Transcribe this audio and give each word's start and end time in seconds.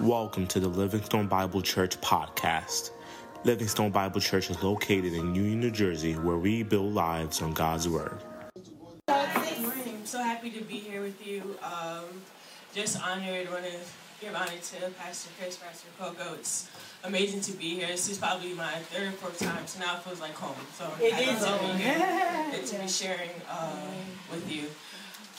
Welcome 0.00 0.46
to 0.48 0.60
the 0.60 0.68
Livingstone 0.68 1.26
Bible 1.26 1.62
Church 1.62 1.98
podcast. 2.00 2.90
Livingstone 3.44 3.90
Bible 3.90 4.20
Church 4.20 4.50
is 4.50 4.62
located 4.62 5.14
in 5.14 5.34
Union, 5.34 5.60
New 5.60 5.70
Jersey, 5.70 6.12
where 6.14 6.36
we 6.36 6.62
build 6.62 6.92
lives 6.94 7.40
on 7.40 7.52
God's 7.54 7.88
Word. 7.88 8.18
Good 8.54 9.60
morning. 9.62 9.94
I'm 9.98 10.04
so 10.06 10.22
happy 10.22 10.50
to 10.50 10.62
be 10.64 10.74
here 10.76 11.00
with 11.02 11.26
you. 11.26 11.56
Um, 11.62 12.04
just 12.74 13.02
honored. 13.02 13.50
Want 13.50 13.64
to 13.64 13.72
give 14.20 14.34
honor 14.34 14.50
to 14.50 14.90
Pastor 14.98 15.30
Chris, 15.38 15.56
Pastor 15.56 15.88
Coco. 15.98 16.34
It's 16.34 16.68
amazing 17.04 17.40
to 17.42 17.52
be 17.52 17.76
here. 17.76 17.86
This 17.86 18.10
is 18.10 18.18
probably 18.18 18.52
my 18.52 18.72
third 18.90 19.08
or 19.08 19.12
fourth 19.12 19.38
time, 19.38 19.66
so 19.66 19.80
now 19.80 19.96
it 19.96 20.02
feels 20.02 20.20
like 20.20 20.34
home. 20.34 20.56
So 20.76 20.84
I'm 20.94 21.00
It 21.02 21.12
happy 21.14 21.24
is 21.30 21.40
to 21.40 21.48
home. 21.48 21.78
be 21.78 22.66
to 22.66 22.78
be 22.82 22.88
sharing 22.88 23.30
uh, 23.48 23.72
with 24.30 24.50
you. 24.52 24.64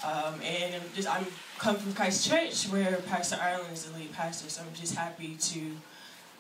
Um, 0.06 0.40
and 0.44 0.76
I'm 0.76 0.82
just 0.96 1.08
I'm 1.08 1.26
come 1.58 1.76
from 1.76 1.94
Christ 1.94 2.30
Church, 2.30 2.66
where 2.66 2.98
Pastor 3.08 3.38
Ireland 3.42 3.74
is 3.74 3.86
the 3.86 3.98
lead 3.98 4.14
pastor. 4.14 4.50
So 4.50 4.62
I'm 4.62 4.74
just 4.74 4.96
happy 4.96 5.36
to 5.36 5.78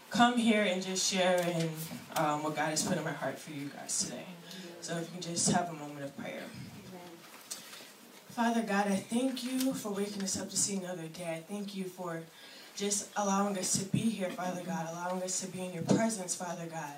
come 0.09 0.38
here 0.38 0.63
and 0.63 0.81
just 0.81 1.11
share 1.11 1.38
in 1.39 1.70
um, 2.15 2.43
what 2.43 2.55
God 2.55 2.70
has 2.70 2.84
put 2.84 2.98
in 2.98 3.03
my 3.03 3.12
heart 3.12 3.38
for 3.38 3.51
you 3.51 3.70
guys 3.70 4.03
today. 4.05 4.25
So 4.81 4.95
if 4.98 5.01
you 5.01 5.13
can 5.13 5.21
just 5.21 5.51
have 5.51 5.70
a 5.70 5.73
moment 5.73 6.05
of 6.05 6.15
prayer. 6.17 6.43
Father 8.29 8.62
God, 8.62 8.85
I 8.88 8.95
thank 8.95 9.43
you 9.43 9.73
for 9.73 9.89
waking 9.89 10.21
us 10.21 10.39
up 10.39 10.49
to 10.51 10.57
see 10.57 10.77
another 10.77 11.07
day. 11.07 11.37
I 11.37 11.51
thank 11.51 11.76
you 11.76 11.85
for 11.85 12.21
just 12.76 13.09
allowing 13.17 13.57
us 13.57 13.76
to 13.79 13.85
be 13.85 13.98
here, 13.98 14.29
Father 14.29 14.62
God, 14.63 14.87
allowing 14.91 15.23
us 15.23 15.41
to 15.41 15.48
be 15.48 15.65
in 15.65 15.73
your 15.73 15.81
presence, 15.81 16.35
Father 16.35 16.67
God. 16.67 16.93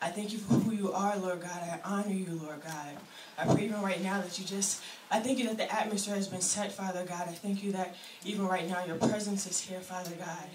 I 0.00 0.08
thank 0.10 0.32
you 0.32 0.38
for 0.38 0.54
who 0.54 0.72
you 0.72 0.92
are, 0.92 1.16
Lord 1.16 1.40
God. 1.40 1.62
I 1.62 1.80
honor 1.84 2.12
you, 2.12 2.38
Lord 2.42 2.62
God. 2.62 2.96
I 3.38 3.44
pray 3.46 3.64
even 3.64 3.80
right 3.82 4.02
now 4.02 4.20
that 4.20 4.38
you 4.38 4.44
just, 4.44 4.82
I 5.10 5.20
thank 5.20 5.38
you 5.38 5.46
that 5.46 5.56
the 5.56 5.72
atmosphere 5.72 6.14
has 6.14 6.28
been 6.28 6.40
set, 6.40 6.72
Father 6.72 7.04
God. 7.04 7.28
I 7.28 7.32
thank 7.32 7.62
you 7.62 7.72
that 7.72 7.96
even 8.24 8.46
right 8.46 8.68
now 8.68 8.84
your 8.84 8.96
presence 8.96 9.46
is 9.46 9.60
here, 9.60 9.80
Father 9.80 10.14
God. 10.18 10.48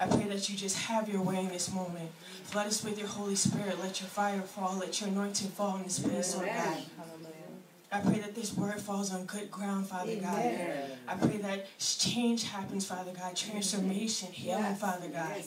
I 0.00 0.06
pray 0.06 0.24
that 0.24 0.48
you 0.48 0.56
just 0.56 0.78
have 0.78 1.08
your 1.08 1.22
way 1.22 1.38
in 1.38 1.48
this 1.48 1.72
moment. 1.72 2.10
Flood 2.44 2.66
us 2.66 2.82
with 2.84 2.98
your 2.98 3.06
Holy 3.06 3.36
Spirit. 3.36 3.78
Let 3.80 4.00
your 4.00 4.08
fire 4.08 4.40
fall. 4.42 4.76
Let 4.76 5.00
your 5.00 5.10
anointing 5.10 5.50
fall 5.50 5.76
in 5.76 5.84
this 5.84 6.00
place, 6.00 6.34
Lord 6.34 6.48
God. 6.48 6.82
I 7.92 8.00
pray 8.00 8.20
that 8.20 8.34
this 8.34 8.54
word 8.56 8.80
falls 8.80 9.12
on 9.12 9.26
good 9.26 9.50
ground, 9.50 9.86
Father 9.86 10.16
God. 10.16 10.56
I 11.06 11.14
pray 11.14 11.36
that 11.38 11.66
change 11.78 12.44
happens, 12.44 12.86
Father 12.86 13.12
God, 13.12 13.36
transformation, 13.36 14.32
healing, 14.32 14.74
Father 14.76 15.08
God. 15.08 15.42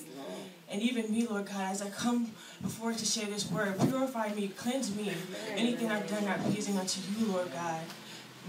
And 0.70 0.82
even 0.82 1.12
me, 1.12 1.26
Lord 1.28 1.48
God, 1.48 1.72
as 1.72 1.82
I 1.82 1.90
come 1.90 2.32
before 2.62 2.94
to 2.94 3.06
share 3.06 3.26
this 3.26 3.50
word, 3.52 3.80
purify 3.80 4.34
me, 4.34 4.50
cleanse 4.50 4.96
me. 4.96 5.12
Anything 5.56 5.90
I've 5.92 6.08
done 6.08 6.26
not 6.26 6.40
pleasing 6.44 6.78
unto 6.78 7.02
you, 7.18 7.32
Lord 7.32 7.52
God. 7.52 7.82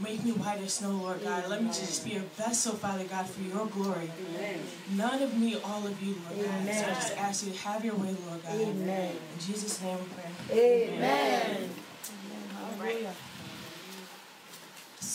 Make 0.03 0.23
me 0.25 0.33
white 0.33 0.61
as 0.61 0.75
snow, 0.75 0.91
Lord 0.91 1.25
God. 1.25 1.49
Let 1.49 1.63
me 1.63 1.69
just 1.69 2.05
be 2.05 2.17
a 2.17 2.21
vessel, 2.21 2.75
Father 2.75 3.05
God, 3.05 3.27
for 3.27 3.41
your 3.41 3.67
glory. 3.67 4.11
None 4.95 5.23
of 5.23 5.39
me, 5.39 5.57
all 5.65 5.87
of 5.87 6.03
you, 6.03 6.17
Lord 6.29 6.47
God. 6.47 6.75
So 6.75 6.85
I 6.85 6.95
just 6.95 7.17
ask 7.17 7.47
you 7.47 7.53
to 7.53 7.59
have 7.61 7.83
your 7.83 7.95
way, 7.95 8.15
Lord 8.29 8.43
God. 8.43 8.61
Amen. 8.61 9.13
In 9.13 9.41
Jesus' 9.41 9.81
name 9.81 9.97
we 9.97 10.05
pray. 10.15 10.91
Amen. 10.91 11.71
All 12.61 12.85
right. 12.85 13.07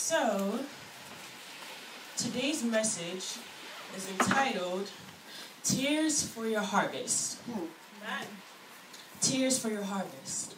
So, 0.04 0.58
today's 2.16 2.64
message 2.64 3.38
is 3.96 4.10
entitled 4.10 4.90
Tears 5.62 6.26
for 6.26 6.44
Your 6.44 6.60
Harvest. 6.60 7.38
Tears 9.20 9.60
for 9.60 9.68
Your 9.68 9.84
Harvest. 9.84 10.56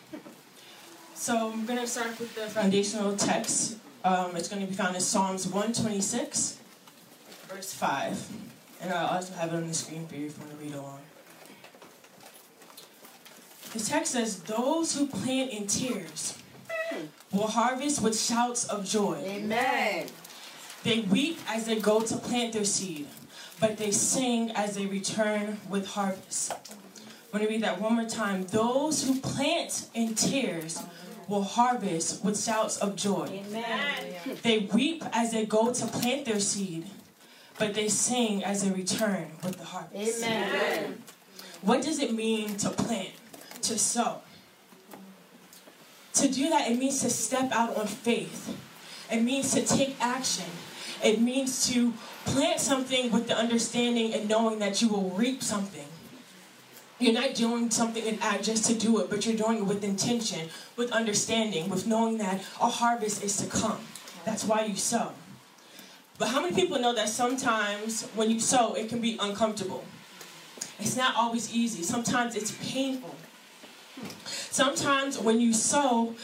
So, 1.14 1.52
I'm 1.52 1.66
going 1.66 1.78
to 1.78 1.86
start 1.86 2.18
with 2.18 2.34
the 2.34 2.46
foundational 2.46 3.14
text. 3.16 3.76
Um, 4.02 4.34
it's 4.34 4.48
going 4.48 4.62
to 4.62 4.66
be 4.66 4.74
found 4.74 4.94
in 4.94 5.02
Psalms 5.02 5.46
126, 5.46 6.58
verse 7.48 7.74
5. 7.74 8.30
And 8.80 8.94
I'll 8.94 9.16
also 9.18 9.34
have 9.34 9.52
it 9.52 9.56
on 9.56 9.68
the 9.68 9.74
screen 9.74 10.06
for 10.06 10.14
you 10.14 10.28
if 10.28 10.38
you 10.38 10.44
want 10.46 10.58
to 10.58 10.64
read 10.64 10.74
along. 10.74 11.00
The 13.74 13.80
text 13.80 14.12
says, 14.12 14.42
Those 14.44 14.96
who 14.96 15.06
plant 15.06 15.50
in 15.50 15.66
tears 15.66 16.38
will 17.32 17.48
harvest 17.48 18.02
with 18.02 18.18
shouts 18.18 18.64
of 18.66 18.84
joy. 18.84 19.22
Amen. 19.24 20.06
They 20.82 21.00
weep 21.00 21.38
as 21.48 21.66
they 21.66 21.80
go 21.80 22.00
to 22.02 22.16
plant 22.16 22.52
their 22.52 22.64
seed, 22.64 23.06
but 23.60 23.76
they 23.78 23.90
sing 23.90 24.50
as 24.52 24.76
they 24.76 24.86
return 24.86 25.58
with 25.68 25.86
harvest. 25.88 26.52
I'm 26.52 27.40
going 27.40 27.46
to 27.46 27.52
read 27.52 27.62
that 27.62 27.80
one 27.80 27.94
more 27.94 28.08
time. 28.08 28.44
Those 28.46 29.04
who 29.06 29.20
plant 29.20 29.88
in 29.94 30.14
tears 30.14 30.80
will 31.26 31.42
harvest 31.42 32.24
with 32.24 32.40
shouts 32.40 32.76
of 32.78 32.96
joy. 32.96 33.42
Amen. 33.48 34.14
They 34.42 34.58
weep 34.58 35.02
as 35.12 35.32
they 35.32 35.46
go 35.46 35.72
to 35.72 35.86
plant 35.86 36.26
their 36.26 36.38
seed, 36.38 36.86
but 37.58 37.74
they 37.74 37.88
sing 37.88 38.44
as 38.44 38.62
they 38.62 38.70
return 38.70 39.32
with 39.42 39.56
the 39.56 39.64
harvest. 39.64 40.22
Amen. 40.22 41.02
What 41.62 41.82
does 41.82 41.98
it 41.98 42.12
mean 42.12 42.56
to 42.58 42.70
plant, 42.70 43.10
to 43.62 43.78
sow? 43.78 44.20
To 46.14 46.28
do 46.28 46.48
that, 46.50 46.70
it 46.70 46.78
means 46.78 47.00
to 47.02 47.10
step 47.10 47.50
out 47.52 47.76
on 47.76 47.86
faith. 47.86 48.56
It 49.10 49.22
means 49.22 49.52
to 49.54 49.62
take 49.62 49.96
action. 50.00 50.46
It 51.02 51.20
means 51.20 51.68
to 51.68 51.92
plant 52.24 52.60
something 52.60 53.10
with 53.10 53.28
the 53.28 53.36
understanding 53.36 54.14
and 54.14 54.28
knowing 54.28 54.58
that 54.60 54.80
you 54.80 54.88
will 54.88 55.10
reap 55.10 55.42
something. 55.42 55.86
You're 56.98 57.12
not 57.12 57.34
doing 57.34 57.70
something 57.70 58.18
act 58.22 58.44
just 58.44 58.64
to 58.66 58.74
do 58.74 59.00
it, 59.00 59.10
but 59.10 59.26
you're 59.26 59.36
doing 59.36 59.58
it 59.58 59.64
with 59.64 59.82
intention, 59.82 60.48
with 60.76 60.92
understanding, 60.92 61.68
with 61.68 61.86
knowing 61.86 62.18
that 62.18 62.40
a 62.60 62.68
harvest 62.68 63.22
is 63.22 63.36
to 63.38 63.46
come. 63.46 63.80
That's 64.24 64.44
why 64.44 64.64
you 64.64 64.76
sow. 64.76 65.12
But 66.16 66.28
how 66.28 66.40
many 66.40 66.54
people 66.54 66.78
know 66.78 66.94
that 66.94 67.08
sometimes 67.08 68.08
when 68.14 68.30
you 68.30 68.38
sow, 68.38 68.74
it 68.74 68.88
can 68.88 69.00
be 69.00 69.18
uncomfortable? 69.20 69.84
It's 70.78 70.96
not 70.96 71.16
always 71.16 71.52
easy. 71.52 71.82
Sometimes 71.82 72.36
it's 72.36 72.52
painful. 72.62 73.14
Sometimes 74.24 75.18
when 75.18 75.40
you 75.40 75.52
sow, 75.52 76.14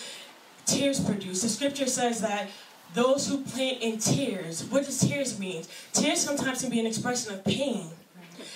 tears 0.67 1.01
produce. 1.01 1.43
The 1.43 1.49
scripture 1.49 1.87
says 1.87 2.21
that 2.21 2.49
those 2.95 3.29
who 3.29 3.43
plant 3.43 3.83
in 3.83 3.99
tears, 3.99 4.65
what 4.65 4.85
does 4.85 5.01
tears 5.01 5.39
mean? 5.39 5.65
Tears 5.93 6.21
sometimes 6.21 6.63
can 6.63 6.71
be 6.71 6.81
an 6.81 6.87
expression 6.87 7.33
of 7.33 7.45
pain. 7.45 7.91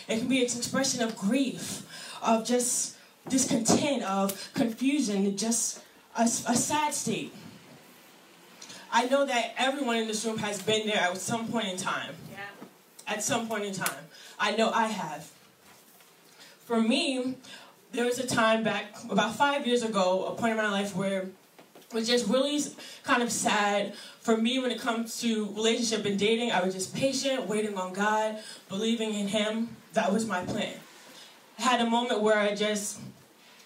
It 0.09 0.19
can 0.19 0.29
be 0.29 0.39
an 0.39 0.45
expression 0.45 1.03
of 1.03 1.17
grief, 1.17 1.87
of 2.23 2.45
just 2.45 2.97
discontent, 3.29 4.03
of 4.03 4.53
confusion, 4.55 5.37
just 5.37 5.81
a, 6.17 6.23
a 6.23 6.57
sad 6.57 6.95
state. 6.95 7.33
I 8.93 9.07
know 9.07 9.27
that 9.27 9.55
everyone 9.57 9.97
in 9.97 10.07
this 10.07 10.25
room 10.25 10.39
has 10.39 10.63
been 10.63 10.87
there 10.87 10.99
at 10.99 11.17
some 11.17 11.49
point 11.49 11.69
in 11.69 11.77
time. 11.77 12.15
At 13.07 13.23
some 13.23 13.49
point 13.49 13.65
in 13.65 13.75
time. 13.75 14.05
I 14.39 14.57
know 14.57 14.71
I 14.71 14.87
have. 14.87 15.31
For 16.65 16.81
me, 16.81 17.35
there 17.95 18.05
was 18.05 18.19
a 18.19 18.27
time 18.27 18.65
back 18.65 18.87
about 19.09 19.37
five 19.37 19.67
years 19.67 19.83
ago, 19.83 20.27
a 20.27 20.35
point 20.35 20.53
in 20.53 20.57
my 20.57 20.71
life 20.71 20.97
where 20.97 21.23
it 21.23 21.95
was 21.95 22.09
just 22.09 22.27
really 22.29 22.61
kind 23.05 23.23
of 23.23 23.31
sad. 23.31 23.95
For 24.21 24.37
me, 24.37 24.59
when 24.59 24.71
it 24.71 24.81
comes 24.81 25.21
to 25.21 25.47
relationship 25.55 26.05
and 26.05 26.19
dating, 26.19 26.51
I 26.51 26.65
was 26.65 26.75
just 26.75 26.95
patient, 26.95 27.47
waiting 27.47 27.77
on 27.77 27.93
God, 27.93 28.39
believing 28.69 29.15
in 29.15 29.29
Him. 29.29 29.77
That 29.93 30.13
was 30.13 30.27
my 30.27 30.45
plan. 30.45 30.75
I 31.59 31.63
had 31.63 31.81
a 31.81 31.89
moment 31.89 32.21
where 32.21 32.37
I 32.37 32.55
just, 32.55 32.99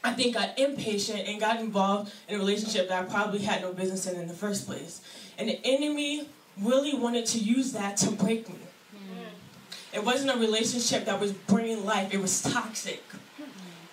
I 0.04 0.12
think, 0.12 0.34
got 0.34 0.58
impatient 0.58 1.26
and 1.26 1.40
got 1.40 1.58
involved 1.60 2.12
in 2.28 2.34
a 2.34 2.38
relationship 2.38 2.88
that 2.90 3.02
I 3.02 3.06
probably 3.06 3.38
had 3.38 3.62
no 3.62 3.72
business 3.72 4.06
in 4.06 4.20
in 4.20 4.28
the 4.28 4.34
first 4.34 4.66
place. 4.66 5.00
And 5.38 5.48
the 5.48 5.58
enemy 5.64 6.28
really 6.60 6.94
wanted 6.94 7.24
to 7.26 7.38
use 7.38 7.72
that 7.72 7.96
to 7.98 8.10
break 8.10 8.48
me. 8.48 8.56
Hmm. 8.92 9.96
It 9.96 10.04
wasn't 10.04 10.36
a 10.36 10.38
relationship 10.38 11.06
that 11.06 11.18
was 11.18 11.32
bringing 11.32 11.86
life, 11.86 12.12
it 12.12 12.20
was 12.20 12.42
toxic. 12.42 13.02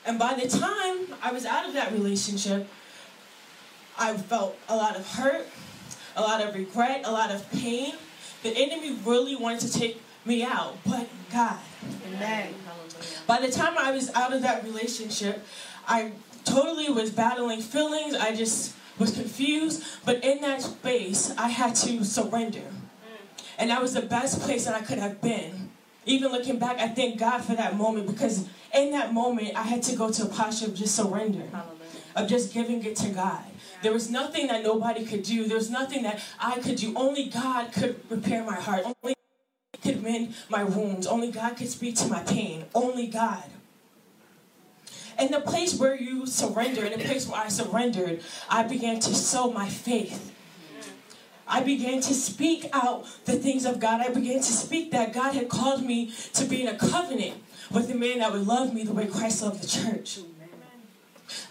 And 0.05 0.19
by 0.19 0.35
the 0.35 0.47
time 0.47 1.07
I 1.21 1.31
was 1.31 1.45
out 1.45 1.67
of 1.67 1.73
that 1.73 1.91
relationship, 1.91 2.67
I 3.97 4.16
felt 4.16 4.57
a 4.69 4.75
lot 4.75 4.95
of 4.95 5.07
hurt, 5.07 5.47
a 6.16 6.21
lot 6.21 6.41
of 6.41 6.53
regret, 6.53 7.01
a 7.05 7.11
lot 7.11 7.31
of 7.31 7.49
pain. 7.51 7.95
The 8.43 8.51
enemy 8.55 8.97
really 9.03 9.35
wanted 9.35 9.61
to 9.61 9.79
take 9.79 10.01
me 10.25 10.43
out, 10.43 10.77
but 10.85 11.07
God. 11.31 11.57
Amen. 12.07 12.53
By 13.25 13.41
the 13.41 13.52
time 13.52 13.75
I 13.78 13.91
was 13.91 14.13
out 14.13 14.34
of 14.34 14.41
that 14.43 14.63
relationship, 14.63 15.43
I 15.87 16.11
totally 16.43 16.90
was 16.90 17.11
battling 17.11 17.61
feelings. 17.61 18.16
I 18.16 18.35
just 18.35 18.75
was 18.99 19.11
confused. 19.11 19.84
But 20.05 20.23
in 20.23 20.41
that 20.41 20.61
space, 20.61 21.34
I 21.37 21.49
had 21.49 21.75
to 21.75 22.03
surrender. 22.05 22.61
And 23.57 23.69
that 23.69 23.81
was 23.81 23.93
the 23.93 24.02
best 24.02 24.41
place 24.41 24.66
that 24.66 24.75
I 24.75 24.81
could 24.81 24.99
have 24.99 25.22
been. 25.22 25.72
Even 26.05 26.31
looking 26.31 26.59
back, 26.59 26.78
I 26.78 26.90
thank 26.90 27.17
God 27.17 27.40
for 27.43 27.55
that 27.55 27.75
moment 27.75 28.05
because 28.05 28.47
in 28.75 28.91
that 28.91 29.13
moment, 29.13 29.55
I 29.55 29.63
had 29.63 29.81
to 29.83 29.95
go 29.95 30.11
to 30.11 30.23
a 30.23 30.27
posture 30.27 30.67
of 30.67 30.75
just 30.75 30.95
surrender, 30.95 31.43
of 32.16 32.27
just 32.27 32.53
giving 32.53 32.83
it 32.83 32.95
to 32.97 33.09
God. 33.09 33.43
There 33.81 33.93
was 33.93 34.09
nothing 34.09 34.47
that 34.47 34.63
nobody 34.63 35.05
could 35.05 35.23
do. 35.23 35.45
There 35.45 35.57
was 35.57 35.69
nothing 35.69 36.03
that 36.03 36.19
I 36.39 36.59
could 36.59 36.75
do. 36.75 36.93
Only 36.95 37.29
God 37.29 37.72
could 37.72 37.99
repair 38.09 38.43
my 38.43 38.55
heart. 38.55 38.83
Only 38.83 39.16
God 39.73 39.81
could 39.81 40.03
mend 40.03 40.35
my 40.49 40.63
wounds. 40.63 41.07
Only 41.07 41.31
God 41.31 41.55
could 41.57 41.69
speak 41.69 41.95
to 41.97 42.07
my 42.07 42.23
pain. 42.23 42.66
Only 42.73 43.07
God. 43.07 43.43
And 45.17 45.33
the 45.33 45.39
place 45.39 45.79
where 45.79 45.95
you 45.95 46.25
surrendered, 46.25 46.91
in 46.91 46.99
the 46.99 47.05
place 47.05 47.28
where 47.28 47.39
I 47.39 47.47
surrendered, 47.47 48.21
I 48.49 48.63
began 48.63 48.99
to 48.99 49.16
sow 49.16 49.51
my 49.51 49.69
faith. 49.69 50.33
I 51.47 51.61
began 51.61 52.01
to 52.01 52.13
speak 52.13 52.69
out 52.73 53.05
the 53.25 53.33
things 53.33 53.66
of 53.66 53.79
God. 53.79 54.01
I 54.01 54.09
began 54.09 54.37
to 54.37 54.43
speak 54.43 54.91
that 54.91 55.13
God 55.13 55.35
had 55.35 55.47
called 55.47 55.83
me 55.83 56.11
to 56.33 56.43
be 56.43 56.63
in 56.63 56.67
a 56.67 56.78
covenant 56.78 57.35
with 57.72 57.90
a 57.90 57.96
man 57.96 58.20
that 58.20 58.32
would 58.32 58.46
love 58.46 58.73
me 58.73 58.84
the 58.84 58.94
way 58.94 59.08
Christ 59.08 59.41
loved 59.41 59.62
the 59.62 59.67
church. 59.67 60.20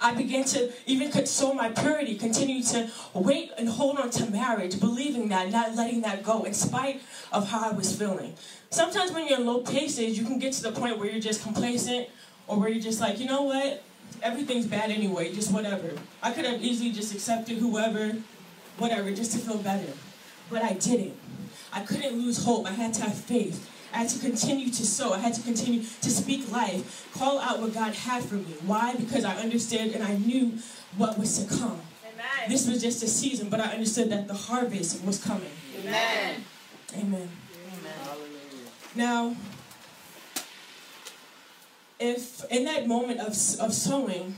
I 0.01 0.15
began 0.15 0.45
to 0.45 0.73
even 0.87 1.11
console 1.11 1.55
my 1.55 1.69
purity, 1.71 2.17
continue 2.17 2.63
to 2.65 2.91
wait 3.13 3.51
and 3.59 3.69
hold 3.69 3.99
on 3.99 4.11
to 4.11 4.31
marriage, 4.31 4.79
believing 4.79 5.29
that, 5.29 5.51
not 5.51 5.75
letting 5.75 6.03
that 6.03 6.23
go, 6.23 6.45
in 6.45 6.55
spite 6.55 7.03
of 7.33 7.49
how 7.49 7.71
I 7.71 7.73
was 7.73 7.95
feeling. 7.97 8.35
Sometimes 8.71 9.13
when 9.13 9.27
you're 9.27 9.41
in 9.41 9.47
low 9.47 9.61
places, 9.61 10.17
you 10.19 10.25
can 10.25 10.39
get 10.39 10.53
to 10.55 10.63
the 10.63 10.73
point 10.73 10.99
where 10.99 11.11
you're 11.11 11.21
just 11.21 11.43
complacent, 11.43 12.09
or 12.47 12.59
where 12.59 12.69
you're 12.69 12.83
just 12.83 13.01
like, 13.01 13.19
you 13.19 13.27
know 13.27 13.43
what, 13.43 13.83
everything's 14.23 14.67
bad 14.67 14.91
anyway, 14.91 15.33
just 15.33 15.53
whatever. 15.53 15.91
I 16.23 16.31
could 16.33 16.45
have 16.45 16.63
easily 16.63 16.93
just 16.93 17.13
accepted 17.15 17.59
whoever, 17.59 18.17
whatever, 18.79 19.11
just 19.11 19.33
to 19.33 19.39
feel 19.39 19.59
better. 19.59 19.93
But 20.51 20.63
I 20.63 20.75
didn't. 20.75 21.17
I 21.73 21.81
couldn't 21.81 22.13
lose 22.13 22.45
hope. 22.45 22.67
I 22.67 22.73
had 22.73 22.95
to 22.95 23.03
have 23.03 23.15
faith. 23.15 23.71
I 23.95 23.99
had 23.99 24.09
to 24.09 24.19
continue 24.19 24.71
to 24.71 24.85
sow. 24.85 25.13
I 25.13 25.19
had 25.19 25.35
to 25.35 25.43
continue 25.43 25.81
to 25.81 26.11
speak 26.11 26.51
life, 26.51 27.09
call 27.15 27.39
out 27.39 27.61
what 27.61 27.73
God 27.73 27.95
had 27.95 28.25
for 28.25 28.35
me. 28.35 28.55
Why? 28.67 28.97
Because 28.97 29.25
I 29.25 29.37
understood 29.37 29.93
and 29.95 30.03
I 30.03 30.17
knew 30.17 30.59
what 30.97 31.17
was 31.17 31.39
to 31.39 31.49
come. 31.49 31.81
Amen. 32.13 32.49
This 32.49 32.67
was 32.67 32.83
just 32.83 33.05
a 33.05 33.07
season, 33.07 33.49
but 33.49 33.61
I 33.61 33.73
understood 33.73 34.11
that 34.11 34.27
the 34.27 34.35
harvest 34.35 35.05
was 35.05 35.23
coming. 35.23 35.51
Amen. 35.79 36.45
Amen. 36.99 37.29
Now, 38.97 39.37
if 42.01 42.45
in 42.51 42.65
that 42.65 42.89
moment 42.89 43.21
of, 43.21 43.29
of 43.29 43.73
sowing, 43.73 44.35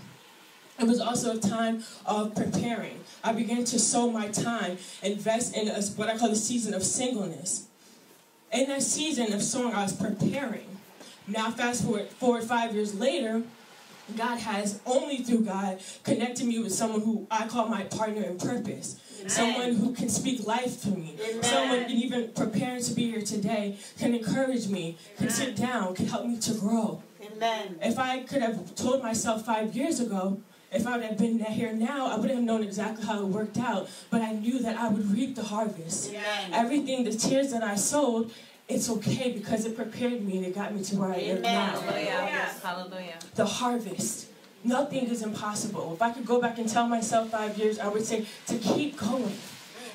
it 0.78 0.86
was 0.86 1.00
also 1.00 1.36
a 1.36 1.40
time 1.40 1.82
of 2.04 2.34
preparing. 2.34 3.00
I 3.24 3.32
began 3.32 3.64
to 3.64 3.78
sow 3.78 4.10
my 4.10 4.28
time, 4.28 4.76
invest 5.02 5.56
in 5.56 5.68
a, 5.68 5.80
what 5.96 6.10
I 6.10 6.18
call 6.18 6.28
the 6.28 6.36
season 6.36 6.74
of 6.74 6.82
singleness. 6.82 7.66
In 8.56 8.68
that 8.68 8.82
season 8.82 9.34
of 9.34 9.42
sowing, 9.42 9.74
I 9.74 9.82
was 9.82 9.92
preparing. 9.92 10.78
Now, 11.28 11.50
fast 11.50 11.84
forward, 11.84 12.08
four 12.08 12.38
or 12.38 12.40
five 12.40 12.74
years 12.74 12.94
later, 12.94 13.42
God 14.16 14.38
has 14.38 14.80
only 14.86 15.18
through 15.18 15.42
God 15.42 15.80
connected 16.04 16.46
me 16.46 16.58
with 16.60 16.72
someone 16.72 17.02
who 17.02 17.26
I 17.30 17.48
call 17.48 17.68
my 17.68 17.82
partner 17.82 18.22
in 18.22 18.38
purpose. 18.38 18.98
Amen. 19.18 19.28
Someone 19.28 19.74
who 19.74 19.92
can 19.92 20.08
speak 20.08 20.46
life 20.46 20.80
to 20.82 20.88
me. 20.88 21.16
Amen. 21.22 21.42
Someone 21.42 21.84
can 21.84 21.96
even 21.96 22.28
preparing 22.28 22.82
to 22.82 22.94
be 22.94 23.10
here 23.10 23.20
today 23.20 23.76
can 23.98 24.14
encourage 24.14 24.68
me, 24.68 24.96
can 25.18 25.28
sit 25.28 25.54
down, 25.54 25.94
can 25.94 26.06
help 26.06 26.24
me 26.24 26.38
to 26.38 26.54
grow. 26.54 27.02
Amen. 27.20 27.78
If 27.82 27.98
I 27.98 28.20
could 28.20 28.40
have 28.40 28.74
told 28.74 29.02
myself 29.02 29.44
five 29.44 29.76
years 29.76 30.00
ago, 30.00 30.40
if 30.72 30.86
I 30.86 30.96
would 30.96 31.06
have 31.06 31.18
been 31.18 31.38
here 31.38 31.72
now, 31.72 32.06
I 32.06 32.16
wouldn't 32.16 32.34
have 32.34 32.44
known 32.44 32.62
exactly 32.62 33.04
how 33.04 33.20
it 33.20 33.26
worked 33.26 33.58
out. 33.58 33.88
But 34.10 34.22
I 34.22 34.32
knew 34.32 34.58
that 34.60 34.76
I 34.76 34.88
would 34.88 35.10
reap 35.12 35.36
the 35.36 35.44
harvest. 35.44 36.10
Amen. 36.10 36.52
Everything, 36.52 37.04
the 37.04 37.12
tears 37.12 37.52
that 37.52 37.62
I 37.62 37.76
sowed, 37.76 38.30
it's 38.68 38.90
okay 38.90 39.30
because 39.30 39.64
it 39.64 39.76
prepared 39.76 40.24
me 40.24 40.38
and 40.38 40.46
it 40.46 40.54
got 40.54 40.74
me 40.74 40.82
to 40.84 40.96
where 40.96 41.12
I 41.12 41.18
am 41.18 41.42
now. 41.42 41.80
Hallelujah. 41.80 42.50
Hallelujah. 42.62 43.18
The 43.34 43.46
harvest. 43.46 44.28
Nothing 44.64 45.06
is 45.06 45.22
impossible. 45.22 45.92
If 45.94 46.02
I 46.02 46.10
could 46.10 46.26
go 46.26 46.40
back 46.40 46.58
and 46.58 46.68
tell 46.68 46.88
myself 46.88 47.30
five 47.30 47.56
years, 47.56 47.78
I 47.78 47.86
would 47.86 48.04
say 48.04 48.26
to 48.48 48.58
keep 48.58 48.98
going, 48.98 49.36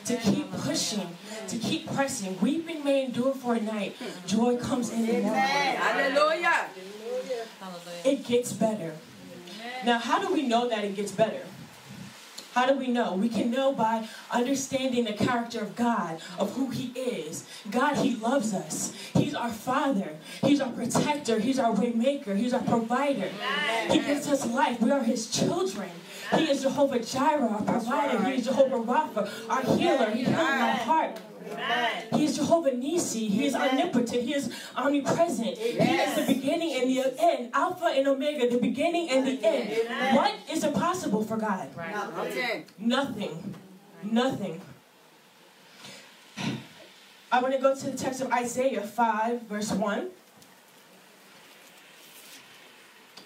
to 0.05 0.15
keep 0.15 0.49
pushing, 0.53 1.17
to 1.49 1.57
keep 1.57 1.91
pressing. 1.93 2.39
Weeping 2.39 2.81
may 2.83 3.03
endure 3.05 3.33
for 3.33 3.55
a 3.55 3.59
night, 3.59 3.97
joy 4.25 4.55
comes 4.55 4.89
in 4.89 5.05
the 5.05 5.11
morning. 5.13 5.29
Amen. 5.31 5.75
Hallelujah. 5.75 6.69
Hallelujah. 7.59 8.05
It 8.05 8.25
gets 8.25 8.53
better. 8.53 8.93
Now, 9.85 9.97
how 9.99 10.19
do 10.19 10.33
we 10.33 10.43
know 10.43 10.69
that 10.69 10.83
it 10.83 10.95
gets 10.95 11.11
better? 11.11 11.43
How 12.53 12.65
do 12.65 12.77
we 12.77 12.87
know? 12.87 13.13
We 13.13 13.29
can 13.29 13.49
know 13.49 13.71
by 13.71 14.07
understanding 14.29 15.05
the 15.05 15.13
character 15.13 15.61
of 15.61 15.75
God, 15.75 16.21
of 16.37 16.53
who 16.53 16.69
He 16.69 16.87
is. 16.99 17.45
God, 17.69 17.95
He 17.95 18.15
loves 18.15 18.53
us. 18.53 18.93
He's 19.13 19.33
our 19.33 19.51
Father. 19.51 20.17
He's 20.41 20.59
our 20.59 20.71
protector. 20.71 21.39
He's 21.39 21.59
our 21.59 21.73
waymaker. 21.73 22.35
He's 22.35 22.53
our 22.53 22.61
provider. 22.61 23.29
He 23.89 23.99
gives 23.99 24.27
us 24.27 24.45
life. 24.45 24.81
We 24.81 24.91
are 24.91 25.03
His 25.03 25.31
children. 25.31 25.91
He 26.35 26.49
is 26.49 26.61
Jehovah 26.61 26.99
Jireh, 26.99 27.47
our 27.47 27.61
provider. 27.61 28.21
He 28.25 28.39
is 28.39 28.45
Jehovah 28.45 28.79
Rapha, 28.79 29.49
our 29.49 29.77
healer. 29.77 30.11
He 30.11 30.23
heals 30.25 30.35
our 30.37 30.71
heart. 30.73 31.19
Amen. 31.51 32.03
He 32.13 32.25
is 32.25 32.35
Jehovah 32.37 32.71
Nissi. 32.71 33.29
He 33.29 33.45
is 33.45 33.55
omnipotent. 33.55 34.23
He 34.23 34.33
is 34.33 34.51
omnipresent. 34.75 35.57
He 35.57 35.69
is 35.69 36.15
the 36.15 36.33
beginning 36.33 36.73
and 36.81 36.89
the 36.89 37.15
end, 37.19 37.49
Alpha 37.53 37.85
and 37.85 38.07
Omega, 38.07 38.49
the 38.49 38.59
beginning 38.59 39.09
and 39.09 39.27
the 39.27 39.45
end. 39.45 40.15
What 40.15 40.33
is 40.51 40.63
impossible 40.63 41.23
for 41.23 41.37
God? 41.37 41.69
Right. 41.75 41.93
Nothing. 41.93 42.65
Nothing. 42.77 43.55
Nothing. 44.03 44.61
I 47.31 47.41
want 47.41 47.53
to 47.53 47.61
go 47.61 47.73
to 47.73 47.85
the 47.89 47.97
text 47.97 48.19
of 48.21 48.31
Isaiah 48.31 48.81
5, 48.81 49.43
verse 49.43 49.71
1. 49.71 50.09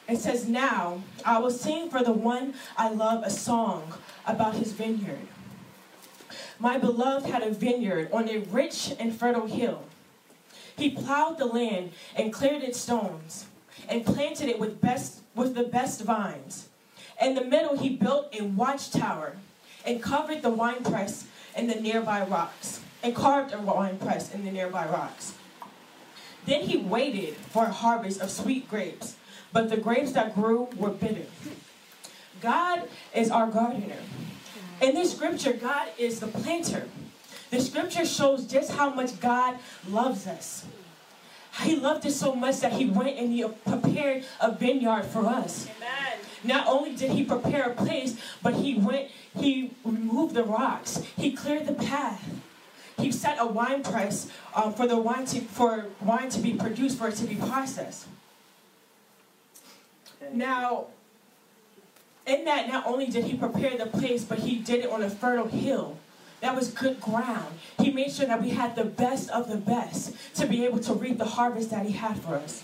It 0.07 0.17
says, 0.17 0.47
Now 0.47 1.01
I 1.25 1.39
will 1.39 1.49
sing 1.49 1.89
for 1.89 2.03
the 2.03 2.13
one 2.13 2.53
I 2.77 2.89
love 2.89 3.23
a 3.23 3.31
song 3.31 3.93
about 4.27 4.55
his 4.55 4.71
vineyard. 4.73 5.27
My 6.59 6.77
beloved 6.77 7.27
had 7.27 7.43
a 7.43 7.51
vineyard 7.51 8.09
on 8.11 8.29
a 8.29 8.39
rich 8.39 8.93
and 8.99 9.15
fertile 9.15 9.47
hill. 9.47 9.83
He 10.77 10.89
plowed 10.89 11.37
the 11.37 11.45
land 11.45 11.91
and 12.15 12.33
cleared 12.33 12.63
its 12.63 12.79
stones, 12.79 13.45
and 13.87 14.05
planted 14.05 14.49
it 14.49 14.59
with 14.59 14.81
best 14.81 15.21
with 15.35 15.55
the 15.55 15.63
best 15.63 16.01
vines. 16.01 16.69
In 17.21 17.35
the 17.35 17.43
middle 17.43 17.77
he 17.77 17.89
built 17.89 18.33
a 18.37 18.43
watchtower, 18.43 19.37
and 19.85 20.01
covered 20.01 20.41
the 20.41 20.49
winepress 20.49 21.27
and 21.55 21.69
the 21.69 21.79
nearby 21.79 22.25
rocks, 22.25 22.81
and 23.03 23.15
carved 23.15 23.53
a 23.53 23.59
winepress 23.59 24.33
in 24.33 24.43
the 24.43 24.51
nearby 24.51 24.85
rocks. 24.87 25.33
Then 26.45 26.61
he 26.61 26.77
waited 26.77 27.35
for 27.35 27.65
a 27.65 27.71
harvest 27.71 28.21
of 28.21 28.29
sweet 28.29 28.69
grapes, 28.69 29.15
but 29.51 29.69
the 29.69 29.77
grapes 29.77 30.11
that 30.13 30.35
grew 30.35 30.69
were 30.77 30.89
bitter. 30.89 31.25
God 32.41 32.87
is 33.13 33.31
our 33.31 33.47
gardener. 33.47 33.97
In 34.81 34.93
this 34.93 35.15
scripture, 35.15 35.53
God 35.53 35.87
is 35.97 36.19
the 36.19 36.27
planter. 36.27 36.87
The 37.49 37.61
scripture 37.61 38.05
shows 38.05 38.45
just 38.45 38.71
how 38.71 38.89
much 38.89 39.19
God 39.19 39.57
loves 39.87 40.27
us. 40.27 40.65
He 41.61 41.77
loved 41.77 42.05
us 42.05 42.17
so 42.17 42.35
much 42.35 42.59
that 42.59 42.73
he 42.73 42.85
went 42.85 43.17
and 43.17 43.31
he 43.31 43.45
prepared 43.65 44.25
a 44.41 44.51
vineyard 44.51 45.05
for 45.05 45.25
us. 45.25 45.67
Amen. 45.77 46.19
Not 46.43 46.67
only 46.67 46.95
did 46.95 47.11
he 47.11 47.23
prepare 47.23 47.71
a 47.71 47.73
place, 47.73 48.17
but 48.43 48.55
he 48.55 48.75
went, 48.75 49.09
he 49.37 49.71
removed 49.83 50.35
the 50.35 50.43
rocks, 50.43 51.01
he 51.15 51.31
cleared 51.31 51.65
the 51.65 51.73
path. 51.73 52.29
He 52.97 53.11
set 53.11 53.37
a 53.39 53.45
wine 53.45 53.83
press 53.83 54.29
um, 54.53 54.73
for 54.73 54.87
the 54.87 54.97
wine 54.97 55.25
to, 55.27 55.41
for 55.41 55.87
wine 56.01 56.29
to 56.29 56.39
be 56.39 56.53
produced, 56.53 56.97
for 56.97 57.09
it 57.09 57.15
to 57.15 57.25
be 57.25 57.35
processed. 57.35 58.07
Now, 60.31 60.87
in 62.25 62.45
that, 62.45 62.67
not 62.67 62.85
only 62.85 63.07
did 63.07 63.25
he 63.25 63.37
prepare 63.37 63.77
the 63.77 63.85
place, 63.85 64.23
but 64.23 64.39
he 64.39 64.57
did 64.57 64.83
it 64.83 64.89
on 64.89 65.03
a 65.03 65.09
fertile 65.09 65.47
hill. 65.47 65.97
That 66.41 66.55
was 66.55 66.69
good 66.69 66.99
ground. 66.99 67.57
He 67.79 67.91
made 67.91 68.11
sure 68.11 68.25
that 68.25 68.41
we 68.41 68.49
had 68.49 68.75
the 68.75 68.83
best 68.83 69.29
of 69.29 69.49
the 69.49 69.57
best 69.57 70.15
to 70.35 70.45
be 70.45 70.65
able 70.65 70.79
to 70.79 70.93
reap 70.93 71.17
the 71.17 71.25
harvest 71.25 71.71
that 71.71 71.85
he 71.85 71.93
had 71.93 72.19
for 72.19 72.35
us. 72.35 72.63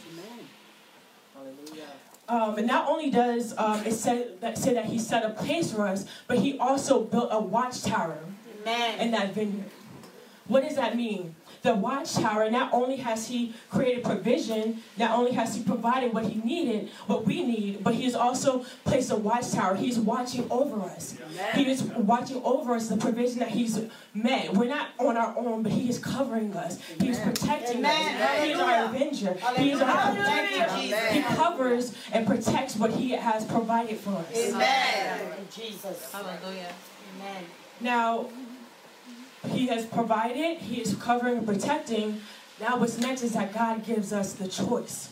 Um, 2.27 2.57
and 2.57 2.65
not 2.65 2.87
only 2.87 3.09
does 3.09 3.53
um, 3.57 3.83
it 3.85 3.91
say 3.91 4.27
that, 4.39 4.57
say 4.57 4.73
that 4.73 4.85
he 4.85 4.99
set 4.99 5.25
a 5.25 5.31
place 5.31 5.73
for 5.73 5.85
us, 5.85 6.05
but 6.27 6.39
he 6.39 6.57
also 6.57 7.01
built 7.01 7.27
a 7.29 7.39
watchtower 7.39 8.19
Amen. 8.61 8.99
in 8.99 9.11
that 9.11 9.33
vineyard. 9.33 9.69
What 10.47 10.63
does 10.63 10.75
that 10.75 10.95
mean? 10.95 11.35
The 11.61 11.75
watchtower, 11.75 12.49
not 12.49 12.73
only 12.73 12.97
has 12.97 13.27
he 13.27 13.53
created 13.69 14.03
provision, 14.03 14.81
not 14.97 15.11
only 15.11 15.31
has 15.33 15.55
he 15.55 15.63
provided 15.63 16.11
what 16.11 16.25
he 16.25 16.41
needed, 16.41 16.89
what 17.05 17.25
we 17.25 17.43
need, 17.43 17.83
but 17.83 17.93
he 17.93 18.05
has 18.05 18.15
also 18.15 18.65
placed 18.83 19.11
a 19.11 19.15
watchtower. 19.15 19.75
He's 19.75 19.99
watching 19.99 20.47
over 20.49 20.81
us. 20.81 21.15
He 21.53 21.69
is 21.69 21.83
watching 21.83 22.41
over 22.43 22.73
us, 22.73 22.87
the 22.87 22.97
provision 22.97 23.39
that 23.39 23.49
he's 23.49 23.79
met. 24.15 24.53
We're 24.53 24.65
not 24.65 24.89
on 24.97 25.17
our 25.17 25.37
own, 25.37 25.61
but 25.61 25.71
he 25.71 25.87
is 25.87 25.99
covering 25.99 26.55
us. 26.55 26.81
He 26.99 27.09
is 27.09 27.19
protecting 27.19 27.77
Amen. 27.77 28.21
us. 28.21 28.43
He 28.43 28.51
is 28.51 28.59
our 28.59 28.85
avenger. 28.85 29.37
He 29.57 29.71
is 29.71 29.81
our 29.81 30.15
protector. 30.15 31.13
He 31.13 31.21
covers 31.21 31.95
and 32.11 32.25
protects 32.25 32.75
what 32.75 32.91
he 32.91 33.11
has 33.11 33.45
provided 33.45 33.99
for 33.99 34.11
us. 34.11 34.35
Amen. 34.35 35.31
Jesus. 35.55 36.11
Hallelujah. 36.11 36.73
Amen. 37.15 37.43
Now, 37.81 38.27
he 39.49 39.67
has 39.67 39.85
provided, 39.85 40.59
he 40.59 40.81
is 40.81 40.95
covering 40.95 41.39
and 41.39 41.47
protecting. 41.47 42.21
Now, 42.59 42.77
what's 42.77 42.97
next 42.97 43.23
is 43.23 43.33
that 43.33 43.53
God 43.53 43.83
gives 43.83 44.13
us 44.13 44.33
the 44.33 44.47
choice. 44.47 45.09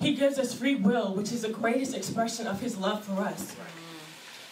He 0.00 0.14
gives 0.14 0.38
us 0.38 0.54
free 0.54 0.76
will, 0.76 1.14
which 1.14 1.32
is 1.32 1.42
the 1.42 1.48
greatest 1.48 1.94
expression 1.94 2.46
of 2.46 2.60
his 2.60 2.76
love 2.76 3.04
for 3.04 3.20
us. 3.22 3.56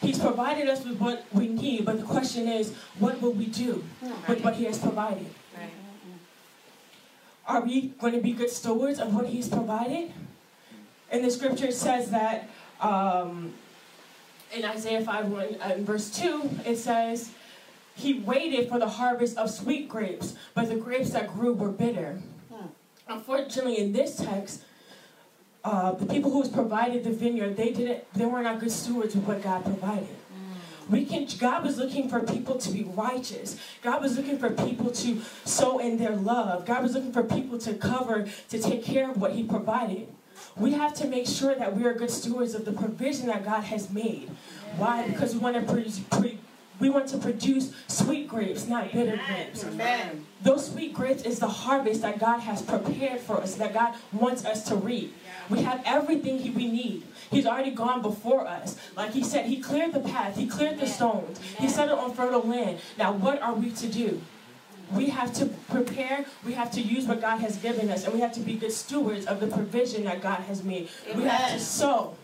He's 0.03 0.19
provided 0.19 0.69
us 0.69 0.85
with 0.85 0.99
what 1.01 1.25
we 1.33 1.49
need, 1.49 1.85
but 1.85 2.01
the 2.01 2.07
question 2.07 2.49
is, 2.49 2.75
what 2.99 3.23
will 3.23 3.33
we 3.33 3.47
do 3.47 3.85
with 4.29 4.43
what 4.43 4.55
he 4.55 4.65
has 4.65 4.79
provided? 4.79 5.27
Are 7.47 7.61
we 7.61 7.89
going 8.01 8.13
to 8.13 8.21
be 8.21 8.33
good 8.33 8.51
stewards 8.51 8.99
of 8.99 9.15
what 9.15 9.27
he's 9.27 9.49
provided? 9.49 10.13
And 11.11 11.25
the 11.25 11.31
scripture 11.31 11.71
says 11.71 12.11
that 12.11 12.49
um, 12.81 13.55
in 14.53 14.65
Isaiah 14.65 15.01
5 15.01 15.29
1 15.29 15.45
and 15.63 15.87
verse 15.87 16.11
2, 16.11 16.51
it 16.67 16.77
says, 16.77 17.31
he 17.97 18.15
waited 18.21 18.69
for 18.69 18.79
the 18.79 18.89
harvest 18.89 19.37
of 19.39 19.51
sweet 19.51 19.89
grapes, 19.89 20.35
but 20.55 20.69
the 20.69 20.77
grapes 20.77 21.11
that 21.11 21.29
grew 21.29 21.55
were 21.55 21.71
bitter. 21.71 22.21
Unfortunately, 23.09 23.79
in 23.79 23.93
this 23.93 24.17
text, 24.17 24.63
uh, 25.65 25.93
the 25.93 26.07
people 26.07 26.31
who 26.31 26.49
provided 26.51 27.05
the 27.05 27.11
vineyard, 27.11 27.57
they 27.57 27.73
didn't, 27.73 28.05
they 28.13 28.27
were 28.27 28.43
not 28.43 28.61
good 28.61 28.71
stewards 28.71 29.15
of 29.15 29.27
what 29.27 29.43
God 29.43 29.65
provided. 29.65 30.09
We 30.89 31.05
can. 31.05 31.27
God 31.39 31.65
was 31.65 31.79
looking 31.79 32.09
for 32.09 32.21
people 32.21 32.59
to 32.59 32.71
be 32.71 32.85
righteous. 32.85 33.59
God 33.83 34.01
was 34.03 34.17
looking 34.17 34.39
for 34.39 34.51
people 34.51 34.93
to 34.93 35.21
sow 35.45 35.79
in 35.79 35.99
their 35.99 36.15
love. 36.15 36.65
God 36.65 36.83
was 36.83 36.95
looking 36.95 37.13
for 37.13 37.25
people 37.25 37.59
to 37.59 37.75
cover, 37.75 38.29
to 38.51 38.59
take 38.61 38.85
care 38.85 39.11
of 39.11 39.21
what 39.21 39.33
He 39.33 39.43
provided. 39.43 40.07
We 40.57 40.73
have 40.73 40.95
to 40.95 41.09
make 41.09 41.27
sure 41.27 41.55
that 41.57 41.75
we 41.77 41.85
are 41.85 41.95
good 41.95 42.11
stewards 42.11 42.55
of 42.55 42.65
the 42.65 42.73
provision 42.73 43.27
that 43.27 43.45
God 43.45 43.65
has 43.65 43.91
made. 43.91 44.31
Why? 44.77 45.09
Because 45.09 45.33
we 45.33 45.41
want 45.41 45.57
to 45.57 45.63
produce, 45.63 45.99
pre, 45.99 46.39
we 46.79 46.91
want 46.91 47.09
to 47.09 47.19
produce 47.19 47.73
sweet 47.89 48.29
grapes, 48.29 48.67
not 48.67 48.93
bitter 48.93 49.19
grapes. 49.27 49.65
Amen. 49.65 50.27
Those 50.43 50.71
sweet 50.71 50.93
grapes 50.95 51.23
is 51.23 51.39
the 51.39 51.49
harvest 51.49 52.03
that 52.03 52.19
God 52.19 52.41
has 52.41 52.63
prepared 52.63 53.21
for 53.21 53.39
us, 53.39 53.55
that 53.55 53.73
God 53.73 53.95
wants 54.13 54.45
us 54.45 54.63
to 54.65 54.77
reap. 54.77 55.17
We 55.49 55.63
have 55.63 55.83
everything 55.87 56.39
we 56.55 56.69
need. 56.69 57.05
He's 57.31 57.47
already 57.47 57.71
gone 57.71 58.03
before 58.03 58.47
us. 58.47 58.77
Like 58.97 59.13
he 59.13 59.25
said, 59.25 59.47
he 59.47 59.61
cleared 59.61 59.93
the 59.93 60.01
path, 60.01 60.37
he 60.37 60.47
cleared 60.47 60.79
the 60.79 60.87
stones, 60.87 61.41
he 61.59 61.69
set 61.69 61.89
it 61.89 61.95
on 61.95 62.13
fertile 62.15 62.43
land. 62.43 62.81
Now, 62.99 63.13
what 63.13 63.41
are 63.43 63.55
we 63.55 63.71
to 63.71 63.89
do? 63.89 64.21
We 64.93 65.09
have 65.09 65.33
to 65.35 65.47
prepare, 65.47 66.27
we 66.45 66.53
have 66.53 66.71
to 66.73 66.81
use 66.81 67.07
what 67.07 67.21
God 67.21 67.39
has 67.39 67.57
given 67.57 67.91
us, 67.91 68.05
and 68.05 68.15
we 68.15 68.21
have 68.21 68.33
to 68.35 68.41
be 68.41 68.55
good 68.55 68.73
stewards 68.73 69.27
of 69.27 69.41
the 69.41 69.49
provision 69.49 70.05
that 70.05 70.21
God 70.21 70.41
has 70.41 70.63
made. 70.63 70.89
We 71.15 71.25
have 71.25 71.53
to 71.53 71.59
sow. 71.59 72.17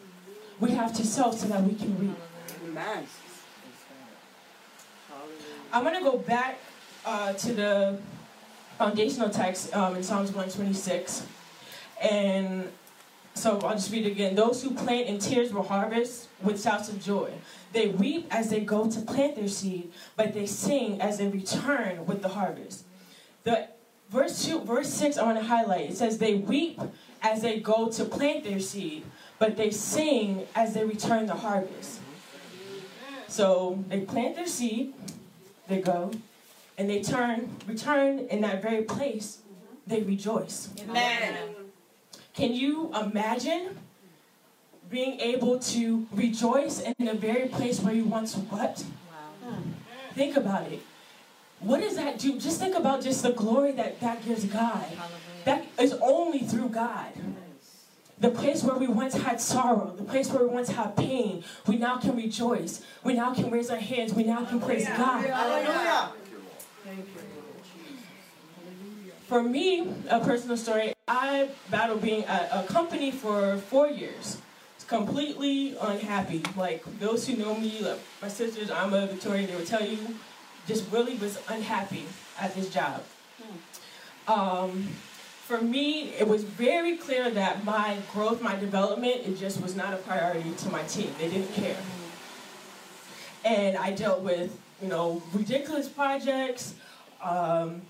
We 0.60 0.70
have 0.72 0.92
to 0.94 1.04
sow 1.04 1.32
so 1.32 1.48
that 1.48 1.64
we 1.64 1.74
can 1.74 1.98
reap. 1.98 2.16
Amen. 2.64 3.06
I 5.72 5.80
want 5.80 5.96
to 5.96 6.02
go 6.02 6.18
back 6.18 6.58
uh, 7.06 7.32
to 7.32 7.54
the 7.54 7.98
foundational 8.76 9.30
text 9.30 9.74
um, 9.74 9.96
in 9.96 10.02
Psalms 10.02 10.28
126. 10.28 11.26
And 12.02 12.70
so 13.32 13.58
I'll 13.60 13.72
just 13.72 13.90
read 13.90 14.04
it 14.04 14.10
again. 14.10 14.34
Those 14.34 14.62
who 14.62 14.72
plant 14.72 15.06
in 15.06 15.18
tears 15.18 15.50
will 15.50 15.62
harvest 15.62 16.28
with 16.42 16.62
shouts 16.62 16.90
of 16.90 17.02
joy. 17.02 17.32
They 17.72 17.88
weep 17.88 18.26
as 18.30 18.50
they 18.50 18.60
go 18.60 18.90
to 18.90 19.00
plant 19.00 19.36
their 19.36 19.48
seed, 19.48 19.90
but 20.14 20.34
they 20.34 20.44
sing 20.44 21.00
as 21.00 21.16
they 21.16 21.28
return 21.28 22.04
with 22.04 22.20
the 22.20 22.28
harvest. 22.28 22.84
The 23.44 23.68
verse 24.10 24.44
two, 24.44 24.60
verse 24.60 24.92
six, 24.92 25.16
I 25.16 25.24
want 25.24 25.38
to 25.38 25.44
highlight. 25.44 25.88
It 25.92 25.96
says 25.96 26.18
they 26.18 26.34
weep 26.34 26.78
as 27.22 27.40
they 27.40 27.60
go 27.60 27.88
to 27.88 28.04
plant 28.04 28.44
their 28.44 28.60
seed, 28.60 29.04
but 29.38 29.56
they 29.56 29.70
sing 29.70 30.46
as 30.54 30.74
they 30.74 30.84
return 30.84 31.24
the 31.24 31.36
harvest. 31.36 32.00
So 33.26 33.82
they 33.88 34.00
plant 34.02 34.36
their 34.36 34.46
seed, 34.46 34.92
they 35.72 35.80
go, 35.80 36.10
and 36.76 36.88
they 36.88 37.02
turn, 37.02 37.56
return 37.66 38.20
in 38.30 38.40
that 38.42 38.62
very 38.62 38.82
place. 38.82 39.38
They 39.86 40.02
rejoice. 40.02 40.68
Amen. 40.88 41.38
Can 42.34 42.54
you 42.54 42.92
imagine 42.94 43.78
being 44.88 45.18
able 45.20 45.58
to 45.58 46.06
rejoice 46.12 46.80
in 46.80 46.94
the 46.98 47.14
very 47.14 47.48
place 47.48 47.80
where 47.80 47.94
you 47.94 48.04
once 48.04 48.36
wept? 48.36 48.84
Wow. 49.44 49.56
Think 50.14 50.36
about 50.36 50.70
it. 50.70 50.82
What 51.60 51.80
does 51.80 51.96
that 51.96 52.18
do? 52.18 52.38
Just 52.38 52.60
think 52.60 52.76
about 52.76 53.02
just 53.02 53.22
the 53.22 53.32
glory 53.32 53.72
that 53.72 54.00
that 54.00 54.24
gives 54.24 54.44
God. 54.44 54.84
Hallelujah. 54.84 55.18
That 55.44 55.64
is 55.78 55.94
only 56.02 56.40
through 56.40 56.68
God. 56.68 57.12
The 58.22 58.30
place 58.30 58.62
where 58.62 58.76
we 58.76 58.86
once 58.86 59.14
had 59.14 59.40
sorrow, 59.40 59.94
the 59.98 60.04
place 60.04 60.30
where 60.30 60.44
we 60.46 60.48
once 60.54 60.68
had 60.68 60.96
pain, 60.96 61.42
we 61.66 61.74
now 61.76 61.96
can 61.98 62.14
rejoice. 62.14 62.80
We 63.02 63.14
now 63.14 63.34
can 63.34 63.50
raise 63.50 63.68
our 63.68 63.78
hands. 63.78 64.14
We 64.14 64.22
now 64.22 64.44
can 64.44 64.60
praise 64.60 64.86
God. 64.86 65.26
Hallelujah. 65.26 66.12
For 69.26 69.42
me, 69.42 69.92
a 70.08 70.20
personal 70.20 70.56
story, 70.56 70.92
I 71.08 71.48
battled 71.68 72.02
being 72.02 72.24
at 72.26 72.48
a 72.52 72.62
company 72.68 73.10
for 73.10 73.56
four 73.56 73.88
years. 73.88 74.38
Completely 74.86 75.76
unhappy. 75.80 76.44
Like 76.56 76.84
those 77.00 77.26
who 77.26 77.36
know 77.36 77.56
me, 77.56 77.80
like 77.80 77.98
my 78.20 78.28
sisters, 78.28 78.70
I'm 78.70 78.92
a 78.92 79.06
Victoria, 79.08 79.48
they 79.48 79.56
would 79.56 79.66
tell 79.66 79.84
you, 79.84 79.98
just 80.68 80.88
really 80.92 81.16
was 81.16 81.40
unhappy 81.48 82.04
at 82.38 82.54
this 82.54 82.68
job. 82.68 83.02
Um, 84.28 84.88
for 85.42 85.60
me, 85.60 86.14
it 86.18 86.28
was 86.28 86.44
very 86.44 86.96
clear 86.96 87.28
that 87.28 87.64
my 87.64 87.98
growth, 88.12 88.40
my 88.40 88.54
development, 88.54 89.22
it 89.26 89.36
just 89.36 89.60
was 89.60 89.74
not 89.74 89.92
a 89.92 89.96
priority 89.96 90.52
to 90.58 90.70
my 90.70 90.82
team. 90.84 91.12
They 91.18 91.28
didn't 91.28 91.52
care. 91.52 91.76
And 93.44 93.76
I 93.76 93.92
dealt 93.92 94.22
with, 94.22 94.56
you 94.80 94.88
know, 94.88 95.20
ridiculous 95.32 95.88
projects, 95.88 96.74
um, 97.20 97.82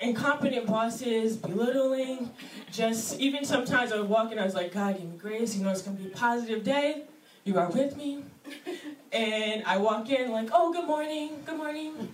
incompetent 0.00 0.66
bosses, 0.66 1.36
belittling, 1.36 2.30
just 2.70 3.18
even 3.18 3.46
sometimes 3.46 3.90
I 3.90 3.98
would 3.98 4.10
walk 4.10 4.30
in, 4.30 4.38
I 4.38 4.44
was 4.44 4.54
like, 4.54 4.74
God, 4.74 4.98
give 4.98 5.10
me 5.10 5.16
grace, 5.16 5.56
you 5.56 5.64
know, 5.64 5.70
it's 5.70 5.80
gonna 5.82 5.96
be 5.96 6.08
a 6.08 6.10
positive 6.10 6.62
day. 6.62 7.04
You 7.44 7.58
are 7.58 7.70
with 7.70 7.96
me. 7.96 8.22
And 9.12 9.64
I 9.64 9.78
walk 9.78 10.10
in 10.10 10.30
like, 10.30 10.50
oh, 10.52 10.72
good 10.72 10.86
morning, 10.86 11.42
good 11.46 11.56
morning. 11.56 12.12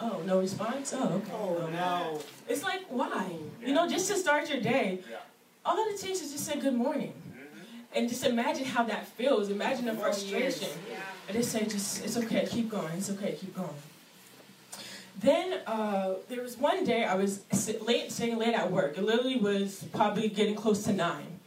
Oh, 0.00 0.22
no 0.26 0.40
response? 0.40 0.92
Oh, 0.96 1.08
okay. 1.14 1.32
Oh, 1.32 1.68
no. 1.72 2.20
It's 2.48 2.62
like, 2.62 2.82
why? 2.88 3.36
You 3.64 3.72
know, 3.72 3.88
just 3.88 4.08
to 4.10 4.16
start 4.16 4.48
your 4.50 4.60
day, 4.60 5.00
all 5.64 5.76
it 5.88 5.98
takes 6.00 6.20
is 6.20 6.32
just 6.32 6.44
say 6.46 6.58
good 6.58 6.74
morning. 6.74 7.12
And 7.94 8.08
just 8.08 8.24
imagine 8.26 8.64
how 8.64 8.82
that 8.84 9.06
feels. 9.06 9.50
Imagine 9.50 9.84
the 9.86 9.94
frustration. 9.94 10.68
And 11.28 11.36
just 11.36 11.52
say, 11.52 11.64
just, 11.64 12.04
it's 12.04 12.16
okay, 12.16 12.46
keep 12.50 12.68
going. 12.68 12.92
It's 12.96 13.08
okay, 13.10 13.36
keep 13.40 13.54
going. 13.54 13.68
Then 15.20 15.60
uh, 15.66 16.14
there 16.28 16.42
was 16.42 16.56
one 16.58 16.84
day 16.84 17.04
I 17.04 17.14
was 17.14 17.42
sit- 17.52 17.86
late, 17.86 18.10
staying 18.10 18.36
late 18.36 18.54
at 18.54 18.70
work. 18.72 18.98
It 18.98 19.04
literally 19.04 19.36
was 19.36 19.84
probably 19.92 20.28
getting 20.28 20.56
close 20.56 20.82
to 20.84 20.92
nine. 20.92 21.38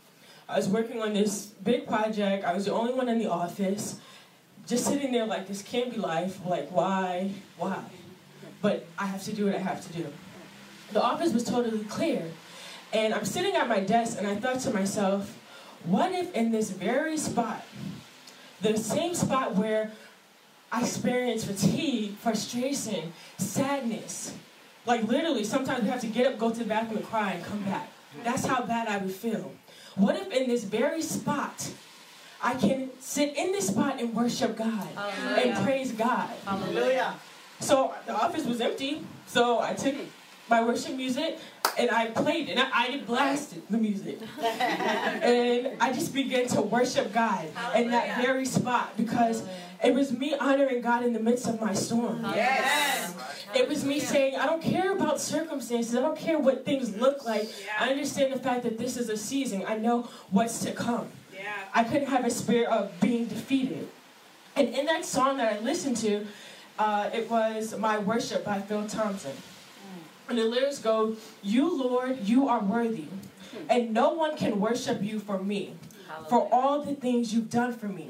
I 0.48 0.56
was 0.56 0.70
working 0.70 1.02
on 1.02 1.14
this 1.14 1.48
big 1.48 1.86
project. 1.86 2.46
I 2.46 2.54
was 2.54 2.64
the 2.66 2.72
only 2.72 2.94
one 2.94 3.10
in 3.10 3.20
the 3.20 3.30
office, 3.30 4.00
just 4.66 4.86
sitting 4.86 5.12
there 5.12 5.26
like 5.26 5.50
this 5.50 5.62
can't 5.62 5.92
be 5.94 5.98
life. 5.98 6.40
Like 6.46 6.70
why, 6.72 7.32
why? 7.58 7.84
But 8.62 8.86
I 8.98 9.06
have 9.06 9.24
to 9.24 9.34
do 9.34 9.46
what 9.46 9.56
I 9.56 9.60
have 9.60 9.86
to 9.88 9.94
do. 9.94 10.08
The 10.92 11.02
office 11.02 11.34
was 11.34 11.44
totally 11.44 11.84
clear, 11.84 12.32
and 12.94 13.14
I'm 13.14 13.26
sitting 13.26 13.56
at 13.56 13.68
my 13.68 13.80
desk, 13.80 14.18
and 14.18 14.26
I 14.26 14.36
thought 14.36 14.60
to 14.62 14.72
myself, 14.72 15.38
what 15.84 16.12
if 16.12 16.34
in 16.34 16.52
this 16.52 16.72
very 16.72 17.18
spot, 17.18 17.64
the 18.62 18.78
same 18.78 19.14
spot 19.14 19.56
where 19.56 19.92
I 20.72 20.82
experience 20.82 21.46
fatigue, 21.46 22.16
frustration, 22.18 23.14
sadness. 23.38 24.34
Like 24.86 25.04
literally, 25.04 25.44
sometimes 25.44 25.84
we 25.84 25.90
have 25.90 26.02
to 26.02 26.08
get 26.08 26.28
up, 26.28 26.38
go 26.38 26.50
to 26.52 26.60
the 26.60 26.66
bathroom, 26.66 26.98
and 26.98 27.06
cry, 27.06 27.34
and 27.34 27.44
come 27.44 27.64
back. 27.64 27.90
That's 28.24 28.46
how 28.46 28.64
bad 28.64 28.88
I 28.88 28.98
would 28.98 29.12
feel. 29.12 29.52
What 29.96 30.16
if 30.16 30.32
in 30.32 30.48
this 30.48 30.64
very 30.64 31.02
spot, 31.02 31.72
I 32.42 32.56
can 32.56 32.90
sit 33.00 33.36
in 33.38 33.52
this 33.52 33.68
spot 33.68 34.00
and 34.00 34.14
worship 34.14 34.56
God 34.58 34.88
and 35.38 35.66
praise 35.66 35.92
God? 35.92 36.30
Hallelujah. 36.46 37.16
So 37.60 37.94
the 38.06 38.14
office 38.14 38.46
was 38.46 38.62
empty, 38.62 39.04
so 39.26 39.60
I 39.60 39.74
took 39.74 39.96
my 40.50 40.64
worship 40.64 40.96
music 40.96 41.40
and 41.78 41.92
I 41.92 42.08
played 42.08 42.50
it. 42.50 42.58
And 42.58 42.60
I, 42.60 42.70
I 42.74 43.02
blasted 43.06 43.64
the 43.70 43.78
music. 43.78 44.20
and 44.42 45.82
I 45.82 45.92
just 45.94 46.14
began 46.14 46.48
to 46.50 46.62
worship 46.62 47.14
God 47.14 47.46
in 47.76 47.92
that 47.92 48.22
very 48.22 48.46
spot 48.46 48.96
because 48.98 49.44
it 49.84 49.94
was 49.94 50.12
me 50.12 50.36
honoring 50.36 50.82
God 50.82 51.04
in 51.04 51.14
the 51.14 51.20
midst 51.20 51.48
of 51.48 51.62
my 51.62 51.74
storm. 51.74 52.24
Yes. 52.24 53.14
It 53.54 53.68
was 53.68 53.84
me 53.84 54.00
saying, 54.00 54.36
I 54.36 54.46
don't 54.46 54.62
care 54.62 54.92
about 54.92 55.20
circumstances. 55.20 55.96
I 55.96 56.02
don't 56.02 56.18
care 56.18 56.40
what 56.40 56.66
things 56.66 56.96
look 56.98 57.26
like. 57.26 57.50
I 57.80 57.90
understand 57.90 58.34
the 58.34 58.40
fact 58.40 58.64
that 58.64 58.78
this 58.78 58.98
is 58.98 59.10
a 59.10 59.18
season. 59.18 59.64
I 59.68 59.78
know 59.78 60.10
what's 60.32 60.60
to 60.66 60.72
come. 60.72 61.10
I 61.74 61.84
couldn't 61.84 62.08
have 62.08 62.26
a 62.26 62.32
spirit 62.32 62.68
of 62.70 62.92
being 63.00 63.26
defeated. 63.26 63.88
And 64.56 64.70
in 64.70 64.88
that 64.88 65.06
song 65.06 65.38
that 65.38 65.54
I 65.54 65.60
listened 65.60 65.98
to, 65.98 66.26
uh, 66.78 67.10
it 67.14 67.30
was 67.30 67.78
My 67.78 67.98
Worship 67.98 68.46
by 68.46 68.60
Phil 68.62 68.88
Thompson. 68.88 69.34
And 70.30 70.38
the 70.38 70.44
lyrics 70.44 70.80
go, 70.80 71.16
You, 71.42 71.76
Lord, 71.82 72.20
you 72.24 72.48
are 72.50 72.60
worthy, 72.60 73.06
and 73.70 73.94
no 73.94 74.10
one 74.10 74.36
can 74.36 74.60
worship 74.60 75.02
you 75.02 75.20
for 75.20 75.42
me, 75.42 75.76
for 76.30 76.50
all 76.52 76.82
the 76.84 76.96
things 76.96 77.34
you've 77.34 77.50
done 77.50 77.74
for 77.74 77.88
me. 77.88 78.10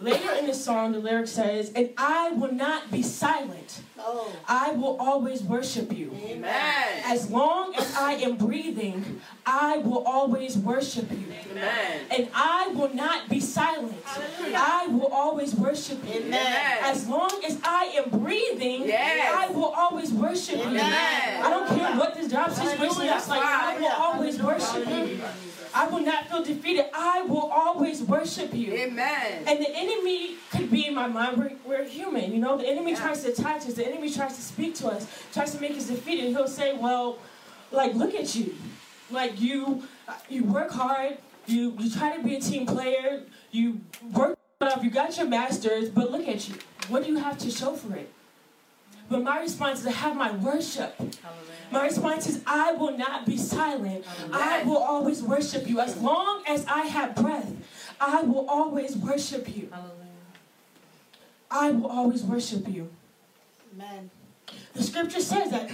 Later 0.00 0.32
in 0.34 0.46
the 0.46 0.54
song, 0.54 0.92
the 0.92 1.00
lyric 1.00 1.26
says, 1.26 1.72
And 1.74 1.90
I 1.96 2.30
will 2.30 2.52
not 2.52 2.90
be 2.90 3.02
silent. 3.02 3.80
Oh. 3.98 4.32
I 4.46 4.70
will 4.72 4.96
always 5.00 5.42
worship 5.42 5.92
you. 5.92 6.12
Amen. 6.24 7.02
As 7.04 7.30
long 7.30 7.74
as 7.74 7.94
I 7.96 8.12
am 8.14 8.36
breathing, 8.36 9.20
I 9.44 9.78
will 9.78 10.04
always 10.04 10.56
worship 10.56 11.10
you. 11.10 11.24
Amen. 11.50 12.02
And 12.12 12.28
I 12.32 12.68
will 12.68 12.94
not 12.94 13.28
be 13.28 13.40
silent. 13.40 13.96
I 14.40 14.86
will 14.86 15.08
always 15.08 15.54
worship 15.54 15.98
you. 16.06 16.20
Amen. 16.20 16.78
As 16.82 17.08
long 17.08 17.32
as 17.44 17.58
I 17.64 17.84
am 17.96 18.10
breathing, 18.20 18.84
Yes. 18.86 19.34
I 19.36 19.52
will 19.52 19.72
always 19.76 20.12
worship 20.12 20.56
you. 20.56 20.62
Amen. 20.62 21.44
I 21.44 21.50
don't 21.50 21.68
care 21.76 21.96
what 21.96 22.14
this 22.14 22.30
job 22.30 22.52
situation 22.52 23.06
looks 23.06 23.28
like, 23.28 23.42
I 23.44 23.78
will 23.80 23.88
always 23.88 24.40
worship 24.40 24.88
you. 24.88 25.20
I 25.74 25.86
will 25.88 26.00
not 26.00 26.28
feel 26.28 26.42
defeated. 26.42 26.86
I 26.92 27.22
will 27.22 27.50
always 27.50 28.02
worship 28.02 28.54
you. 28.54 28.72
Amen. 28.72 29.44
And 29.46 29.60
the 29.60 29.70
enemy 29.74 30.36
could 30.50 30.70
be 30.70 30.86
in 30.86 30.94
my 30.94 31.06
mind. 31.06 31.36
We're, 31.36 31.52
we're 31.64 31.84
human, 31.84 32.32
you 32.32 32.38
know. 32.38 32.56
The 32.58 32.66
enemy 32.68 32.92
Yeah. 32.92 33.00
tries 33.00 33.22
to 33.24 33.32
attack 33.32 33.58
us. 33.58 33.74
The 33.74 33.86
enemy 33.86 34.10
tries 34.10 34.34
to 34.36 34.42
speak 34.42 34.74
to 34.76 34.88
us, 34.88 35.06
tries 35.32 35.52
to 35.54 35.60
make 35.60 35.72
us 35.76 35.86
defeated. 35.88 36.26
And 36.26 36.36
he'll 36.36 36.48
say, 36.48 36.76
"Well, 36.76 37.18
like 37.70 37.94
look 37.94 38.14
at 38.14 38.34
you, 38.34 38.54
like 39.10 39.40
you, 39.40 39.82
you 40.28 40.44
work 40.44 40.70
hard. 40.70 41.18
You 41.46 41.74
you 41.78 41.90
try 41.90 42.16
to 42.16 42.22
be 42.22 42.36
a 42.36 42.40
team 42.40 42.66
player. 42.66 43.22
You 43.50 43.80
work 44.12 44.38
up. 44.60 44.82
You 44.84 44.90
got 44.90 45.16
your 45.16 45.26
masters, 45.26 45.88
but 45.90 46.10
look 46.10 46.26
at 46.28 46.48
you. 46.48 46.54
What 46.88 47.04
do 47.04 47.10
you 47.10 47.18
have 47.18 47.38
to 47.38 47.50
show 47.50 47.74
for 47.74 47.94
it?" 47.96 48.12
But 49.08 49.22
my 49.22 49.40
response 49.40 49.80
is, 49.80 49.86
I 49.86 49.92
have 49.92 50.16
my 50.16 50.32
worship. 50.32 50.96
Hallelujah. 50.98 51.14
My 51.70 51.84
response 51.84 52.26
is, 52.28 52.42
I 52.46 52.72
will 52.72 52.96
not 52.96 53.24
be 53.26 53.36
silent. 53.36 54.04
I 54.32 54.62
will 54.64 54.78
always 54.78 55.22
worship 55.22 55.68
you. 55.68 55.80
As 55.80 55.96
long 55.96 56.42
as 56.46 56.66
I 56.66 56.82
have 56.82 57.14
breath, 57.14 57.52
I 58.00 58.22
will 58.22 58.48
always 58.48 58.96
worship 58.96 59.54
you. 59.54 59.68
Hallelujah. 59.70 59.94
I 61.50 61.70
will 61.70 61.90
always 61.90 62.22
worship 62.22 62.68
you. 62.68 62.90
Amen. 63.74 64.10
The 64.74 64.82
scripture 64.82 65.20
says 65.20 65.50
that, 65.50 65.68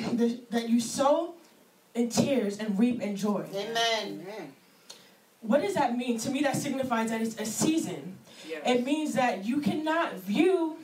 that 0.51 0.69
you 0.69 0.81
sow 0.81 1.35
in 1.95 2.09
tears 2.09 2.59
and 2.59 2.79
reap 2.79 3.03
in 3.03 3.17
joy. 3.17 3.45
Amen. 3.55 4.27
What 5.41 5.63
does 5.63 5.75
that 5.75 5.97
mean? 5.97 6.19
To 6.21 6.31
me, 6.31 6.41
that 6.43 6.57
signifies 6.57 7.11
that 7.11 7.21
it's 7.21 7.39
a 7.39 7.45
season. 7.45 8.17
It 8.65 8.85
means 8.85 9.15
that 9.15 9.45
you 9.45 9.61
cannot 9.61 10.15
view 10.15 10.77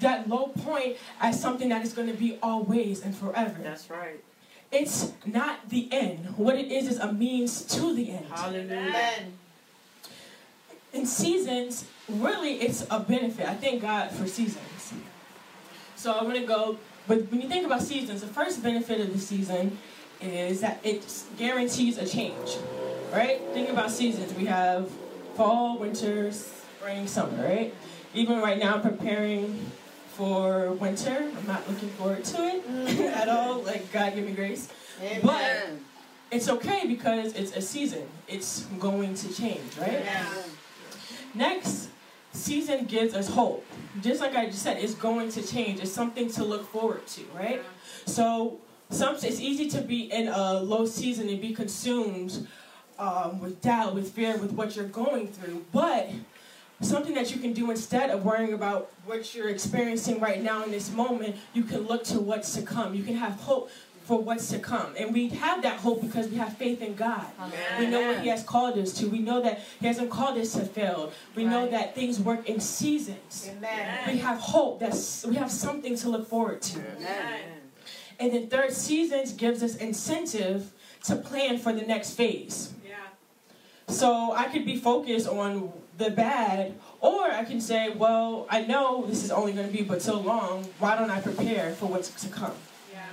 that 0.00 0.28
low 0.28 0.48
point 0.48 0.96
as 1.20 1.40
something 1.40 1.68
that 1.68 1.84
is 1.84 1.92
going 1.92 2.08
to 2.08 2.14
be 2.14 2.38
always 2.42 3.02
and 3.02 3.14
forever. 3.14 3.60
That's 3.62 3.88
right. 3.90 4.22
It's 4.72 5.12
not 5.26 5.68
the 5.68 5.88
end. 5.92 6.36
What 6.36 6.56
it 6.56 6.70
is 6.70 6.88
is 6.88 6.98
a 6.98 7.12
means 7.12 7.62
to 7.74 7.94
the 7.94 8.10
end. 8.12 8.26
Hallelujah. 8.30 8.88
Amen. 8.88 9.32
In 10.92 11.06
seasons, 11.06 11.84
really, 12.08 12.54
it's 12.60 12.86
a 12.90 13.00
benefit. 13.00 13.48
I 13.48 13.54
thank 13.54 13.82
God 13.82 14.10
for 14.10 14.26
seasons. 14.26 14.92
So 15.96 16.14
I'm 16.14 16.24
going 16.24 16.40
to 16.40 16.46
go, 16.46 16.78
but 17.06 17.30
when 17.30 17.40
you 17.40 17.48
think 17.48 17.66
about 17.66 17.82
seasons, 17.82 18.22
the 18.22 18.26
first 18.26 18.62
benefit 18.62 19.00
of 19.00 19.12
the 19.12 19.18
season 19.18 19.78
is 20.20 20.60
that 20.60 20.80
it 20.82 21.04
guarantees 21.36 21.98
a 21.98 22.06
change, 22.06 22.56
right? 23.12 23.40
Think 23.52 23.68
about 23.68 23.90
seasons. 23.90 24.32
We 24.34 24.46
have 24.46 24.90
fall, 25.34 25.78
winter, 25.78 26.32
spring, 26.32 27.06
summer, 27.06 27.42
right? 27.42 27.74
Even 28.14 28.40
right 28.40 28.58
now, 28.58 28.78
preparing 28.78 29.70
for 30.20 30.72
winter. 30.72 31.30
I'm 31.34 31.46
not 31.46 31.66
looking 31.66 31.88
forward 31.88 32.22
to 32.24 32.42
it 32.42 33.00
at 33.16 33.30
all. 33.30 33.62
Like, 33.62 33.90
God 33.90 34.14
give 34.14 34.26
me 34.26 34.32
grace. 34.32 34.68
Amen. 35.02 35.82
It's 36.30 36.46
okay 36.46 36.86
because 36.86 37.32
it's 37.32 37.56
a 37.56 37.62
season. 37.62 38.06
It's 38.28 38.66
going 38.78 39.14
to 39.14 39.32
change, 39.32 39.78
right? 39.78 40.04
Next, 41.32 41.88
season 42.32 42.84
gives 42.84 43.14
us 43.14 43.30
hope. 43.30 43.64
Just 44.02 44.20
like 44.20 44.36
I 44.36 44.44
just 44.44 44.62
said, 44.62 44.76
it's 44.76 44.94
going 44.94 45.30
to 45.30 45.42
change. 45.42 45.80
It's 45.80 45.90
something 45.90 46.30
to 46.32 46.44
look 46.44 46.70
forward 46.70 47.06
to, 47.06 47.22
right? 47.34 47.62
So 48.04 48.58
some 48.90 49.14
it's 49.14 49.40
easy 49.40 49.70
to 49.70 49.80
be 49.80 50.12
in 50.12 50.28
a 50.28 50.60
low 50.60 50.84
season 50.84 51.30
and 51.30 51.40
be 51.40 51.54
consumed 51.54 52.46
um, 52.98 53.40
with 53.40 53.62
doubt, 53.62 53.94
with 53.94 54.12
fear, 54.12 54.36
with 54.36 54.52
what 54.52 54.76
you're 54.76 54.84
going 54.84 55.28
through. 55.28 55.64
But 55.72 56.10
something 56.80 57.14
that 57.14 57.34
you 57.34 57.40
can 57.40 57.52
do 57.52 57.70
instead 57.70 58.10
of 58.10 58.24
worrying 58.24 58.52
about 58.52 58.90
what 59.04 59.34
you're 59.34 59.48
experiencing 59.48 60.20
right 60.20 60.42
now 60.42 60.64
in 60.64 60.70
this 60.70 60.90
moment, 60.90 61.36
you 61.52 61.62
can 61.64 61.80
look 61.80 62.04
to 62.04 62.20
what's 62.20 62.54
to 62.54 62.62
come. 62.62 62.94
You 62.94 63.02
can 63.02 63.16
have 63.16 63.32
hope 63.32 63.70
for 64.04 64.18
what's 64.18 64.48
to 64.48 64.58
come. 64.58 64.94
And 64.98 65.12
we 65.12 65.28
have 65.28 65.62
that 65.62 65.78
hope 65.78 66.00
because 66.00 66.28
we 66.28 66.36
have 66.36 66.56
faith 66.56 66.82
in 66.82 66.94
God. 66.94 67.26
We 67.78 67.86
know 67.86 68.08
what 68.08 68.20
He 68.20 68.28
has 68.28 68.42
called 68.42 68.76
us 68.78 68.92
to. 68.94 69.06
We 69.08 69.20
know 69.20 69.40
that 69.40 69.60
He 69.78 69.86
hasn't 69.86 70.10
called 70.10 70.36
us 70.38 70.54
to 70.54 70.64
fail. 70.64 71.12
We 71.36 71.44
know 71.44 71.68
that 71.68 71.94
things 71.94 72.18
work 72.18 72.48
in 72.48 72.60
seasons. 72.60 73.48
Amen. 73.56 74.10
We 74.10 74.18
have 74.18 74.38
hope. 74.38 74.80
That's 74.80 75.24
we 75.24 75.36
have 75.36 75.50
something 75.50 75.96
to 75.96 76.08
look 76.08 76.28
forward 76.28 76.62
to. 76.62 76.80
Amen. 76.96 77.40
And 78.18 78.32
then 78.32 78.48
third, 78.48 78.72
seasons 78.72 79.32
gives 79.32 79.62
us 79.62 79.76
incentive 79.76 80.72
to 81.04 81.16
plan 81.16 81.58
for 81.58 81.72
the 81.72 81.82
next 81.82 82.14
phase. 82.14 82.74
Yeah. 82.84 82.96
So 83.86 84.32
I 84.32 84.46
could 84.46 84.64
be 84.64 84.76
focused 84.76 85.28
on 85.28 85.72
the 86.00 86.10
bad, 86.10 86.74
or 87.00 87.30
I 87.30 87.44
can 87.44 87.60
say, 87.60 87.90
well, 87.90 88.46
I 88.48 88.62
know 88.62 89.06
this 89.06 89.22
is 89.22 89.30
only 89.30 89.52
going 89.52 89.66
to 89.66 89.72
be 89.72 89.82
but 89.82 90.02
so 90.02 90.18
long. 90.18 90.64
Why 90.78 90.96
don't 90.96 91.10
I 91.10 91.20
prepare 91.20 91.72
for 91.72 91.86
what's 91.86 92.10
to 92.22 92.28
come? 92.28 92.54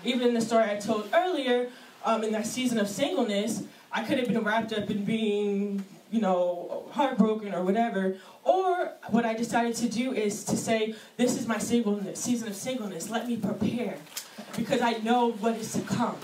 Even 0.04 0.30
in 0.30 0.34
the 0.34 0.42
story 0.42 0.64
I 0.64 0.78
told 0.78 1.10
earlier, 1.14 1.70
um, 2.06 2.24
in 2.24 2.32
that 2.32 2.48
season 2.48 2.80
of 2.80 2.88
singleness, 2.88 3.64
I 3.92 4.04
could 4.04 4.18
have 4.20 4.28
been 4.30 4.44
wrapped 4.44 4.72
up 4.72 4.90
in 4.90 5.04
being, 5.04 5.84
you 6.12 6.22
know, 6.22 6.86
heartbroken 6.92 7.54
or 7.54 7.64
whatever. 7.64 8.18
Or 8.44 8.94
what 9.10 9.26
I 9.26 9.34
decided 9.34 9.76
to 9.76 9.90
do 9.90 10.14
is 10.14 10.46
to 10.46 10.56
say, 10.56 10.96
this 11.18 11.38
is 11.38 11.46
my 11.46 11.58
singleness, 11.58 12.20
season 12.20 12.48
of 12.48 12.56
singleness. 12.56 13.10
Let 13.10 13.28
me 13.28 13.36
prepare 13.36 13.98
because 14.56 14.82
I 14.82 14.94
know 15.00 15.32
what 15.32 15.56
is 15.56 15.74
to 15.74 15.82
come. 15.82 16.18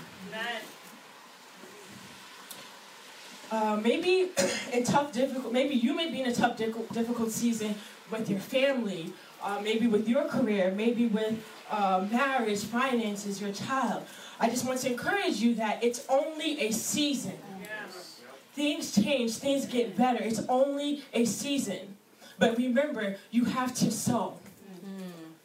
Uh, 3.50 3.80
maybe 3.82 4.30
in 4.72 4.84
tough, 4.84 5.12
difficult, 5.12 5.52
maybe 5.52 5.74
you 5.74 5.94
may 5.94 6.10
be 6.10 6.20
in 6.20 6.26
a 6.26 6.34
tough, 6.34 6.56
difficult, 6.56 6.92
difficult 6.92 7.30
season 7.30 7.74
with 8.10 8.28
your 8.28 8.40
family, 8.40 9.12
uh, 9.42 9.60
maybe 9.62 9.86
with 9.86 10.08
your 10.08 10.24
career, 10.24 10.72
maybe 10.74 11.06
with 11.06 11.34
uh, 11.70 12.06
marriage, 12.10 12.64
finances, 12.64 13.40
your 13.40 13.52
child. 13.52 14.04
I 14.40 14.50
just 14.50 14.66
want 14.66 14.80
to 14.80 14.90
encourage 14.90 15.36
you 15.36 15.54
that 15.56 15.82
it's 15.82 16.04
only 16.08 16.60
a 16.60 16.72
season. 16.72 17.38
Yes. 17.60 18.20
Things 18.54 18.94
change, 18.94 19.36
things 19.36 19.66
get 19.66 19.96
better. 19.96 20.22
It's 20.22 20.42
only 20.48 21.02
a 21.12 21.24
season. 21.24 21.96
But 22.38 22.56
remember, 22.56 23.16
you 23.30 23.44
have 23.44 23.74
to 23.76 23.90
sow. 23.90 24.38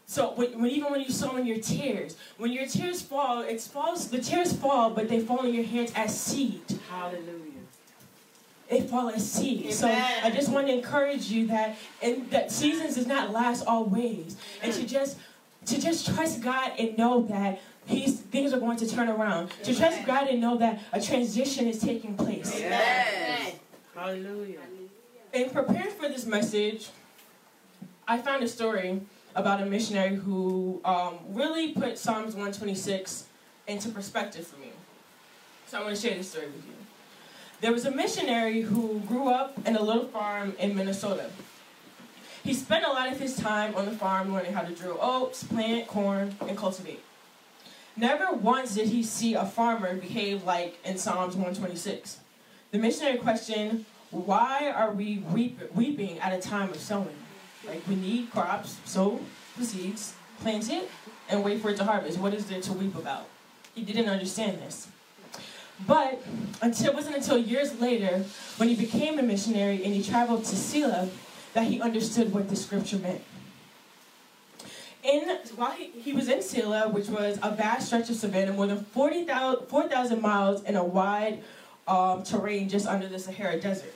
So 0.09 0.31
when, 0.31 0.59
when 0.59 0.71
even 0.71 0.89
when 0.91 1.01
you 1.01 1.11
sow 1.11 1.37
in 1.37 1.45
your 1.45 1.59
tears, 1.59 2.17
when 2.37 2.51
your 2.51 2.65
tears 2.65 2.99
fall, 2.99 3.41
it 3.41 3.61
falls. 3.61 4.09
The 4.09 4.17
tears 4.17 4.51
fall, 4.51 4.89
but 4.89 5.07
they 5.07 5.19
fall 5.19 5.45
in 5.45 5.53
your 5.53 5.65
hands 5.65 5.91
as 5.95 6.19
seed. 6.19 6.63
Hallelujah. 6.89 7.48
They 8.69 8.81
fall 8.81 9.09
as 9.09 9.29
seed. 9.29 9.73
So 9.73 9.87
I 9.87 10.29
just 10.29 10.49
want 10.49 10.67
to 10.67 10.73
encourage 10.73 11.29
you 11.29 11.47
that 11.47 11.77
and 12.01 12.29
that 12.29 12.51
seasons 12.51 12.95
does 12.95 13.07
not 13.07 13.31
last 13.31 13.65
always, 13.65 14.37
and 14.61 14.71
to 14.73 14.85
just 14.85 15.17
to 15.65 15.81
just 15.81 16.05
trust 16.13 16.41
God 16.41 16.73
and 16.77 16.97
know 16.97 17.23
that 17.23 17.59
He's 17.87 18.19
things 18.19 18.53
are 18.53 18.59
going 18.59 18.77
to 18.77 18.87
turn 18.87 19.09
around. 19.09 19.51
To 19.63 19.75
trust 19.75 20.05
God 20.05 20.27
and 20.27 20.39
know 20.39 20.57
that 20.57 20.81
a 20.93 21.01
transition 21.01 21.67
is 21.67 21.79
taking 21.79 22.15
place. 22.15 22.55
Amen. 22.55 23.53
Hallelujah. 23.95 24.59
In 25.33 25.49
preparing 25.49 25.91
for 25.91 26.07
this 26.07 26.25
message, 26.25 26.89
I 28.07 28.19
found 28.19 28.43
a 28.43 28.47
story 28.47 29.01
about 29.35 29.61
a 29.61 29.65
missionary 29.65 30.15
who 30.15 30.81
um, 30.85 31.17
really 31.29 31.73
put 31.73 31.97
Psalms 31.97 32.33
126 32.35 33.25
into 33.67 33.89
perspective 33.89 34.45
for 34.47 34.59
me. 34.59 34.71
So 35.67 35.79
I 35.79 35.83
want 35.83 35.95
to 35.95 36.01
share 36.01 36.17
this 36.17 36.31
story 36.31 36.47
with 36.47 36.65
you. 36.65 36.78
There 37.61 37.73
was 37.73 37.85
a 37.85 37.91
missionary 37.91 38.61
who 38.61 39.01
grew 39.01 39.27
up 39.29 39.57
in 39.67 39.75
a 39.75 39.81
little 39.81 40.05
farm 40.05 40.55
in 40.59 40.75
Minnesota. 40.75 41.29
He 42.43 42.53
spent 42.53 42.85
a 42.85 42.89
lot 42.89 43.11
of 43.11 43.19
his 43.19 43.35
time 43.35 43.75
on 43.75 43.85
the 43.85 43.91
farm 43.91 44.33
learning 44.33 44.53
how 44.53 44.61
to 44.61 44.73
drill 44.73 44.97
oats, 45.01 45.43
plant 45.43 45.87
corn, 45.87 46.35
and 46.47 46.57
cultivate. 46.57 47.03
Never 47.97 48.31
once 48.31 48.75
did 48.75 48.87
he 48.87 49.03
see 49.03 49.33
a 49.33 49.45
farmer 49.45 49.93
behave 49.93 50.43
like 50.45 50.77
in 50.85 50.97
Psalms 50.97 51.35
126. 51.35 52.19
The 52.71 52.77
missionary 52.77 53.17
questioned, 53.17 53.85
Why 54.11 54.71
are 54.71 54.91
we 54.91 55.17
weep- 55.17 55.75
weeping 55.75 56.17
at 56.19 56.31
a 56.31 56.41
time 56.41 56.69
of 56.69 56.77
sowing? 56.77 57.15
Like, 57.67 57.85
we 57.87 57.95
need 57.95 58.31
crops, 58.31 58.77
sow 58.85 59.19
the 59.57 59.65
seeds, 59.65 60.13
plant 60.41 60.71
it, 60.71 60.89
and 61.27 61.43
wait 61.43 61.61
for 61.61 61.71
it 61.71 61.77
to 61.77 61.83
harvest. 61.83 62.17
What 62.19 62.33
is 62.33 62.45
there 62.45 62.61
to 62.61 62.73
weep 62.73 62.95
about? 62.95 63.25
He 63.75 63.81
didn't 63.83 64.07
understand 64.07 64.59
this. 64.61 64.87
But 65.87 66.21
until, 66.61 66.89
it 66.91 66.95
wasn't 66.95 67.15
until 67.15 67.37
years 67.37 67.79
later, 67.79 68.25
when 68.57 68.69
he 68.69 68.75
became 68.75 69.17
a 69.17 69.23
missionary 69.23 69.83
and 69.83 69.93
he 69.93 70.03
traveled 70.03 70.45
to 70.45 70.55
Sela, 70.55 71.09
that 71.53 71.65
he 71.65 71.81
understood 71.81 72.33
what 72.33 72.49
the 72.49 72.55
scripture 72.55 72.97
meant. 72.97 73.21
In, 75.01 75.29
while 75.55 75.71
he, 75.71 75.87
he 75.87 76.11
was 76.13 76.27
in 76.27 76.39
Sela, 76.39 76.91
which 76.91 77.07
was 77.07 77.39
a 77.41 77.51
vast 77.51 77.87
stretch 77.87 78.09
of 78.09 78.17
savanna, 78.17 78.51
more 78.51 78.67
than 78.67 78.83
40,000 78.83 79.67
4,000 79.67 80.21
miles 80.21 80.63
in 80.63 80.75
a 80.75 80.83
wide 80.83 81.41
um, 81.87 82.23
terrain 82.23 82.67
just 82.67 82.85
under 82.85 83.07
the 83.07 83.17
Sahara 83.17 83.59
Desert. 83.59 83.93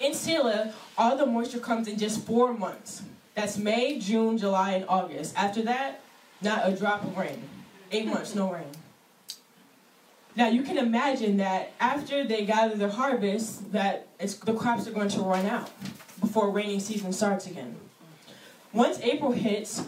In 0.00 0.12
Sela, 0.12 0.72
all 0.96 1.16
the 1.16 1.26
moisture 1.26 1.58
comes 1.58 1.88
in 1.88 1.98
just 1.98 2.24
four 2.24 2.54
months. 2.54 3.02
That's 3.34 3.56
May, 3.56 3.98
June, 3.98 4.38
July, 4.38 4.72
and 4.72 4.84
August. 4.88 5.34
After 5.36 5.62
that, 5.62 6.00
not 6.40 6.68
a 6.68 6.76
drop 6.76 7.04
of 7.04 7.16
rain. 7.16 7.42
Eight 7.90 8.06
months, 8.06 8.34
no 8.34 8.52
rain. 8.52 8.70
Now 10.34 10.48
you 10.48 10.62
can 10.62 10.78
imagine 10.78 11.36
that 11.38 11.72
after 11.78 12.24
they 12.24 12.46
gather 12.46 12.74
their 12.74 12.88
harvest, 12.88 13.72
that 13.72 14.06
it's, 14.18 14.34
the 14.34 14.54
crops 14.54 14.86
are 14.86 14.92
going 14.92 15.10
to 15.10 15.20
run 15.20 15.46
out 15.46 15.70
before 16.20 16.50
rainy 16.50 16.80
season 16.80 17.12
starts 17.12 17.46
again. 17.46 17.76
Once 18.72 18.98
April 19.00 19.32
hits, 19.32 19.82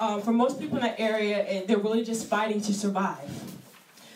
um, 0.00 0.20
for 0.20 0.32
most 0.32 0.58
people 0.58 0.76
in 0.78 0.82
that 0.82 0.98
area, 0.98 1.46
it, 1.46 1.68
they're 1.68 1.78
really 1.78 2.04
just 2.04 2.26
fighting 2.26 2.60
to 2.62 2.74
survive. 2.74 3.30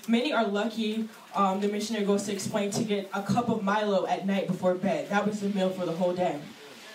Many 0.08 0.32
are 0.32 0.46
lucky, 0.46 1.08
um, 1.34 1.60
the 1.60 1.68
missionary 1.68 2.04
goes 2.04 2.24
to 2.24 2.32
explain, 2.32 2.70
to 2.72 2.82
get 2.82 3.08
a 3.14 3.22
cup 3.22 3.48
of 3.48 3.62
Milo 3.62 4.06
at 4.06 4.26
night 4.26 4.48
before 4.48 4.74
bed. 4.74 5.08
That 5.10 5.26
was 5.26 5.40
the 5.40 5.50
meal 5.50 5.70
for 5.70 5.86
the 5.86 5.92
whole 5.92 6.14
day. 6.14 6.40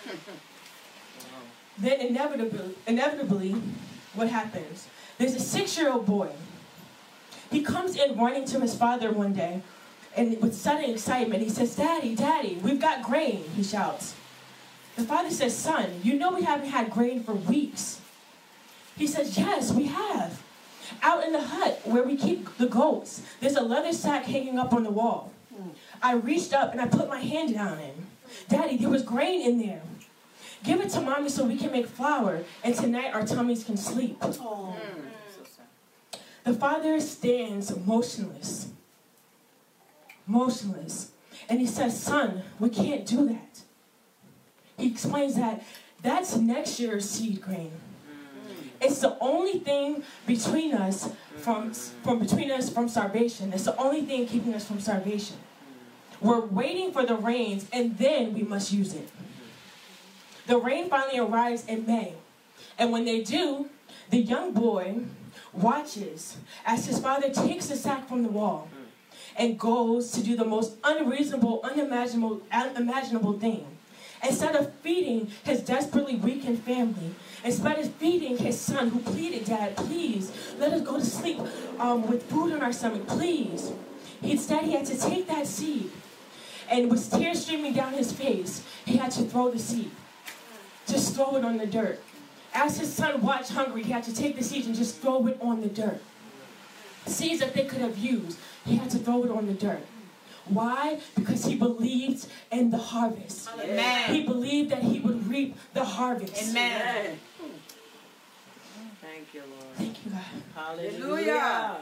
then 1.78 2.00
inevitably, 2.00 2.74
inevitably, 2.86 3.54
what 4.14 4.28
happens? 4.28 4.88
There's 5.16 5.34
a 5.34 5.40
six-year-old 5.40 6.04
boy. 6.04 6.30
He 7.54 7.62
comes 7.62 7.94
in 7.94 8.16
running 8.16 8.44
to 8.46 8.58
his 8.58 8.74
father 8.74 9.12
one 9.12 9.32
day, 9.32 9.62
and 10.16 10.42
with 10.42 10.56
sudden 10.56 10.90
excitement, 10.90 11.40
he 11.40 11.48
says, 11.48 11.76
"Daddy, 11.76 12.16
Daddy, 12.16 12.58
we've 12.60 12.80
got 12.80 13.04
grain!" 13.04 13.44
He 13.54 13.62
shouts. 13.62 14.14
The 14.96 15.04
father 15.04 15.30
says, 15.30 15.56
"Son, 15.56 16.00
you 16.02 16.14
know 16.14 16.32
we 16.32 16.42
haven't 16.42 16.70
had 16.70 16.90
grain 16.90 17.22
for 17.22 17.32
weeks." 17.32 18.00
He 18.96 19.06
says, 19.06 19.38
"Yes, 19.38 19.70
we 19.70 19.84
have. 19.86 20.42
Out 21.00 21.22
in 21.22 21.30
the 21.30 21.42
hut 21.42 21.80
where 21.84 22.02
we 22.02 22.16
keep 22.16 22.58
the 22.58 22.66
goats, 22.66 23.22
there's 23.38 23.54
a 23.54 23.62
leather 23.62 23.92
sack 23.92 24.24
hanging 24.24 24.58
up 24.58 24.72
on 24.72 24.82
the 24.82 24.90
wall. 24.90 25.30
I 26.02 26.14
reached 26.14 26.52
up 26.52 26.72
and 26.72 26.80
I 26.80 26.86
put 26.86 27.08
my 27.08 27.20
hand 27.20 27.54
down 27.54 27.78
in. 27.78 28.06
Daddy, 28.48 28.76
there 28.78 28.90
was 28.90 29.04
grain 29.04 29.40
in 29.40 29.60
there. 29.64 29.82
Give 30.64 30.80
it 30.80 30.90
to 30.90 31.00
mommy 31.00 31.28
so 31.28 31.44
we 31.44 31.56
can 31.56 31.70
make 31.70 31.86
flour, 31.86 32.42
and 32.64 32.74
tonight 32.74 33.14
our 33.14 33.24
tummies 33.24 33.62
can 33.62 33.76
sleep." 33.76 34.16
Oh. 34.20 34.73
The 36.44 36.54
father 36.54 37.00
stands 37.00 37.74
motionless. 37.84 38.68
Motionless. 40.26 41.10
And 41.48 41.60
he 41.60 41.66
says, 41.66 42.00
Son, 42.00 42.42
we 42.58 42.68
can't 42.68 43.06
do 43.06 43.26
that. 43.28 43.60
He 44.76 44.88
explains 44.90 45.36
that 45.36 45.62
that's 46.02 46.36
next 46.36 46.78
year's 46.78 47.08
seed 47.08 47.40
grain. 47.40 47.72
It's 48.80 49.00
the 49.00 49.16
only 49.20 49.58
thing 49.58 50.02
between 50.26 50.74
us 50.74 51.10
from, 51.38 51.72
from 51.72 52.18
between 52.18 52.50
us 52.50 52.68
from 52.68 52.88
starvation. 52.88 53.52
It's 53.54 53.64
the 53.64 53.76
only 53.78 54.02
thing 54.02 54.26
keeping 54.26 54.52
us 54.52 54.66
from 54.66 54.80
starvation. 54.80 55.36
We're 56.20 56.40
waiting 56.40 56.92
for 56.92 57.06
the 57.06 57.16
rains 57.16 57.66
and 57.72 57.96
then 57.96 58.34
we 58.34 58.42
must 58.42 58.72
use 58.72 58.92
it. 58.92 59.08
The 60.46 60.58
rain 60.58 60.90
finally 60.90 61.18
arrives 61.18 61.64
in 61.66 61.86
May. 61.86 62.14
And 62.78 62.92
when 62.92 63.06
they 63.06 63.22
do, 63.22 63.70
the 64.10 64.18
young 64.18 64.52
boy 64.52 65.04
watches 65.56 66.36
as 66.64 66.86
his 66.86 66.98
father 66.98 67.30
takes 67.30 67.66
the 67.66 67.76
sack 67.76 68.08
from 68.08 68.22
the 68.22 68.28
wall 68.28 68.68
and 69.36 69.58
goes 69.58 70.10
to 70.12 70.22
do 70.22 70.36
the 70.36 70.44
most 70.44 70.76
unreasonable, 70.84 71.60
unimaginable, 71.64 72.42
unimaginable 72.52 73.38
thing. 73.38 73.66
Instead 74.26 74.56
of 74.56 74.72
feeding 74.76 75.30
his 75.44 75.60
desperately 75.60 76.16
weakened 76.16 76.62
family, 76.62 77.14
instead 77.44 77.78
of 77.78 77.92
feeding 77.94 78.38
his 78.38 78.58
son 78.58 78.88
who 78.88 78.98
pleaded, 79.00 79.44
Dad, 79.44 79.76
please, 79.76 80.32
let 80.58 80.72
us 80.72 80.80
go 80.80 80.98
to 80.98 81.04
sleep 81.04 81.38
um, 81.78 82.06
with 82.08 82.22
food 82.30 82.52
in 82.52 82.62
our 82.62 82.72
stomach, 82.72 83.06
please. 83.06 83.72
Instead, 84.22 84.64
he 84.64 84.72
had 84.72 84.86
to 84.86 84.98
take 84.98 85.26
that 85.26 85.46
seed, 85.46 85.90
and 86.70 86.90
with 86.90 87.10
tears 87.10 87.44
streaming 87.44 87.74
down 87.74 87.92
his 87.92 88.12
face, 88.12 88.64
he 88.86 88.96
had 88.96 89.10
to 89.10 89.24
throw 89.24 89.50
the 89.50 89.58
seed. 89.58 89.90
Just 90.86 91.14
throw 91.14 91.36
it 91.36 91.44
on 91.44 91.58
the 91.58 91.66
dirt. 91.66 92.00
As 92.54 92.78
his 92.78 92.92
son 92.92 93.20
watched 93.20 93.50
hungry, 93.50 93.82
he 93.82 93.92
had 93.92 94.04
to 94.04 94.14
take 94.14 94.36
the 94.36 94.44
seeds 94.44 94.66
and 94.66 94.76
just 94.76 95.00
throw 95.00 95.26
it 95.26 95.36
on 95.40 95.60
the 95.60 95.68
dirt. 95.68 96.00
Seeds 97.04 97.40
that 97.40 97.52
they 97.52 97.64
could 97.64 97.80
have 97.80 97.98
used, 97.98 98.38
he 98.64 98.76
had 98.76 98.88
to 98.90 98.98
throw 98.98 99.24
it 99.24 99.30
on 99.30 99.46
the 99.46 99.52
dirt. 99.52 99.84
Why? 100.46 101.00
Because 101.16 101.44
he 101.44 101.56
believed 101.56 102.26
in 102.52 102.70
the 102.70 102.78
harvest. 102.78 103.48
Amen. 103.58 104.14
He 104.14 104.24
believed 104.24 104.70
that 104.70 104.82
he 104.82 105.00
would 105.00 105.28
reap 105.28 105.56
the 105.72 105.84
harvest. 105.84 106.50
Amen. 106.50 107.18
Thank 109.00 109.34
you, 109.34 109.40
Lord. 109.40 109.74
Thank 109.76 110.04
you, 110.04 110.10
God. 110.12 110.20
Hallelujah. 110.54 111.00
Hallelujah. 111.00 111.76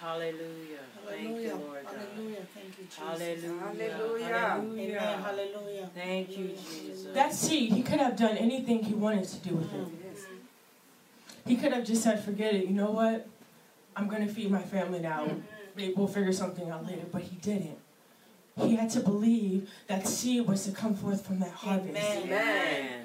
Thank 0.00 0.32
you, 0.32 1.48
Hallelujah. 1.48 1.54
Lord 1.56 1.84
God. 1.84 1.94
Hallelujah. 1.94 2.36
Thank 2.54 2.78
you, 2.78 2.84
Jesus. 2.84 2.98
Hallelujah. 2.98 3.62
Amen. 3.70 4.32
Hallelujah. 4.32 5.00
Hallelujah. 5.00 5.90
Thank 5.94 6.38
you, 6.38 6.48
Jesus. 6.48 7.14
That 7.14 7.34
seed, 7.34 7.72
he 7.72 7.82
could 7.82 8.00
have 8.00 8.16
done 8.16 8.36
anything 8.36 8.82
he 8.82 8.94
wanted 8.94 9.24
to 9.24 9.36
do 9.48 9.54
with 9.54 9.72
it. 9.74 9.86
He 11.46 11.56
could 11.56 11.72
have 11.72 11.84
just 11.84 12.02
said, 12.02 12.24
forget 12.24 12.54
it. 12.54 12.66
You 12.66 12.74
know 12.74 12.90
what? 12.90 13.26
I'm 13.96 14.08
going 14.08 14.26
to 14.26 14.32
feed 14.32 14.50
my 14.50 14.62
family 14.62 14.98
now. 15.00 15.28
Maybe 15.76 15.92
we'll 15.94 16.06
figure 16.06 16.32
something 16.32 16.70
out 16.70 16.86
later. 16.86 17.02
But 17.10 17.22
he 17.22 17.36
didn't. 17.36 17.78
He 18.56 18.76
had 18.76 18.88
to 18.90 19.00
believe 19.00 19.68
that 19.88 20.06
seed 20.06 20.46
was 20.46 20.64
to 20.64 20.72
come 20.72 20.94
forth 20.94 21.26
from 21.26 21.40
that 21.40 21.50
harvest. 21.50 21.98
Amen. 21.98 22.22
Amen. 22.22 23.03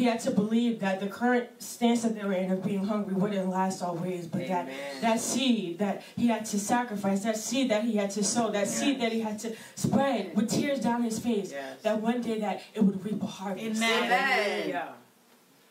He 0.00 0.06
had 0.06 0.20
to 0.20 0.30
believe 0.30 0.80
that 0.80 0.98
the 0.98 1.08
current 1.08 1.50
stance 1.62 2.04
that 2.04 2.14
they 2.14 2.24
were 2.24 2.32
in 2.32 2.50
of 2.50 2.64
being 2.64 2.86
hungry 2.86 3.12
wouldn't 3.12 3.50
last 3.50 3.82
always, 3.82 4.26
but 4.26 4.48
that 4.48 4.64
Amen. 4.64 5.00
that 5.02 5.20
seed 5.20 5.78
that 5.78 6.02
he 6.16 6.28
had 6.28 6.46
to 6.46 6.58
sacrifice, 6.58 7.22
that 7.24 7.36
seed 7.36 7.70
that 7.70 7.84
he 7.84 7.96
had 7.96 8.10
to 8.12 8.24
sow, 8.24 8.50
that 8.50 8.66
seed 8.66 8.98
that 9.02 9.12
he 9.12 9.20
had 9.20 9.38
to 9.40 9.54
spread 9.74 10.34
with 10.34 10.48
tears 10.48 10.80
down 10.80 11.02
his 11.02 11.18
face, 11.18 11.50
Yes. 11.52 11.82
that 11.82 12.00
one 12.00 12.22
day 12.22 12.40
that 12.40 12.62
it 12.72 12.82
would 12.82 13.04
reap 13.04 13.22
a 13.22 13.26
harvest. 13.26 13.66
Amen. 13.76 14.04
Hallelujah. 14.10 14.94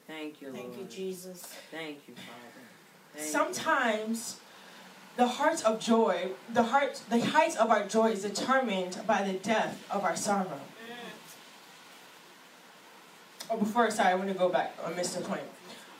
Thank 0.06 0.42
you, 0.42 0.50
Lord. 0.50 0.60
Thank 0.62 0.78
you, 0.78 0.84
Jesus. 0.86 1.52
Thank 1.72 1.98
you, 2.08 2.14
Father. 2.14 2.66
Thank. 3.16 3.32
Sometimes 3.32 4.38
the 5.18 5.28
hearts 5.28 5.64
of 5.64 5.80
joy, 5.80 6.30
the 6.54 6.62
heart, 6.64 7.02
the 7.10 7.20
height 7.20 7.58
of 7.58 7.72
our 7.72 7.88
joy 7.88 8.12
is 8.12 8.22
determined 8.22 9.00
by 9.08 9.24
the 9.24 9.34
depth 9.34 9.84
of 9.90 10.04
our 10.04 10.16
sorrow. 10.16 10.60
Oh, 13.50 13.58
before, 13.58 13.90
sorry, 13.90 14.10
I 14.10 14.16
want 14.16 14.28
to 14.30 14.36
go 14.36 14.50
back. 14.50 14.78
I 14.86 14.92
missed 14.94 15.18
a 15.18 15.22
point. 15.22 15.42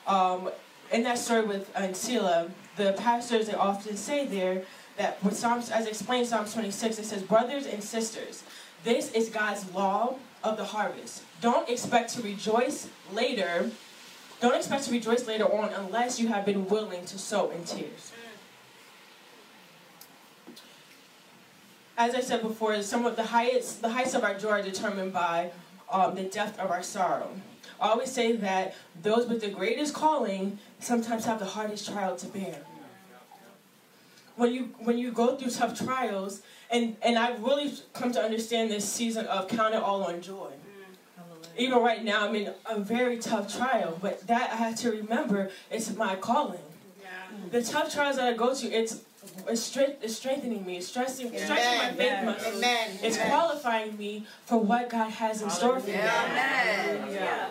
Um, 0.06 0.50
in 0.92 1.04
that 1.04 1.18
story 1.18 1.46
with 1.46 1.76
uh, 1.76 1.94
Sila, 1.94 2.50
the 2.76 2.94
pastors 2.94 3.48
they 3.48 3.54
often 3.54 3.98
say 3.98 4.26
there 4.26 4.64
that 4.98 5.24
with 5.24 5.36
Psalms, 5.36 5.72
as 5.72 5.88
explained 5.88 6.24
in 6.24 6.30
Psalms 6.30 6.54
26, 6.54 7.00
it 7.00 7.06
says, 7.06 7.24
"Brothers 7.24 7.66
and 7.66 7.84
sisters, 7.84 8.44
this 8.84 9.12
is 9.14 9.30
God's 9.30 9.72
law 9.74 10.16
of 10.44 10.58
the 10.58 10.66
harvest. 10.66 11.24
Don't 11.42 11.70
expect 11.70 12.14
to 12.16 12.22
rejoice 12.22 12.88
later. 13.14 13.72
Don't 14.42 14.56
expect 14.56 14.86
to 14.86 14.92
rejoice 14.92 15.28
later 15.28 15.46
on 15.46 15.74
unless 15.74 16.20
you 16.20 16.28
have 16.28 16.46
been 16.46 16.68
willing 16.68 17.06
to 17.06 17.18
sow 17.18 17.50
in 17.50 17.64
tears." 17.64 18.12
As 21.98 22.16
I 22.16 22.22
said 22.22 22.42
before, 22.42 22.82
some 22.82 23.06
of 23.06 23.18
the 23.18 23.26
heights, 23.26 23.74
the 23.76 23.90
heights 23.90 24.14
of 24.14 24.24
our 24.24 24.34
joy 24.34 24.52
are 24.52 24.62
determined 24.62 25.12
by 25.12 25.52
um, 25.92 26.16
the 26.16 26.24
depth 26.24 26.60
of 26.60 26.72
our 26.72 26.84
sorrow. 26.84 27.30
I 27.82 27.90
always 27.90 28.12
say 28.12 28.36
that 28.36 28.76
those 29.02 29.28
with 29.28 29.42
the 29.42 29.50
greatest 29.50 29.94
calling 29.94 30.60
sometimes 30.80 31.26
have 31.26 31.40
the 31.40 31.46
hardest 31.46 31.90
trial 31.90 32.16
to 32.18 32.28
bear. 32.28 32.60
When 34.36 34.54
you 34.54 34.74
when 34.80 34.98
you 34.98 35.12
go 35.12 35.36
through 35.36 35.52
tough 35.52 35.78
trials, 35.78 36.42
and 36.70 36.96
and 37.02 37.18
I've 37.18 37.42
really 37.44 37.74
come 37.94 38.12
to 38.14 38.22
understand 38.22 38.72
this 38.72 38.88
season 38.88 39.26
of 39.26 39.48
count 39.48 39.76
it 39.76 39.82
all 39.82 40.04
on 40.04 40.22
joy. 40.22 40.52
Even 41.58 41.80
right 41.80 42.04
now, 42.06 42.26
I'm 42.26 42.36
in 42.36 42.54
a 42.66 42.80
very 42.80 43.18
tough 43.18 43.54
trial, 43.54 43.98
but 44.02 44.26
that 44.28 44.52
I 44.52 44.56
have 44.56 44.76
to 44.78 44.92
remember 44.92 45.52
it's 45.70 45.94
my 45.94 46.16
calling. 46.16 46.62
The 47.52 47.62
tough 47.62 47.94
trials 47.94 48.16
that 48.16 48.34
I 48.34 48.34
go 48.34 48.56
to, 48.56 48.68
it's 48.68 49.02
it's, 49.48 49.62
strength, 49.62 50.04
it's 50.04 50.16
strengthening 50.16 50.66
me. 50.66 50.78
It's 50.78 50.88
stressing, 50.88 51.28
stretching 51.28 51.78
my 51.78 51.92
faith 51.92 52.12
Amen. 52.12 52.26
muscles. 52.26 52.58
Amen. 52.58 52.90
It's 53.04 53.18
Amen. 53.18 53.30
qualifying 53.30 53.98
me 53.98 54.26
for 54.46 54.58
what 54.58 54.90
God 54.90 55.10
has 55.12 55.42
in 55.42 55.50
store 55.50 55.80
for 55.80 55.88
me. 55.88 55.94
Amen. 55.94 57.48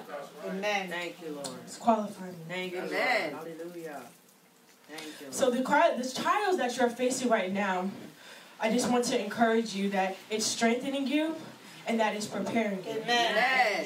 Amen. 0.47 0.89
Thank 0.89 1.17
you, 1.23 1.33
Lord. 1.33 1.49
It's 1.65 1.77
qualifying 1.77 2.33
me. 2.33 2.39
Thank 2.49 2.73
you, 2.73 2.81
Lord. 2.81 2.93
Amen. 2.93 3.33
Hallelujah. 3.33 4.03
Thank 4.89 5.03
you. 5.03 5.27
Lord. 5.27 5.35
So 5.35 5.51
the 5.51 5.63
cri- 5.63 5.97
the 6.01 6.21
trials 6.23 6.57
that 6.59 6.77
you're 6.77 6.91
facing 6.91 7.29
right 7.29 7.53
now, 7.53 7.91
I 8.61 8.71
just 8.71 8.91
want 8.91 9.05
to 9.07 9.23
encourage 9.23 9.75
you 9.75 9.91
that 9.91 10.17
it's 10.31 10.47
strengthening 10.47 11.07
you 11.07 11.37
and 11.87 12.01
that 12.01 12.15
it's 12.15 12.27
preparing 12.27 12.85
you. 12.85 12.91
Amen. 13.03 13.33
Amen. 13.33 13.85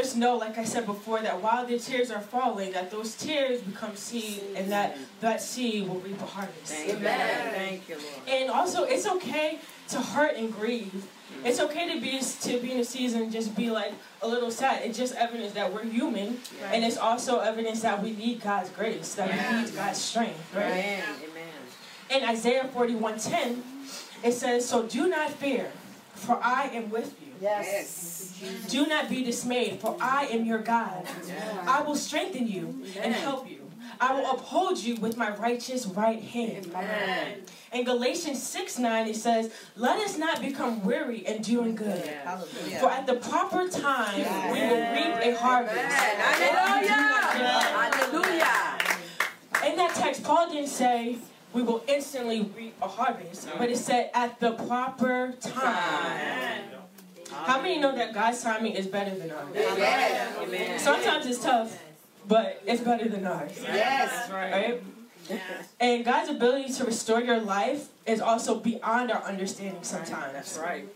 Jesus. 0.00 0.14
And 0.14 0.22
just 0.22 0.30
know, 0.30 0.36
like 0.36 0.58
I 0.58 0.64
said 0.64 0.86
before, 0.86 1.20
that 1.20 1.40
while 1.40 1.66
the 1.66 1.78
tears 1.78 2.10
are 2.10 2.20
falling, 2.20 2.72
that 2.72 2.90
those 2.90 3.14
tears 3.14 3.60
become 3.60 3.96
seed, 3.96 4.42
and 4.56 4.70
that 4.70 4.96
that 5.20 5.40
seed 5.42 5.88
will 5.88 6.00
reap 6.00 6.20
a 6.20 6.26
harvest. 6.26 6.72
Thank 6.72 6.88
you, 6.88 6.96
Amen. 6.96 7.54
Thank 7.54 7.88
you, 7.88 7.96
Lord. 7.96 8.28
And 8.28 8.50
also, 8.50 8.84
it's 8.84 9.06
okay 9.06 9.58
to 9.88 10.00
hurt 10.00 10.36
and 10.36 10.52
grieve. 10.52 11.06
It's 11.44 11.60
okay 11.60 11.94
to 11.94 12.00
be 12.00 12.20
to 12.20 12.58
be 12.60 12.72
in 12.72 12.80
a 12.80 12.84
season 12.84 13.22
and 13.22 13.32
just 13.32 13.54
be 13.56 13.70
like 13.70 13.92
a 14.20 14.28
little 14.28 14.50
sad. 14.50 14.82
It's 14.84 14.98
just 14.98 15.14
evidence 15.14 15.52
that 15.54 15.72
we're 15.72 15.84
human, 15.84 16.38
and 16.72 16.84
it's 16.84 16.96
also 16.98 17.38
evidence 17.38 17.80
that 17.82 18.02
we 18.02 18.12
need 18.12 18.42
God's 18.42 18.70
grace, 18.70 19.14
that 19.14 19.28
we 19.28 19.62
need 19.62 19.74
God's 19.74 19.98
strength, 19.98 20.54
right? 20.54 20.64
Amen. 20.64 21.04
Amen. 21.30 22.22
In 22.22 22.28
Isaiah 22.28 22.68
41:10, 22.74 23.62
it 24.22 24.32
says, 24.32 24.68
"So 24.68 24.82
do 24.82 25.08
not 25.08 25.30
fear, 25.32 25.72
for 26.14 26.38
I 26.42 26.68
am 26.74 26.90
with 26.90 27.14
you. 27.22 27.29
Yes. 27.40 28.32
Do 28.68 28.86
not 28.86 29.08
be 29.08 29.22
dismayed, 29.22 29.80
for 29.80 29.96
I 30.00 30.26
am 30.26 30.44
your 30.44 30.58
God. 30.58 31.06
I 31.66 31.82
will 31.82 31.96
strengthen 31.96 32.46
you 32.46 32.84
and 33.00 33.14
help 33.14 33.48
you. 33.48 33.58
I 34.00 34.14
will 34.14 34.30
uphold 34.30 34.78
you 34.78 34.96
with 34.96 35.16
my 35.16 35.30
righteous 35.36 35.86
right 35.86 36.22
hand." 36.22 36.70
Amen. 36.74 37.42
In 37.72 37.84
Galatians 37.84 38.42
6 38.42 38.78
9, 38.78 39.06
it 39.06 39.14
says, 39.16 39.52
Let 39.76 40.00
us 40.00 40.18
not 40.18 40.40
become 40.40 40.84
weary 40.84 41.18
in 41.18 41.40
doing 41.40 41.76
good. 41.76 42.04
Yes. 42.04 42.80
For 42.80 42.90
at 42.90 43.06
the 43.06 43.14
proper 43.14 43.68
time, 43.68 44.18
we 44.52 44.60
will 44.60 44.92
reap 44.92 45.14
a 45.22 45.36
harvest. 45.36 45.78
Hallelujah. 45.78 46.92
Hallelujah. 47.78 48.78
In 49.70 49.76
that 49.76 49.94
text, 49.94 50.24
Paul 50.24 50.48
didn't 50.50 50.68
say 50.68 51.18
we 51.52 51.62
will 51.62 51.84
instantly 51.86 52.50
reap 52.56 52.74
a 52.82 52.88
harvest, 52.88 53.48
but 53.56 53.70
it 53.70 53.78
said 53.78 54.10
at 54.14 54.40
the 54.40 54.52
proper 54.52 55.34
time. 55.40 56.79
How 57.32 57.60
many 57.60 57.78
know 57.78 57.94
that 57.94 58.12
God's 58.12 58.42
timing 58.42 58.72
is 58.72 58.86
better 58.86 59.14
than 59.14 59.30
ours? 59.30 59.48
Yes. 59.54 60.36
Amen. 60.38 60.78
Sometimes 60.78 61.26
it's 61.26 61.42
tough, 61.42 61.78
but 62.26 62.62
it's 62.66 62.82
better 62.82 63.08
than 63.08 63.26
ours. 63.26 63.52
Yes. 63.62 64.30
Right? 64.30 64.82
And 65.78 66.04
God's 66.04 66.28
ability 66.30 66.72
to 66.74 66.84
restore 66.84 67.20
your 67.20 67.40
life 67.40 67.88
is 68.06 68.20
also 68.20 68.56
beyond 68.56 69.12
our 69.12 69.22
understanding 69.22 69.82
sometimes. 69.82 70.32
That's 70.32 70.58
right. 70.58 70.86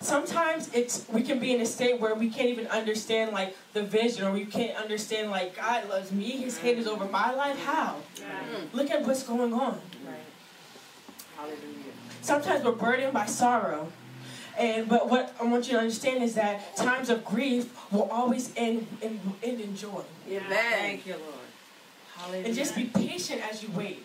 Sometimes 0.00 0.70
it's 0.74 1.06
we 1.10 1.22
can 1.22 1.38
be 1.38 1.54
in 1.54 1.60
a 1.60 1.66
state 1.66 1.98
where 1.98 2.14
we 2.14 2.28
can't 2.28 2.48
even 2.48 2.66
understand 2.66 3.32
like 3.32 3.56
the 3.72 3.82
vision 3.82 4.26
or 4.26 4.32
we 4.32 4.44
can't 4.44 4.76
understand 4.76 5.30
like 5.30 5.56
God 5.56 5.88
loves 5.88 6.12
me, 6.12 6.32
his 6.32 6.58
hand 6.58 6.78
is 6.78 6.86
over 6.86 7.06
my 7.06 7.32
life. 7.32 7.58
How? 7.64 7.96
Look 8.72 8.90
at 8.90 9.06
what's 9.06 9.22
going 9.22 9.54
on. 9.54 9.80
Hallelujah. 11.36 11.92
Sometimes 12.20 12.64
we're 12.64 12.72
burdened 12.72 13.12
by 13.12 13.26
sorrow. 13.26 13.90
And 14.58 14.88
but 14.88 15.08
what 15.10 15.34
I 15.40 15.44
want 15.44 15.66
you 15.66 15.72
to 15.74 15.80
understand 15.80 16.22
is 16.22 16.34
that 16.34 16.76
times 16.76 17.10
of 17.10 17.24
grief 17.24 17.76
will 17.92 18.08
always 18.10 18.52
end 18.56 18.86
in, 19.02 19.20
end 19.42 19.60
in 19.60 19.76
joy. 19.76 20.02
Amen. 20.28 20.42
Thank 20.48 21.06
you, 21.06 21.14
Lord. 21.14 21.34
Hallelujah. 22.16 22.46
And 22.46 22.54
just 22.54 22.76
be 22.76 22.84
patient 22.84 23.42
as 23.50 23.62
you 23.62 23.70
wait. 23.74 24.04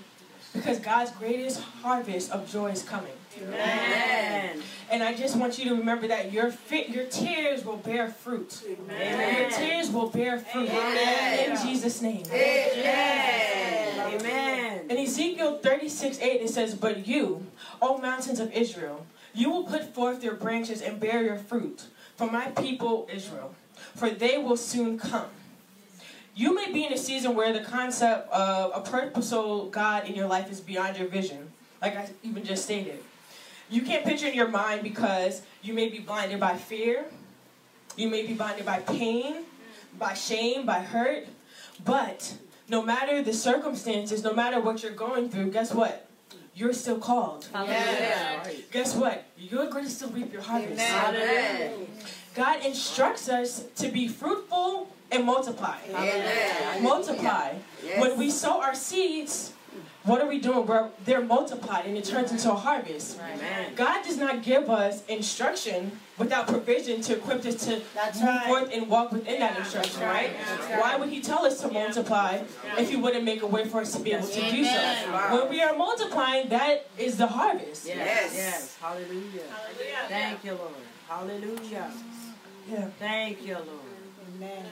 Because 0.54 0.80
God's 0.80 1.12
greatest 1.12 1.62
harvest 1.62 2.32
of 2.32 2.52
joy 2.52 2.72
is 2.72 2.82
coming. 2.82 3.12
Amen. 3.40 4.62
And 4.90 5.04
I 5.04 5.14
just 5.14 5.36
want 5.36 5.60
you 5.60 5.70
to 5.70 5.76
remember 5.76 6.08
that 6.08 6.32
your 6.34 6.50
fit, 6.50 6.90
your 6.90 7.06
tears 7.06 7.64
will 7.64 7.78
bear 7.78 8.10
fruit. 8.10 8.64
Amen. 8.68 9.42
Your 9.42 9.50
tears 9.52 9.92
will 9.92 10.10
bear 10.10 10.40
fruit. 10.40 10.70
Amen. 10.70 11.52
In 11.52 11.68
Jesus' 11.68 12.02
name. 12.02 12.24
Amen. 12.32 14.16
Amen. 14.16 14.90
In 14.90 14.98
Ezekiel 14.98 15.60
36 15.60 16.20
8, 16.20 16.42
it 16.42 16.50
says, 16.50 16.74
But 16.74 17.06
you, 17.06 17.46
O 17.80 18.00
mountains 18.00 18.40
of 18.40 18.52
Israel, 18.52 19.06
you 19.34 19.50
will 19.50 19.64
put 19.64 19.94
forth 19.94 20.24
your 20.24 20.36
branches 20.36 20.82
and 20.82 21.00
bear 21.00 21.24
your 21.24 21.38
fruit 21.38 21.86
for 22.16 22.30
my 22.30 22.46
people 22.48 23.08
Israel, 23.12 23.56
for 23.96 24.10
they 24.10 24.38
will 24.38 24.58
soon 24.58 24.98
come. 24.98 25.28
You 26.36 26.56
may 26.56 26.72
be 26.72 26.86
in 26.86 26.94
a 26.94 26.98
season 26.98 27.36
where 27.36 27.52
the 27.52 27.62
concept 27.62 28.32
of 28.32 28.72
a 28.74 28.82
purposeful 28.90 29.70
God 29.70 30.06
in 30.06 30.16
your 30.16 30.28
life 30.28 30.50
is 30.52 30.62
beyond 30.62 30.98
your 30.98 31.08
vision, 31.08 31.52
like 31.82 31.98
I 31.98 32.10
even 32.24 32.44
just 32.44 32.64
stated. 32.64 33.00
You 33.70 33.82
can't 33.84 34.06
picture 34.06 34.28
in 34.28 34.34
your 34.34 34.48
mind 34.48 34.84
because 34.84 35.42
you 35.62 35.74
may 35.74 35.90
be 35.90 36.00
blinded 36.00 36.40
by 36.40 36.58
fear, 36.58 37.06
you 37.96 38.10
may 38.10 38.26
be 38.26 38.34
blinded 38.34 38.66
by 38.66 38.80
pain, 38.80 39.44
by 39.98 40.14
shame, 40.14 40.66
by 40.66 40.80
hurt, 40.80 41.28
but 41.84 42.36
no 42.68 42.82
matter 42.82 43.22
the 43.22 43.34
circumstances, 43.34 44.24
no 44.24 44.34
matter 44.34 44.60
what 44.60 44.84
you're 44.84 44.92
going 44.92 45.30
through, 45.30 45.52
guess 45.52 45.74
what? 45.74 46.09
You're 46.60 46.74
still 46.74 47.00
called. 47.00 47.48
Yes. 47.54 48.54
Guess 48.70 48.96
what? 48.98 49.24
You're 49.38 49.70
going 49.70 49.86
to 49.86 49.90
still 49.90 50.10
reap 50.10 50.34
your 50.34 50.42
harvest. 50.42 50.82
Amen. 50.82 51.88
God 52.36 52.66
instructs 52.66 53.30
us 53.30 53.64
to 53.78 53.88
be 53.88 54.10
fruitful 54.10 54.90
and 55.10 55.24
multiply. 55.24 55.78
Amen. 55.88 56.84
Multiply. 56.84 57.54
Yes. 57.82 58.02
When 58.02 58.18
we 58.20 58.30
sow 58.30 58.62
our 58.62 58.76
seeds, 58.76 59.54
what 60.10 60.22
are 60.22 60.28
we 60.28 60.40
doing? 60.40 60.66
We're, 60.66 60.90
they're 61.06 61.24
multiplied 61.24 61.86
and 61.86 61.98
it 61.98 62.04
turns 62.04 62.32
into 62.32 62.52
a 62.52 62.56
harvest. 62.56 63.20
Amen. 63.20 63.74
God 63.76 64.04
does 64.04 64.18
not 64.18 64.42
give 64.42 64.70
us 64.70 65.06
instruction 65.06 66.00
without 66.18 66.48
provision 66.48 67.02
to 67.02 67.14
equip 67.18 67.46
us 67.46 67.66
to 67.66 67.82
That's 67.94 68.20
move 68.20 68.28
right. 68.28 68.48
forth 68.48 68.70
and 68.74 68.90
walk 68.90 69.12
within 69.12 69.40
that 69.40 69.58
instruction, 69.58 70.02
right? 70.02 70.32
Why 70.80 70.98
would 70.98 71.10
He 71.10 71.22
tell 71.22 71.46
us 71.46 71.62
to 71.62 71.72
multiply 71.72 72.42
if 72.78 72.90
He 72.90 72.96
wouldn't 72.96 73.24
make 73.24 73.42
a 73.42 73.48
way 73.48 73.66
for 73.66 73.82
us 73.82 73.96
to 73.96 74.02
be 74.02 74.12
able 74.12 74.28
to 74.28 74.52
do 74.52 74.64
so? 74.66 74.72
Amen. 74.72 75.32
When 75.32 75.50
we 75.50 75.62
are 75.62 75.76
multiplying, 75.76 76.50
that 76.50 76.88
is 76.98 77.18
the 77.18 77.28
harvest. 77.28 77.88
Yes. 77.88 78.34
Yes. 78.36 78.78
Hallelujah. 78.82 79.44
Thank 80.08 80.44
you, 80.44 80.54
Lord. 80.54 80.74
Hallelujah. 81.08 81.92
Yeah. 82.70 82.88
Thank 83.00 83.46
you, 83.46 83.54
Lord. 83.56 83.68
Amen. 84.36 84.66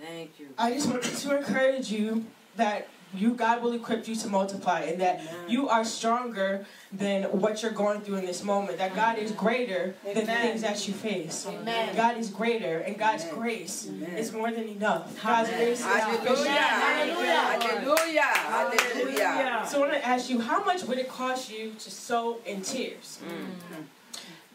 Thank 0.00 0.38
you. 0.38 0.48
I 0.58 0.72
just 0.72 0.88
want 0.88 1.02
to 1.02 1.38
encourage 1.38 1.90
you 1.90 2.26
that 2.56 2.88
you 3.14 3.34
God 3.34 3.62
will 3.62 3.72
equip 3.72 4.08
you 4.08 4.14
to 4.16 4.28
multiply 4.28 4.80
and 4.82 5.00
that 5.00 5.20
you 5.48 5.68
are 5.68 5.84
stronger 5.84 6.66
than 6.92 7.24
what 7.24 7.62
you're 7.62 7.72
going 7.72 8.00
through 8.00 8.16
in 8.16 8.26
this 8.26 8.42
moment. 8.42 8.78
That 8.78 8.94
God 8.94 9.18
is 9.18 9.32
greater 9.32 9.94
than 10.04 10.14
the 10.14 10.22
things 10.22 10.62
that 10.62 10.86
you 10.86 10.94
face. 10.94 11.46
Amen. 11.46 11.94
God 11.96 12.16
is 12.18 12.30
greater 12.30 12.78
and 12.78 12.98
God's 12.98 13.24
grace 13.26 13.90
is 14.16 14.32
more 14.32 14.50
than 14.50 14.68
enough. 14.68 15.22
God's 15.22 15.50
grace 15.50 15.80
is 15.80 15.84
Hallelujah. 15.84 16.50
Hallelujah. 16.50 18.22
Hallelujah. 18.22 19.66
So 19.68 19.78
I 19.78 19.80
want 19.80 19.92
to 19.92 20.06
ask 20.06 20.30
you, 20.30 20.40
how 20.40 20.64
much 20.64 20.84
would 20.84 20.98
it 20.98 21.08
cost 21.08 21.50
you 21.50 21.72
to 21.78 21.90
sow 21.90 22.38
in 22.44 22.62
tears? 22.62 23.20
Mm. 23.26 23.84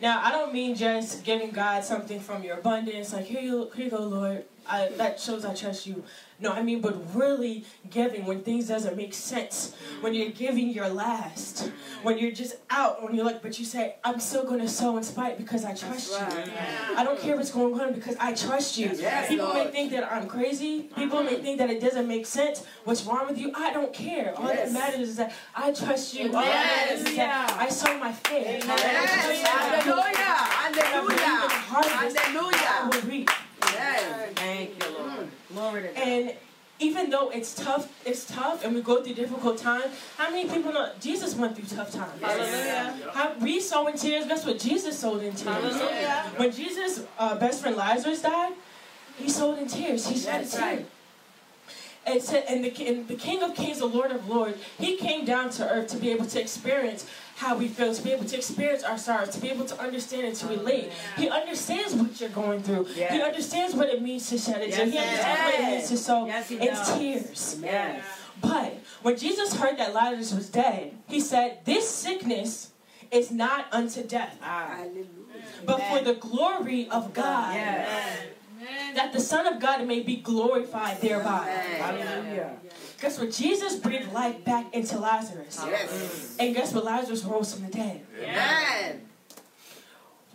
Now, 0.01 0.19
I 0.23 0.31
don't 0.31 0.51
mean 0.51 0.75
just 0.75 1.23
giving 1.23 1.51
God 1.51 1.83
something 1.83 2.19
from 2.19 2.43
your 2.43 2.57
abundance, 2.57 3.13
like, 3.13 3.25
here 3.25 3.41
you, 3.41 3.69
here 3.75 3.85
you 3.85 3.91
go, 3.91 4.01
Lord. 4.01 4.45
I, 4.67 4.89
that 4.97 5.19
shows 5.19 5.45
I 5.45 5.53
trust 5.53 5.85
you. 5.85 6.03
No, 6.41 6.51
I 6.51 6.63
mean, 6.63 6.81
but 6.81 7.15
really 7.15 7.65
giving 7.91 8.25
when 8.25 8.41
things 8.41 8.67
doesn't 8.67 8.97
make 8.97 9.13
sense. 9.13 9.75
When 10.01 10.15
you're 10.15 10.31
giving 10.31 10.69
your 10.69 10.89
last. 10.89 11.71
When 12.01 12.17
you're 12.17 12.31
just 12.31 12.55
out, 12.71 13.03
when 13.03 13.13
you're 13.13 13.25
like, 13.25 13.43
but 13.43 13.59
you 13.59 13.65
say, 13.65 13.95
I'm 14.03 14.19
still 14.19 14.43
going 14.43 14.59
to 14.59 14.67
sow 14.67 14.97
in 14.97 15.03
spite 15.03 15.37
because 15.37 15.63
I 15.63 15.75
trust 15.75 16.11
you. 16.11 16.53
I 16.97 17.03
don't 17.03 17.19
care 17.19 17.35
what's 17.35 17.51
going 17.51 17.79
on 17.79 17.93
because 17.93 18.15
I 18.19 18.33
trust 18.33 18.77
you. 18.79 18.89
Yes, 18.95 19.29
People 19.29 19.53
may 19.53 19.67
think 19.67 19.91
that 19.91 20.11
I'm 20.11 20.27
crazy. 20.27 20.89
People 20.95 21.21
may 21.21 21.35
think 21.35 21.59
that 21.59 21.69
it 21.69 21.79
doesn't 21.79 22.07
make 22.07 22.25
sense. 22.25 22.65
What's 22.85 23.05
wrong 23.05 23.27
with 23.27 23.37
you? 23.37 23.51
I 23.55 23.71
don't 23.71 23.93
care. 23.93 24.33
All 24.35 24.47
that 24.47 24.71
matters 24.71 25.09
is 25.09 25.15
that 25.17 25.33
I 25.55 25.71
trust 25.71 26.15
you. 26.15 26.25
All 26.25 26.41
that 26.41 26.87
matters 26.87 27.07
is 27.07 27.15
that 27.17 27.55
I 27.59 27.69
sow 27.69 27.95
my 27.99 28.11
faith. 28.11 28.65
Yes. 28.65 29.47
Hallelujah. 29.47 30.25
Hallelujah. 30.71 31.49
Hallelujah. 31.69 32.89
will 32.91 33.09
reap. 33.09 33.29
Yes. 33.61 34.31
Thank 34.35 34.83
you, 34.83 34.97
Lord. 34.97 35.27
Glory 35.71 35.87
to 35.87 35.93
God. 35.93 36.07
And 36.07 36.33
even 36.79 37.09
though 37.09 37.29
it's 37.29 37.53
tough, 37.53 37.87
it's 38.05 38.25
tough, 38.25 38.65
and 38.65 38.73
we 38.73 38.81
go 38.81 39.03
through 39.03 39.13
difficult 39.13 39.57
times. 39.57 39.93
How 40.17 40.31
many 40.31 40.49
people 40.49 40.73
know 40.73 40.91
Jesus 40.99 41.35
went 41.35 41.55
through 41.55 41.75
tough 41.77 41.91
times? 41.91 42.21
Hallelujah. 42.21 43.11
How, 43.13 43.33
we 43.39 43.59
sow 43.59 43.87
in 43.87 43.97
tears. 43.97 44.25
Guess 44.25 44.45
what? 44.45 44.59
Jesus 44.59 44.97
sowed 44.97 45.21
in 45.21 45.33
tears. 45.33 45.43
Hallelujah. 45.43 46.31
When 46.37 46.51
Jesus' 46.51 47.05
uh, 47.19 47.35
best 47.35 47.61
friend 47.61 47.77
Lazarus 47.77 48.21
died, 48.21 48.53
he 49.17 49.29
sowed 49.29 49.59
in 49.59 49.67
tears. 49.67 50.07
He 50.07 50.17
shed 50.17 50.43
a 50.43 50.47
tear. 50.47 50.61
right. 50.61 50.85
And, 52.03 52.19
said, 52.19 52.45
and, 52.49 52.65
the, 52.65 52.87
and 52.87 53.07
the 53.07 53.13
King 53.13 53.43
of 53.43 53.53
Kings, 53.55 53.77
the 53.77 53.85
Lord 53.85 54.09
of 54.09 54.27
Lords, 54.27 54.57
he 54.79 54.97
came 54.97 55.23
down 55.23 55.51
to 55.51 55.69
earth 55.69 55.87
to 55.89 55.97
be 55.97 56.09
able 56.09 56.25
to 56.25 56.41
experience 56.41 57.05
how 57.41 57.57
we 57.57 57.67
feel, 57.67 57.91
to 57.93 58.01
be 58.03 58.11
able 58.11 58.23
to 58.25 58.37
experience 58.37 58.83
our 58.83 58.99
sorrows, 58.99 59.29
to 59.29 59.41
be 59.41 59.49
able 59.49 59.65
to 59.65 59.79
understand 59.81 60.27
and 60.27 60.35
to 60.35 60.45
relate. 60.45 60.91
He 61.17 61.27
understands 61.27 61.95
what 61.95 62.19
you're 62.21 62.29
going 62.29 62.61
through. 62.61 62.83
He 62.83 63.19
understands 63.19 63.73
what 63.73 63.89
it 63.89 63.99
means 63.99 64.29
to 64.29 64.37
shed 64.37 64.61
a 64.61 64.69
tear. 64.69 64.85
Yes. 64.85 64.91
he 64.91 64.93
Yes, 64.93 65.09
understands 65.09 65.41
what 65.41 65.59
it 65.59 65.71
means 65.71 65.89
to 65.89 65.97
sow 65.97 66.25
Yes, 66.27 66.49
he 66.49 66.55
in 66.59 66.67
does. 66.67 66.97
tears. 66.97 67.57
Yes. 67.63 68.03
But 68.41 68.79
when 69.01 69.17
Jesus 69.17 69.55
heard 69.55 69.77
that 69.79 69.91
Lazarus 69.95 70.33
was 70.35 70.49
dead, 70.49 70.93
he 71.07 71.19
said, 71.19 71.65
This 71.65 71.89
sickness 71.89 72.71
is 73.09 73.31
not 73.31 73.65
unto 73.71 74.03
death, 74.03 74.37
Ah. 74.43 74.77
but 75.65 75.81
for 75.89 75.99
the 76.01 76.13
glory 76.13 76.87
of 76.89 77.11
God, 77.11 77.55
Yes. 77.55 78.19
that 78.93 79.13
the 79.13 79.19
Son 79.19 79.47
of 79.47 79.59
God 79.59 79.87
may 79.87 80.01
be 80.01 80.17
glorified 80.17 81.01
thereby. 81.01 81.47
Hallelujah. 81.79 82.57
Guess 83.01 83.19
what? 83.19 83.31
Jesus 83.31 83.77
breathed 83.77 84.13
life 84.13 84.43
back 84.45 84.73
into 84.75 84.99
Lazarus. 84.99 85.59
Yes. 85.65 86.35
And 86.39 86.55
guess 86.55 86.71
what? 86.71 86.85
Lazarus 86.85 87.23
rose 87.25 87.53
from 87.53 87.65
the 87.65 87.71
dead. 87.71 88.05
Amen. 88.21 89.01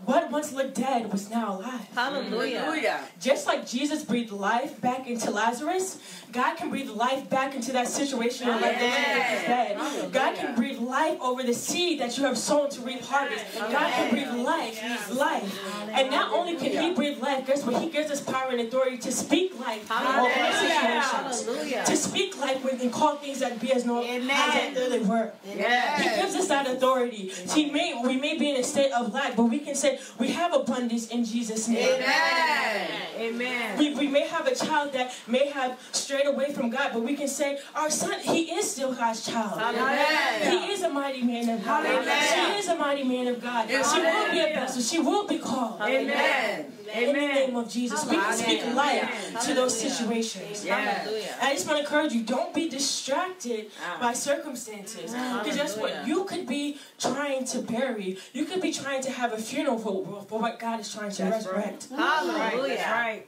What 0.06 0.30
once 0.30 0.52
looked 0.52 0.76
dead 0.76 1.10
was 1.10 1.28
now 1.30 1.58
alive. 1.58 1.88
Hallelujah. 1.92 2.60
Hallelujah. 2.60 3.00
Just 3.20 3.46
like 3.46 3.66
Jesus 3.66 4.04
breathed 4.04 4.30
life 4.30 4.80
back 4.80 5.08
into 5.08 5.32
Lazarus, 5.32 5.98
God 6.30 6.56
can 6.56 6.70
breathe 6.70 6.90
life 6.90 7.28
back 7.28 7.56
into 7.56 7.72
that 7.72 7.88
situation 7.88 8.48
and 8.48 8.60
let 8.60 8.78
the 8.78 8.86
man 8.86 9.36
is 9.36 9.42
dead. 9.42 10.12
God 10.12 10.36
can 10.36 10.54
breathe 10.54 10.78
life 10.78 11.18
over 11.20 11.42
the 11.42 11.54
seed 11.54 11.98
that 12.00 12.16
you 12.16 12.24
have 12.24 12.38
sown 12.38 12.70
to 12.70 12.80
reap 12.82 13.02
harvest. 13.02 13.44
God 13.58 13.72
can 13.72 14.14
breathe 14.14 14.32
life, 14.46 15.10
life. 15.12 15.60
And 15.92 16.10
not 16.10 16.32
only 16.32 16.54
can 16.54 16.70
He 16.80 16.94
breathe 16.94 17.18
life, 17.18 17.44
guess 17.44 17.64
what? 17.64 17.82
He 17.82 17.90
gives 17.90 18.10
us 18.10 18.20
power 18.20 18.50
and 18.50 18.60
authority 18.60 18.98
to 18.98 19.10
speak 19.10 19.58
life 19.58 19.90
over 19.90 20.52
situations. 20.52 21.86
To 21.86 21.96
speak 21.96 22.38
life 22.38 22.62
when 22.64 22.80
and 22.80 22.92
call 22.92 23.16
things 23.16 23.40
that 23.40 23.60
be 23.60 23.72
as 23.72 23.84
no 23.84 24.04
as 24.04 24.74
though 24.74 24.88
they 24.88 25.00
were. 25.00 25.32
He 25.44 25.54
gives 25.56 26.36
us 26.36 26.46
that 26.46 26.68
authority. 26.68 27.32
He 27.52 27.70
may 27.70 28.00
we 28.04 28.16
may 28.16 28.38
be 28.38 28.50
in 28.50 28.56
a 28.56 28.62
state 28.62 28.92
of 28.92 29.12
lack, 29.12 29.34
but 29.34 29.44
we 29.44 29.58
can 29.58 29.74
say 29.74 29.95
we 30.18 30.28
have 30.32 30.54
abundance 30.54 31.09
in 31.09 31.24
Jesus' 31.24 31.68
name. 31.68 31.94
Amen. 31.94 32.90
Amen. 33.18 33.78
We, 33.78 33.94
we 33.94 34.09
may 34.09 34.26
have 34.26 34.46
a 34.46 34.54
child 34.54 34.92
that 34.92 35.12
may 35.26 35.48
have 35.48 35.78
strayed 35.92 36.26
away 36.26 36.52
from 36.52 36.70
God, 36.70 36.90
but 36.92 37.02
we 37.02 37.14
can 37.16 37.28
say 37.28 37.59
our 37.74 37.90
son, 37.90 38.20
he 38.20 38.52
is 38.52 38.70
still 38.70 38.94
God's 38.94 39.24
child. 39.26 39.61
Amen. 39.61 40.50
He 40.50 40.72
is 40.72 40.82
a 40.82 40.90
mighty 40.90 41.22
man 41.22 41.48
of 41.48 41.64
God. 41.64 41.87
Hallelujah. 41.87 42.22
She 42.22 42.59
is 42.59 42.68
a 42.68 42.76
mighty 42.76 43.04
man 43.04 43.26
of 43.28 43.42
God. 43.42 43.68
She 43.68 44.00
will 44.00 44.30
be 44.30 44.40
a 44.40 44.54
vessel. 44.54 44.82
She 44.82 44.98
will 44.98 45.26
be 45.26 45.38
called. 45.38 45.80
Amen. 45.80 46.72
In 46.94 47.07
the 47.07 47.12
name 47.12 47.57
of 47.57 47.68
Jesus, 47.70 48.05
we 48.07 48.16
can 48.16 48.33
speak 48.37 48.61
Hallelujah. 48.61 48.75
life 48.77 49.40
to 49.46 49.55
those 49.55 49.79
situations. 49.79 50.64
Yes. 50.64 51.38
I 51.42 51.53
just 51.55 51.66
want 51.66 51.79
to 51.79 51.85
encourage 51.85 52.12
you, 52.12 52.22
don't 52.22 52.55
be 52.55 52.68
distracted 52.68 53.70
Ah. 53.83 53.99
by 54.01 54.12
circumstances. 54.12 55.12
Because 55.12 55.57
guess 55.57 55.77
what? 55.77 56.07
You 56.07 56.25
could 56.25 56.46
be 56.46 56.79
trying 56.99 57.44
to 57.46 57.59
bury, 57.61 58.18
you 58.33 58.44
could 58.44 58.61
be 58.62 58.72
trying 58.72 59.03
to 59.03 59.11
have 59.11 59.33
a 59.33 59.38
funeral 59.38 59.79
for, 59.79 60.22
for 60.29 60.38
what 60.40 60.59
God 60.59 60.81
is 60.81 60.92
trying 60.92 61.11
to 61.12 61.22
That's 61.22 61.46
right. 61.46 61.57
resurrect. 61.57 61.88
Hallelujah. 61.90 62.77
That's 62.77 62.90
right. 62.90 63.27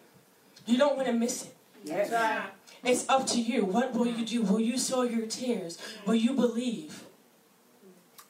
You 0.66 0.78
don't 0.78 0.96
want 0.96 1.08
to 1.08 1.14
miss 1.14 1.44
it. 1.46 1.54
Yes. 1.84 2.10
Right. 2.10 2.50
It's 2.84 3.08
up 3.08 3.26
to 3.28 3.40
you. 3.40 3.64
What 3.64 3.92
will 3.94 4.06
you 4.06 4.24
do? 4.24 4.42
Will 4.42 4.60
you 4.60 4.78
sow 4.78 5.02
your 5.02 5.26
tears? 5.26 5.78
Will 6.06 6.14
you 6.14 6.32
believe? 6.34 7.04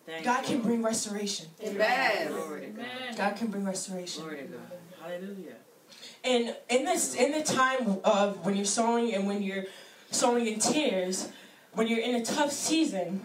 Thank 0.07 0.25
God 0.25 0.41
you. 0.49 0.55
can 0.55 0.62
bring 0.62 0.83
restoration. 0.83 1.49
Amen. 1.62 2.29
Glory 2.29 2.61
to 2.62 2.67
God. 2.69 2.87
God 3.17 3.37
can 3.37 3.49
bring 3.49 3.64
restoration. 3.67 4.25
Glory 5.09 5.21
to 5.21 5.27
God. 5.27 5.35
Hallelujah. 5.35 5.57
And 6.25 6.57
in 6.68 6.85
this, 6.85 7.14
in 7.14 7.33
the 7.33 7.42
time 7.42 7.99
of 8.05 8.44
when 8.44 8.57
you're 8.57 8.64
sowing 8.64 9.14
and 9.14 9.27
when 9.27 9.42
you're 9.42 9.64
sowing 10.11 10.47
in 10.47 10.59
tears, 10.59 11.29
when 11.73 11.87
you're 11.87 12.01
in 12.01 12.16
a 12.16 12.25
tough 12.25 12.53
season, 12.53 13.21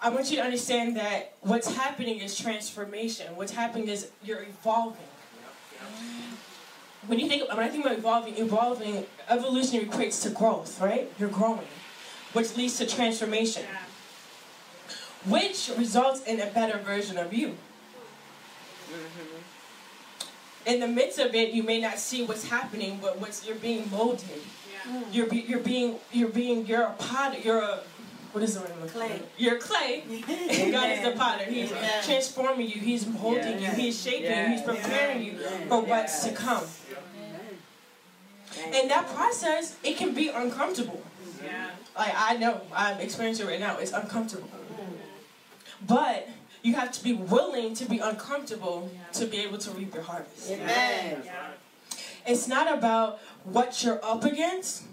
I 0.00 0.08
want 0.08 0.30
you 0.30 0.36
to 0.36 0.42
understand 0.42 0.96
that 0.96 1.34
what's 1.42 1.74
happening 1.74 2.20
is 2.20 2.38
transformation. 2.38 3.36
What's 3.36 3.52
happening 3.52 3.88
is 3.88 4.10
you're 4.24 4.42
evolving. 4.42 5.02
When 7.06 7.18
you 7.18 7.28
think, 7.28 7.48
when 7.48 7.58
I 7.58 7.68
think 7.68 7.84
about 7.84 7.98
evolving, 7.98 8.36
evolving, 8.36 9.06
evolution 9.28 9.80
equates 9.80 10.22
to 10.22 10.30
growth, 10.30 10.80
right? 10.80 11.10
You're 11.18 11.30
growing, 11.30 11.66
which 12.34 12.56
leads 12.56 12.78
to 12.78 12.86
transformation, 12.86 13.64
which 15.26 15.70
results 15.76 16.22
in 16.24 16.40
a 16.40 16.46
better 16.46 16.78
version 16.78 17.16
of 17.18 17.32
you. 17.32 17.56
Mm-hmm. 18.90 19.39
In 20.66 20.80
the 20.80 20.88
midst 20.88 21.18
of 21.18 21.34
it, 21.34 21.52
you 21.52 21.62
may 21.62 21.80
not 21.80 21.98
see 21.98 22.24
what's 22.24 22.48
happening, 22.48 22.98
but 23.00 23.18
what's 23.18 23.46
you're 23.46 23.56
being 23.56 23.90
molded. 23.90 24.28
You're 25.12 25.26
be, 25.26 25.38
you're 25.40 25.60
being 25.60 25.96
you're 26.12 26.28
being 26.28 26.66
you're 26.66 26.82
a 26.82 26.92
pot. 26.92 27.44
You're 27.44 27.58
a 27.60 27.80
what 28.32 28.44
is 28.44 28.54
the 28.54 28.60
word? 28.60 28.70
Clay. 28.88 29.22
You're 29.36 29.58
clay. 29.58 30.04
and 30.10 30.72
God 30.72 30.90
is 30.90 31.02
the 31.02 31.12
potter. 31.16 31.44
He's 31.44 31.70
Amen. 31.72 32.02
transforming 32.04 32.68
you. 32.68 32.80
He's 32.80 33.06
molding 33.06 33.60
Yes. 33.60 33.76
you. 33.76 33.82
He's 33.82 34.00
shaping 34.00 34.30
you. 34.30 34.46
He's 34.56 34.60
Yes. 34.60 34.66
preparing 34.66 35.22
you 35.22 35.38
Yes. 35.40 35.68
for 35.68 35.80
what's 35.82 36.24
to 36.24 36.32
come. 36.32 36.64
Thank 38.46 38.74
And 38.74 38.90
that 38.90 39.08
process, 39.14 39.76
it 39.84 39.96
can 39.96 40.12
be 40.12 40.28
uncomfortable. 40.28 41.02
Like 41.96 42.14
I 42.16 42.36
know, 42.36 42.60
I'm 42.74 42.98
experiencing 43.00 43.46
it 43.46 43.50
right 43.50 43.60
now. 43.60 43.78
It's 43.78 43.92
uncomfortable. 43.92 44.48
Mm. 44.48 44.96
But 45.86 46.28
you 46.62 46.74
have 46.74 46.92
to 46.92 47.02
be 47.02 47.12
willing 47.12 47.74
to 47.74 47.84
be 47.84 47.98
uncomfortable 47.98 48.90
to 49.12 49.26
be 49.26 49.38
able 49.38 49.58
to 49.58 49.70
reap 49.72 49.94
your 49.94 50.02
harvest. 50.02 50.50
Amen. 50.50 51.22
It's 52.26 52.46
not 52.46 52.72
about 52.72 53.20
what 53.44 53.82
you're 53.82 54.04
up 54.04 54.24
against, 54.24 54.84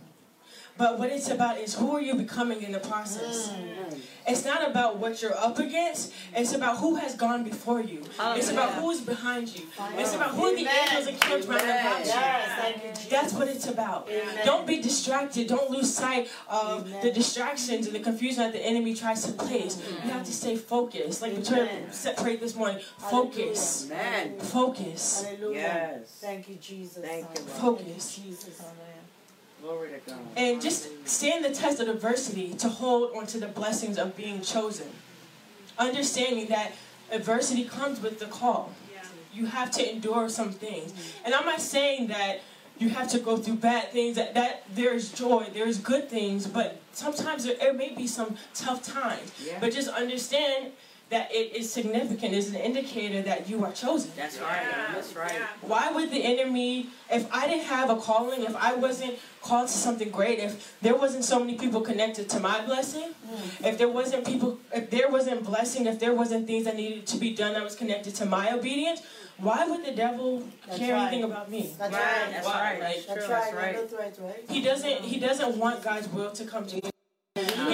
but 0.77 0.99
what 0.99 1.09
it's 1.09 1.29
about 1.29 1.57
is 1.57 1.75
who 1.75 1.95
are 1.95 2.01
you 2.01 2.15
becoming 2.15 2.61
in 2.61 2.71
the 2.71 2.79
process. 2.79 3.49
Mm. 3.49 3.99
It's 4.27 4.43
not 4.43 4.69
about 4.69 4.97
what 4.97 5.21
you're 5.21 5.37
up 5.37 5.57
against. 5.57 6.11
It's 6.35 6.53
about 6.53 6.79
who 6.79 6.95
has 6.95 7.15
gone 7.15 7.45
before 7.45 7.81
you. 7.81 8.03
Oh, 8.19 8.35
it's 8.35 8.51
about 8.51 8.73
who 8.73 8.91
is 8.91 8.99
behind 8.99 9.47
you. 9.57 9.65
It's 9.97 10.13
about 10.13 10.31
who 10.31 10.53
the 10.53 10.61
Amen. 10.63 10.75
angels 10.89 11.07
encamped 11.07 11.47
round 11.47 11.61
about 11.61 11.99
you. 11.99 12.05
Yes, 12.07 13.05
you, 13.05 13.09
That's 13.09 13.33
what 13.33 13.47
it's 13.47 13.67
about. 13.67 14.09
Amen. 14.09 14.45
Don't 14.45 14.67
be 14.67 14.81
distracted. 14.81 15.47
Don't 15.47 15.71
lose 15.71 15.93
sight 15.93 16.29
of 16.49 16.85
Amen. 16.87 17.01
the 17.01 17.11
distractions 17.11 17.87
and 17.87 17.95
the 17.95 18.01
confusion 18.01 18.43
that 18.43 18.51
the 18.51 18.59
enemy 18.59 18.93
tries 18.93 19.23
to 19.25 19.31
place. 19.31 19.77
You 19.77 19.95
mm-hmm. 19.95 20.09
have 20.09 20.25
to 20.25 20.33
stay 20.33 20.57
focused. 20.57 21.21
Like 21.21 21.41
the 21.41 21.55
Amen. 21.55 21.69
church 21.69 21.93
said- 21.93 22.17
prayed 22.17 22.41
this 22.41 22.55
morning. 22.55 22.81
Focus. 22.97 23.85
Amen. 23.85 24.39
Focus. 24.39 25.23
Hallelujah. 25.23 25.55
Yes. 25.57 26.17
Thank 26.19 26.49
you, 26.49 26.55
Jesus. 26.55 27.03
Thank 27.03 27.27
you, 27.33 27.45
Focus. 27.45 28.15
Jesus. 28.17 28.43
Glory 28.43 28.65
to 28.65 28.65
God. 28.65 29.06
And 30.35 30.61
just 30.61 31.07
stand 31.07 31.43
the 31.43 31.49
test 31.49 31.79
of 31.79 31.87
adversity 31.87 32.53
to 32.55 32.69
hold 32.69 33.15
onto 33.15 33.39
the 33.39 33.47
blessings 33.47 33.97
of 33.97 34.15
being 34.15 34.41
chosen. 34.41 34.87
Understanding 35.77 36.47
that 36.47 36.73
adversity 37.11 37.63
comes 37.63 38.01
with 38.01 38.19
the 38.19 38.25
call. 38.25 38.71
You 39.33 39.45
have 39.45 39.71
to 39.71 39.91
endure 39.91 40.29
some 40.29 40.51
things. 40.51 40.93
And 41.23 41.33
I'm 41.33 41.45
not 41.45 41.61
saying 41.61 42.07
that 42.07 42.41
you 42.79 42.89
have 42.89 43.07
to 43.09 43.19
go 43.19 43.37
through 43.37 43.55
bad 43.55 43.91
things, 43.91 44.15
that, 44.15 44.33
that 44.35 44.63
there's 44.73 45.11
joy, 45.11 45.47
there's 45.53 45.79
good 45.79 46.09
things, 46.09 46.45
but 46.47 46.79
sometimes 46.91 47.43
there, 47.43 47.55
there 47.55 47.73
may 47.73 47.89
be 47.93 48.07
some 48.07 48.35
tough 48.53 48.83
times. 48.83 49.31
But 49.59 49.73
just 49.73 49.89
understand 49.89 50.73
that 51.09 51.31
it 51.31 51.55
is 51.55 51.71
significant, 51.71 52.33
is 52.33 52.49
an 52.49 52.55
indicator 52.55 53.21
that 53.21 53.49
you 53.49 53.63
are 53.63 53.71
chosen. 53.71 54.11
That's 54.15 54.39
right. 54.39 54.67
That's 54.93 55.15
right. 55.15 55.31
Why 55.61 55.89
would 55.91 56.11
the 56.11 56.21
enemy, 56.21 56.87
if 57.09 57.33
I 57.33 57.47
didn't 57.47 57.65
have 57.65 57.89
a 57.89 57.95
calling, 57.95 58.43
if 58.43 58.55
I 58.55 58.75
wasn't 58.75 59.17
called 59.41 59.67
to 59.67 59.73
something 59.73 60.09
great, 60.09 60.39
if 60.39 60.75
there 60.81 60.95
wasn't 60.95 61.23
so 61.23 61.39
many 61.39 61.57
people 61.57 61.79
connected 61.79 62.29
to 62.31 62.39
my 62.41 62.65
blessing, 62.65 63.15
mm. 63.25 63.65
if 63.65 63.77
there 63.77 63.87
wasn't 63.87 64.25
people, 64.25 64.59
if 64.73 64.89
there 64.89 65.09
wasn't 65.09 65.45
blessing, 65.45 65.85
if 65.85 65.97
there 65.99 66.13
wasn't 66.13 66.45
things 66.45 66.65
that 66.65 66.75
needed 66.75 67.07
to 67.07 67.17
be 67.17 67.33
done 67.33 67.53
that 67.53 67.63
was 67.63 67.75
connected 67.75 68.13
to 68.15 68.25
my 68.25 68.51
obedience, 68.51 69.01
why 69.37 69.65
would 69.65 69.85
the 69.85 69.93
devil 69.93 70.43
That's 70.65 70.79
care 70.79 70.95
anything 70.95 71.23
about 71.23 71.49
me? 71.49 71.73
That's 71.77 71.93
Right. 71.93 72.01
right. 72.01 72.31
That's 72.31 72.45
Why? 72.45 72.61
right. 72.61 72.79
Like, 72.81 72.95
That's 72.95 73.07
That's 73.07 73.25
true. 73.25 73.35
right. 73.35 73.75
That's 73.75 73.93
right. 73.93 73.99
That's 73.99 74.19
right, 74.19 74.35
right? 74.39 74.49
He 74.49 74.61
doesn't. 74.61 75.01
He 75.03 75.19
doesn't 75.19 75.57
want 75.57 75.79
mm. 75.79 75.83
God's 75.83 76.09
will 76.09 76.31
to 76.31 76.43
come 76.43 76.65
to. 76.67 76.96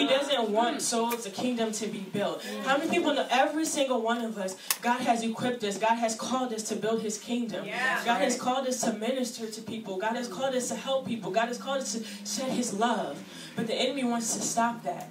He 0.04 0.10
doesn't 0.10 0.50
want 0.50 0.82
souls, 0.82 1.24
the 1.24 1.30
kingdom 1.30 1.72
to 1.72 1.88
be 1.88 2.00
built. 2.00 2.44
How 2.66 2.78
many 2.78 2.90
people 2.90 3.14
know? 3.14 3.26
Every 3.30 3.66
single 3.66 4.02
one 4.02 4.22
of 4.22 4.38
us, 4.38 4.56
God 4.82 5.00
has 5.02 5.24
equipped 5.24 5.64
us. 5.64 5.78
God 5.78 5.96
has 5.96 6.16
called 6.16 6.52
us 6.54 6.64
to 6.64 6.76
build 6.76 7.02
His 7.02 7.18
kingdom. 7.18 7.66
God 8.06 8.22
has 8.22 8.38
called 8.38 8.68
us 8.68 8.82
to 8.82 8.94
minister 8.94 9.48
to 9.48 9.62
people. 9.62 9.98
God 9.98 10.16
has 10.16 10.28
called 10.28 10.56
us 10.56 10.68
to 10.70 10.76
help 10.76 11.08
people. 11.08 11.32
God 11.32 11.48
has 11.48 11.58
called 11.58 11.82
us 11.82 11.94
to 11.94 12.04
shed 12.26 12.52
His 12.52 12.74
love. 12.74 13.24
But 13.56 13.68
the 13.68 13.76
enemy 13.76 14.04
wants 14.04 14.36
to 14.36 14.42
stop 14.42 14.84
that. 14.84 15.10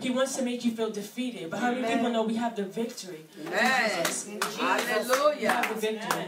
He 0.00 0.10
wants 0.10 0.36
to 0.36 0.42
make 0.42 0.64
you 0.64 0.72
feel 0.72 0.90
defeated. 0.90 1.50
But 1.50 1.60
how 1.60 1.72
many 1.72 1.86
people 1.94 2.10
know 2.10 2.22
we 2.22 2.36
have 2.36 2.54
the 2.56 2.64
victory? 2.64 3.24
Amen. 3.46 4.04
Jesus. 4.04 4.28
We 4.28 5.44
have 5.44 5.68
the 5.68 5.80
victory. 5.80 6.26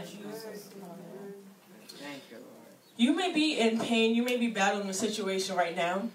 Thank 2.01 2.23
you, 2.31 2.37
Lord. 2.37 2.71
You 2.97 3.15
may 3.15 3.31
be 3.31 3.57
in 3.59 3.79
pain, 3.79 4.15
you 4.15 4.23
may 4.23 4.37
be 4.37 4.47
battling 4.47 4.89
a 4.89 4.93
situation 4.93 5.55
right 5.55 5.75
now, 5.75 6.09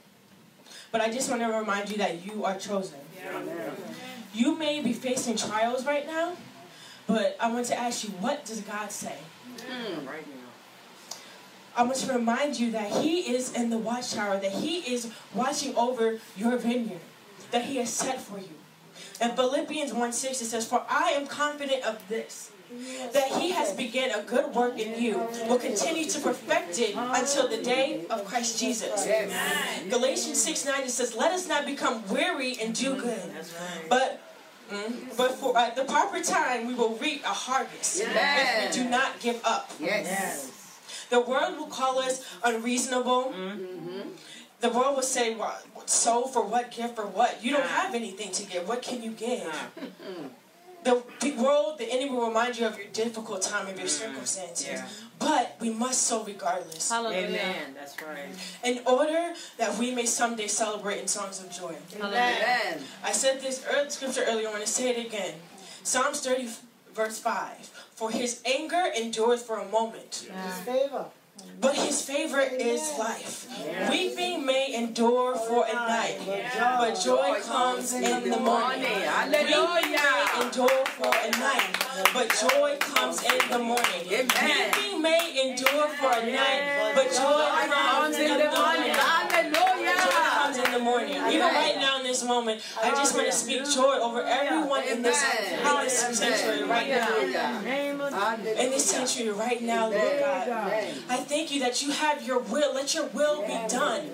but 0.93 1.01
I 1.01 1.11
just 1.11 1.29
want 1.31 1.43
to 1.43 1.49
remind 1.49 1.91
you 1.91 1.97
that 1.99 2.25
you 2.25 2.45
are 2.45 2.57
chosen. 2.57 2.99
You 4.35 4.57
may 4.57 4.83
be 4.83 4.93
facing 4.93 5.37
trials 5.37 5.87
right 5.87 6.07
now, 6.07 6.37
but 7.07 7.37
I 7.41 7.51
want 7.53 7.67
to 7.67 7.79
ask 7.79 8.05
you, 8.05 8.11
what 8.11 8.45
does 8.45 8.61
God 8.61 8.91
say? 8.91 9.17
Mm, 9.59 10.07
right 10.07 10.27
now. 10.27 10.47
I 11.77 11.83
want 11.83 11.97
to 11.97 12.13
remind 12.13 12.59
you 12.59 12.71
that 12.73 12.91
He 12.91 13.35
is 13.35 13.53
in 13.53 13.71
the 13.71 13.79
watchtower, 13.79 14.39
that 14.39 14.53
He 14.53 14.79
is 14.79 15.13
watching 15.35 15.75
over 15.77 16.19
your 16.37 16.57
vineyard, 16.57 17.01
that 17.51 17.65
He 17.65 17.77
has 17.77 17.91
set 17.91 18.21
for 18.21 18.39
you. 18.39 18.57
In 19.21 19.31
Philippians 19.37 19.93
1 19.93 20.13
6, 20.13 20.43
it 20.43 20.45
says, 20.47 20.67
For 20.67 20.85
I 20.89 21.11
am 21.11 21.27
confident 21.27 21.85
of 21.85 22.07
this, 22.09 22.51
that 23.13 23.29
He 23.41 23.51
has 23.53 23.73
begun 23.73 24.11
a 24.11 24.23
good 24.23 24.55
work 24.55 24.79
in 24.79 25.01
you, 25.01 25.19
will 25.49 25.59
continue 25.59 26.05
to 26.07 26.19
perfect 26.21 26.79
it 26.79 26.95
until 26.97 27.49
the 27.49 27.63
day 27.63 28.05
of 28.11 28.25
Christ 28.25 28.59
Jesus. 28.59 29.07
Galatians 29.89 30.43
6 30.43 30.65
9, 30.67 30.83
it 30.83 30.91
says, 30.91 31.15
Let 31.15 31.33
us 31.33 31.47
not 31.49 31.65
become 31.67 32.07
weary 32.09 32.57
and 32.61 32.75
do 32.75 32.95
good, 32.97 33.23
but 33.89 34.21
mm, 34.71 35.17
but 35.17 35.33
for 35.33 35.57
at 35.57 35.77
the 35.77 35.85
proper 35.85 36.21
time 36.23 36.67
we 36.67 36.75
will 36.75 36.97
reap 36.97 37.23
a 37.25 37.29
harvest 37.47 38.01
if 38.03 38.77
we 38.77 38.83
do 38.83 38.89
not 38.91 39.21
give 39.21 39.41
up. 39.45 39.71
Yes. 39.79 40.07
Yes. 40.07 40.53
The 41.11 41.21
world 41.21 41.57
will 41.57 41.69
call 41.69 42.01
us 42.01 42.25
unreasonable. 42.43 43.33
The 44.61 44.71
world 44.71 44.97
will 44.97 45.03
say, 45.03 45.37
well, 45.37 45.57
"So 45.87 46.27
for 46.27 46.43
what? 46.43 46.73
Give 46.73 46.93
for 46.97 47.07
what? 47.07 47.45
You 47.45 47.53
don't 47.53 47.67
have 47.69 47.95
anything 47.95 48.33
to 48.33 48.43
give. 48.45 48.67
What 48.67 48.83
can 48.83 49.03
you 49.03 49.13
give?" 49.13 49.47
The 50.87 51.03
p- 51.21 51.33
world, 51.33 51.79
the 51.79 51.93
enemy 51.93 52.11
will 52.11 52.29
remind 52.29 52.57
you 52.57 52.67
of 52.67 52.79
your 52.79 52.87
difficult 52.87 53.43
time 53.43 53.67
of 53.67 53.77
your 53.77 53.87
mm-hmm. 53.87 54.13
circumstances. 54.13 54.69
Yeah. 54.69 54.89
But 55.19 55.57
we 55.61 55.71
must 55.71 56.03
sow 56.03 56.23
regardless, 56.23 56.89
Hallelujah. 56.91 57.27
Amen. 57.27 57.75
That's 57.75 58.01
right. 58.01 58.29
in 58.63 58.81
order 58.87 59.33
that 59.59 59.77
we 59.79 59.95
may 59.95 60.07
someday 60.07 60.47
celebrate 60.47 61.01
in 61.01 61.09
songs 61.09 61.43
of 61.43 61.51
joy. 61.51 61.75
Amen. 62.01 62.81
I 63.03 63.13
said 63.13 63.41
this 63.41 63.65
early, 63.69 63.91
scripture 63.91 64.25
earlier. 64.29 64.49
I 64.49 64.53
want 64.53 64.65
to 64.65 64.71
say 64.71 64.91
it 64.91 65.07
again. 65.07 65.35
Psalms 65.83 66.21
30, 66.21 66.49
verse 66.95 67.19
5. 67.19 67.87
For 67.97 68.11
his 68.11 68.43
anger 68.45 68.85
endures 68.97 69.43
for 69.43 69.59
a 69.59 69.69
moment, 69.69 70.29
His 70.47 70.59
favor. 70.65 71.07
But 71.61 71.75
his 71.75 72.03
favor 72.03 72.41
is 72.41 72.83
life. 72.99 73.47
Weeping 73.91 74.45
may 74.45 74.75
endure 74.75 75.37
for 75.37 75.65
a 75.69 75.75
night, 75.75 76.19
but 76.79 76.95
joy 77.03 77.41
comes 77.43 77.93
in 77.93 78.31
the 78.31 78.39
morning. 78.39 78.83
Weeping 78.83 79.43
may 79.43 80.43
endure 80.43 80.85
for 80.97 81.13
a 81.13 81.31
night, 81.39 81.77
but 82.13 82.29
joy 82.51 82.77
comes 82.81 83.23
in 83.23 83.51
the 83.51 83.59
morning. 83.59 84.03
Weeping 84.09 85.03
may 85.03 85.49
endure 85.49 85.89
for 85.99 86.13
a 86.13 86.27
night, 86.31 86.93
but 86.95 87.13
joy 87.13 87.73
comes 87.73 88.17
in 88.17 88.39
the 88.39 88.51
morning. 88.51 88.97
Joy 90.97 91.07
comes 91.07 91.11
in 91.11 91.15
the 91.15 91.21
morning. 91.21 91.35
Even 91.35 91.55
right 91.55 91.77
now 91.77 91.99
in 91.99 92.05
this 92.05 92.25
moment, 92.25 92.63
I 92.83 92.91
just 92.91 93.15
want 93.15 93.27
to 93.27 93.33
speak 93.33 93.65
joy 93.69 93.99
over 94.01 94.23
everyone 94.23 94.85
in 94.85 95.03
this, 95.03 95.23
in 95.23 95.85
this 95.85 96.19
sanctuary 96.19 96.65
right 96.65 96.89
now. 96.89 97.61
Name 97.63 98.01
In 98.01 98.71
this 98.71 98.91
sanctuary 98.91 99.33
right 99.33 99.63
now, 99.63 99.91
Lord 99.91 100.19
God. 100.21 100.49
Amen. 100.49 100.95
I 101.09 101.17
thank 101.17 101.51
you 101.53 101.61
that 101.61 101.83
you 101.83 101.91
have 101.93 102.27
your 102.27 102.41
will. 102.41 102.75
Let 102.75 102.95
your 102.95 103.07
will 103.09 103.43
be 103.47 103.59
done. 103.69 104.11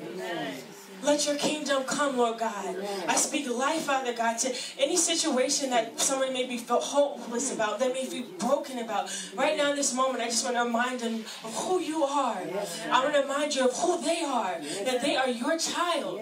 Let 1.03 1.27
your 1.27 1.35
kingdom 1.35 1.83
come, 1.83 2.17
Lord 2.17 2.39
God. 2.39 2.77
I 3.09 3.17
speak 3.17 3.51
life, 3.51 3.83
Father 3.83 4.13
God, 4.15 4.39
to 4.39 4.55
any 4.79 4.97
situation 4.97 5.71
that 5.71 5.99
someone 5.99 6.33
may 6.33 6.47
be 6.47 6.59
felt 6.59 6.85
hopeless 6.85 7.53
about, 7.53 7.81
that 7.81 7.93
may 7.93 8.09
be 8.09 8.25
broken 8.39 8.79
about. 8.79 9.11
Right 9.35 9.57
now, 9.57 9.71
in 9.71 9.77
this 9.77 9.93
moment, 9.93 10.23
I 10.23 10.27
just 10.27 10.45
want 10.45 10.57
to 10.57 10.63
remind 10.63 11.01
them 11.01 11.25
of 11.43 11.53
who 11.57 11.81
you 11.81 12.05
are. 12.05 12.39
I 12.89 13.03
want 13.03 13.15
to 13.15 13.23
remind 13.23 13.55
you 13.55 13.67
of 13.69 13.75
who 13.75 14.01
they 14.01 14.23
are, 14.23 14.61
that 14.85 15.03
they 15.03 15.17
are 15.17 15.29
your 15.29 15.59
child. 15.59 16.21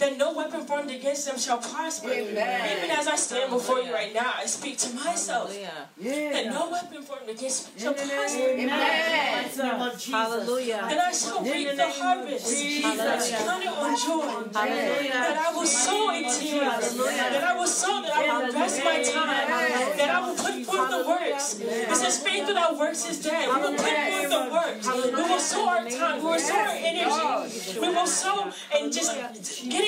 That 0.00 0.16
no 0.16 0.32
weapon 0.32 0.64
formed 0.64 0.90
against 0.90 1.26
them 1.26 1.38
shall 1.38 1.58
prosper. 1.58 2.08
Amen. 2.08 2.78
Even 2.78 2.90
as 2.90 3.06
I 3.06 3.16
stand 3.16 3.50
before 3.50 3.80
you 3.80 3.92
right 3.92 4.14
now, 4.14 4.32
I 4.34 4.46
speak 4.46 4.78
to 4.78 4.94
myself 4.94 5.52
Hallelujah. 5.52 6.32
that 6.32 6.46
no 6.46 6.70
weapon 6.70 7.02
formed 7.02 7.28
against 7.28 7.74
me 7.74 7.82
shall 7.82 7.92
prosper. 7.92 8.40
Amen. 8.40 9.44
Name 9.60 9.82
of 9.82 9.92
Jesus. 9.92 10.08
Hallelujah. 10.08 10.80
And 10.88 10.98
I 11.00 11.12
shall 11.12 11.42
reap 11.44 11.76
the 11.76 11.88
harvest. 12.00 12.48
That's 12.96 13.30
counted 13.44 13.68
on 13.68 13.92
joy. 14.00 14.48
That 14.52 15.36
I 15.36 15.52
will 15.54 15.66
sow 15.66 16.10
in 16.16 16.24
tears. 16.24 16.96
That 16.96 17.44
I 17.44 17.58
will 17.58 17.66
sow, 17.66 18.00
that 18.00 18.12
I 18.16 18.38
will 18.38 18.46
invest 18.46 18.82
my 18.82 19.02
time. 19.02 19.96
That 19.98 20.10
I 20.10 20.20
will 20.26 20.34
put 20.34 20.54
forth 20.64 20.90
the 20.90 21.04
works. 21.06 21.60
It 21.60 21.96
says 21.96 22.18
faith 22.24 22.48
without 22.48 22.78
works 22.78 23.04
is 23.06 23.22
dead. 23.22 23.48
We 23.52 23.60
will 23.60 23.76
put 23.76 23.84
forth 23.84 24.30
the 24.32 24.48
works. 24.50 24.86
We 24.88 25.22
will 25.28 25.38
sow 25.38 25.68
our 25.68 25.84
time. 25.90 26.18
We 26.20 26.24
will 26.24 26.38
sow 26.38 26.56
our 26.56 26.72
energy. 26.72 27.80
We 27.80 27.88
will 27.88 28.06
sow 28.06 28.50
and 28.72 28.90
just 28.90 29.12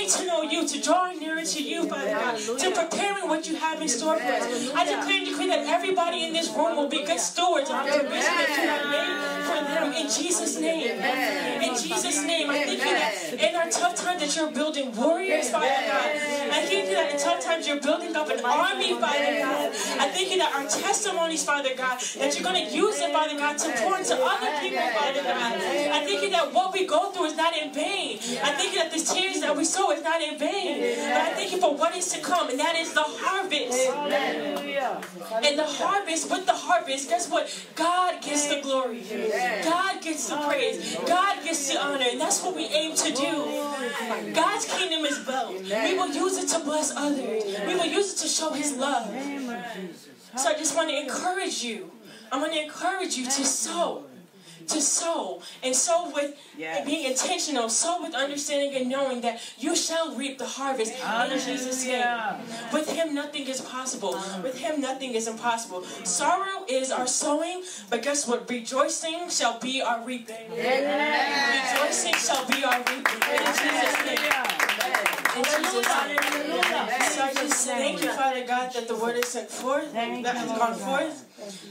getting 0.02 0.20
to 0.20 0.26
know 0.26 0.42
you, 0.42 0.66
to 0.66 0.80
drawing 0.80 1.18
nearer 1.18 1.44
to 1.44 1.62
you, 1.62 1.88
Father 1.88 2.10
God, 2.10 2.36
to 2.36 2.70
preparing 2.70 3.28
what 3.28 3.48
you 3.48 3.56
have 3.56 3.80
in 3.80 3.88
store 3.88 4.18
for 4.18 4.32
us. 4.32 4.70
I 4.74 4.84
declare 4.84 5.18
and 5.18 5.26
decree 5.26 5.48
that 5.48 5.66
everybody 5.66 6.24
in 6.24 6.32
this 6.32 6.48
room 6.50 6.76
will 6.76 6.88
be 6.88 7.04
good 7.04 7.20
stewards 7.20 7.70
of 7.70 7.84
the 7.84 7.92
provision 7.92 8.34
that 8.34 8.50
you 8.50 8.68
have 8.68 8.86
made 8.90 9.42
for 9.46 9.60
them 9.64 9.92
in 9.92 10.06
Jesus' 10.10 10.58
name. 10.58 10.98
In 11.62 11.76
Jesus' 11.76 12.24
name, 12.24 12.50
I 12.50 12.64
thank 12.64 12.78
you 12.78 12.94
that 12.94 13.48
in 13.48 13.54
our 13.56 13.70
tough 13.70 13.94
times 13.96 14.20
that 14.20 14.34
you're 14.36 14.50
building 14.50 14.94
warriors, 14.96 15.50
Father 15.50 15.66
God. 15.66 16.10
I 16.52 16.66
thank 16.66 16.88
you 16.88 16.94
that 16.94 17.12
in 17.12 17.18
tough 17.18 17.40
times 17.42 17.66
you're 17.66 17.80
building 17.80 18.14
up 18.16 18.28
an 18.28 18.44
army, 18.44 18.92
Father 18.94 19.38
God. 19.38 19.70
I 20.00 20.08
thank 20.10 20.30
you 20.30 20.38
that 20.38 20.52
our 20.54 20.66
testimonies, 20.66 21.44
Father 21.44 21.74
God, 21.76 22.00
that 22.18 22.34
you're 22.34 22.44
going 22.44 22.66
to 22.66 22.74
use 22.74 23.00
it, 23.00 23.12
Father 23.12 23.36
God, 23.36 23.58
to 23.58 23.72
pour 23.78 23.98
into 23.98 24.14
other 24.14 24.50
people, 24.60 24.86
Father 24.98 25.22
God. 25.22 25.52
I 25.92 26.04
thank 26.04 26.22
you 26.22 26.30
that 26.30 26.52
what 26.52 26.72
we 26.72 26.86
go 26.86 27.01
through 27.12 27.26
is 27.26 27.36
not 27.36 27.56
in 27.56 27.72
vain. 27.72 28.18
I 28.42 28.52
thank 28.52 28.72
you 28.72 28.78
that 28.80 28.90
the 28.92 29.02
tears 29.02 29.40
that 29.40 29.56
we 29.56 29.64
sow 29.64 29.90
is 29.92 30.02
not 30.02 30.20
in 30.20 30.38
vain. 30.38 30.80
But 30.80 31.20
I 31.20 31.34
thank 31.34 31.52
you 31.52 31.58
for 31.58 31.74
what 31.74 31.94
is 31.96 32.10
to 32.12 32.20
come, 32.20 32.50
and 32.50 32.58
that 32.58 32.76
is 32.76 32.92
the 32.92 33.04
harvest. 33.04 33.88
And 35.44 35.58
the 35.58 35.66
harvest, 35.66 36.30
with 36.30 36.46
the 36.46 36.54
harvest, 36.54 37.08
guess 37.08 37.30
what? 37.30 37.48
God 37.74 38.22
gets 38.22 38.48
the 38.48 38.60
glory. 38.60 39.02
God 39.64 40.02
gets 40.02 40.28
the 40.28 40.36
praise. 40.36 40.96
God 41.06 41.42
gets 41.44 41.72
the 41.72 41.80
honor. 41.80 42.06
And 42.10 42.20
that's 42.20 42.42
what 42.42 42.56
we 42.56 42.64
aim 42.64 42.94
to 42.96 43.12
do. 43.12 44.34
God's 44.34 44.64
kingdom 44.66 45.04
is 45.04 45.18
built. 45.20 45.62
We 45.62 45.94
will 45.98 46.12
use 46.12 46.38
it 46.38 46.48
to 46.56 46.64
bless 46.64 46.90
others. 46.96 47.44
We 47.66 47.74
will 47.74 47.86
use 47.86 48.14
it 48.14 48.18
to 48.22 48.28
show 48.28 48.52
his 48.52 48.76
love. 48.76 49.08
So 50.36 50.48
I 50.48 50.54
just 50.54 50.74
want 50.76 50.90
to 50.90 50.98
encourage 50.98 51.62
you. 51.62 51.90
I 52.30 52.38
want 52.38 52.52
to 52.52 52.62
encourage 52.62 53.16
you 53.16 53.26
to 53.26 53.44
sow. 53.44 54.04
To 54.68 54.80
sow. 54.80 55.42
And 55.62 55.74
sow 55.74 56.10
with 56.14 56.36
being 56.84 57.06
intentional. 57.10 57.68
Sow 57.68 58.02
with 58.02 58.14
understanding 58.14 58.74
and 58.74 58.88
knowing 58.90 59.20
that 59.22 59.40
you 59.58 59.74
shall 59.76 60.14
reap 60.14 60.38
the 60.38 60.46
harvest 60.46 60.92
in 60.92 61.38
Jesus' 61.38 61.86
name. 61.86 62.04
With 62.72 62.90
him, 62.90 63.14
nothing 63.14 63.46
is 63.46 63.60
possible. 63.60 64.18
With 64.42 64.58
him, 64.58 64.80
nothing 64.80 65.14
is 65.14 65.28
impossible. 65.28 65.84
Sorrow 66.04 66.64
is 66.68 66.90
our 66.90 67.06
sowing, 67.06 67.62
but 67.90 68.02
guess 68.02 68.26
what? 68.26 68.48
Rejoicing 68.48 69.28
shall 69.28 69.58
be 69.58 69.82
our 69.82 70.04
reaping. 70.04 70.50
Rejoicing 70.50 72.14
shall 72.14 72.44
be 72.46 72.64
our 72.64 72.78
reaping. 72.78 73.22
In 73.30 73.46
Jesus' 73.46 74.04
name. 74.06 75.11
In 75.36 75.44
Jesus' 75.44 75.72
name. 75.72 76.18
So 77.10 77.22
I 77.22 77.32
just 77.34 77.66
thank 77.66 78.02
you, 78.02 78.10
Father 78.10 78.46
God, 78.46 78.72
that 78.74 78.86
the 78.88 78.96
word 78.96 79.16
is 79.16 79.28
sent 79.28 79.48
forth, 79.48 79.92
that 79.94 80.36
has 80.36 80.48
gone 80.58 80.74
forth. 80.74 81.26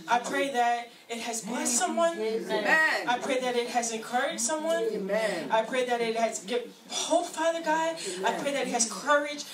I 0.07 0.19
pray 0.19 0.49
that 0.51 0.89
it 1.09 1.19
has 1.19 1.41
blessed 1.41 1.77
someone. 1.77 2.17
Amen. 2.17 3.07
I 3.07 3.17
pray 3.19 3.39
that 3.39 3.55
it 3.55 3.67
has 3.69 3.91
encouraged 3.91 4.41
someone. 4.41 4.83
Amen. 4.91 5.51
I 5.51 5.61
pray 5.61 5.85
that 5.85 6.01
it 6.01 6.15
has 6.15 6.39
given 6.39 6.69
hope, 6.89 7.27
Father 7.27 7.61
God. 7.61 7.97
I 8.25 8.33
pray 8.33 8.51
that 8.53 8.67
it 8.67 8.73
has 8.73 8.91
courage. 8.91 9.45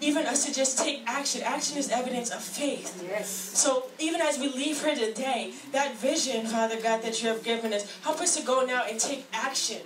Even 0.00 0.26
us 0.26 0.44
to 0.46 0.54
just 0.54 0.78
take 0.78 1.02
action. 1.06 1.42
Action 1.42 1.76
is 1.78 1.90
evidence 1.90 2.30
of 2.30 2.40
faith. 2.42 3.04
Yes. 3.08 3.28
So 3.28 3.86
even 3.98 4.20
as 4.20 4.38
we 4.38 4.48
leave 4.48 4.82
here 4.82 4.94
today, 4.94 5.52
that 5.72 5.96
vision, 5.96 6.46
Father 6.46 6.80
God, 6.80 7.02
that 7.02 7.20
you 7.22 7.28
have 7.28 7.42
given 7.42 7.72
us, 7.72 7.84
help 8.02 8.20
us 8.20 8.36
to 8.36 8.44
go 8.44 8.64
now 8.64 8.84
and 8.88 8.98
take 8.98 9.26
action. 9.32 9.82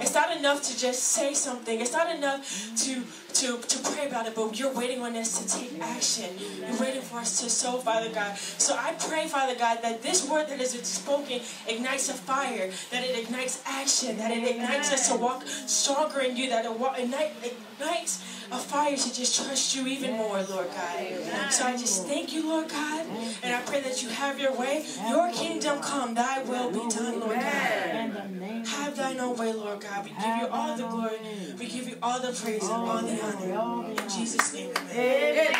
It's 0.00 0.14
not 0.14 0.36
enough 0.36 0.62
to 0.64 0.78
just 0.78 1.02
say 1.02 1.34
something. 1.34 1.80
It's 1.80 1.92
not 1.92 2.14
enough 2.14 2.40
to 2.84 3.02
to 3.34 3.58
to 3.58 3.78
pray 3.90 4.06
about 4.08 4.26
it, 4.26 4.34
but 4.34 4.58
you're 4.58 4.72
waiting 4.72 5.00
on 5.02 5.16
us 5.16 5.38
to 5.38 5.58
take 5.58 5.72
action. 5.80 6.30
You're 6.38 6.78
waiting 6.80 7.02
for 7.02 7.18
us 7.18 7.40
to 7.40 7.50
sow, 7.50 7.78
Father 7.78 8.10
God. 8.10 8.36
So 8.36 8.76
I 8.76 8.92
pray, 8.94 9.26
Father 9.28 9.54
God, 9.54 9.78
that 9.82 10.02
this 10.02 10.28
word 10.28 10.48
that 10.48 10.60
is 10.60 10.72
spoken 10.82 11.40
ignites 11.66 12.08
a 12.08 12.14
fire, 12.14 12.70
that 12.90 13.02
it 13.04 13.18
ignites 13.18 13.62
action, 13.66 14.16
that 14.18 14.30
it 14.30 14.44
ignites 14.44 14.92
us 14.92 15.08
to 15.08 15.16
walk 15.16 15.44
stronger 15.46 16.20
in 16.20 16.36
you, 16.36 16.48
that 16.50 16.64
it 16.64 16.72
wa- 16.78 16.94
ignite, 16.94 17.32
ignites 17.42 18.22
a 18.52 18.58
fire 18.58 18.96
to 18.96 19.14
just 19.14 19.36
trust 19.44 19.76
you 19.76 19.86
even 19.86 20.12
more, 20.16 20.42
Lord 20.42 20.68
God. 20.74 21.52
So 21.52 21.66
I 21.66 21.76
just 21.76 22.06
thank 22.06 22.32
you, 22.32 22.48
Lord 22.48 22.68
God, 22.68 23.06
and 23.42 23.54
I 23.54 23.60
pray 23.62 23.80
that 23.80 24.02
you 24.02 24.08
have 24.10 24.38
your 24.40 24.52
way. 24.56 24.84
Your 25.08 25.30
kingdom 25.32 25.80
come, 25.80 26.14
thy 26.14 26.42
will 26.42 26.70
be 26.70 26.84
done, 26.88 27.20
Lord 27.20 27.36
God. 27.36 28.66
Have 28.66 28.96
thine 28.96 29.20
own 29.20 29.36
way, 29.36 29.52
Lord 29.52 29.80
God. 29.80 30.04
We 30.04 30.10
give 30.10 30.36
you 30.42 30.48
all 30.52 30.76
the 30.76 30.82
glory, 30.84 31.18
we 31.58 31.66
give 31.66 31.88
you 31.88 31.96
all 32.02 32.20
the 32.20 32.32
praise 32.32 32.62
and 32.64 32.72
all 32.72 33.02
the 33.02 33.14
In 33.22 34.08
Jesus' 34.08 34.54
name. 34.54 34.72
Amen. 34.92 35.54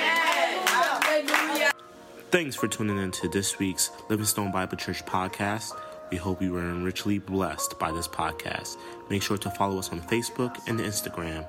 Thanks 2.30 2.56
for 2.56 2.68
tuning 2.68 2.96
in 2.98 3.11
to 3.12 3.28
this 3.28 3.58
week's 3.58 3.90
Livingstone 4.08 4.50
Bible 4.50 4.78
Church 4.78 5.04
podcast. 5.04 5.78
We 6.11 6.16
hope 6.16 6.40
you 6.40 6.52
were 6.52 6.72
richly 6.74 7.18
blessed 7.18 7.78
by 7.78 7.92
this 7.92 8.08
podcast. 8.08 8.78
Make 9.11 9.22
sure 9.22 9.36
to 9.38 9.50
follow 9.50 9.78
us 9.78 9.90
on 9.90 10.00
Facebook 10.00 10.56
and 10.68 10.80
Instagram 10.80 11.46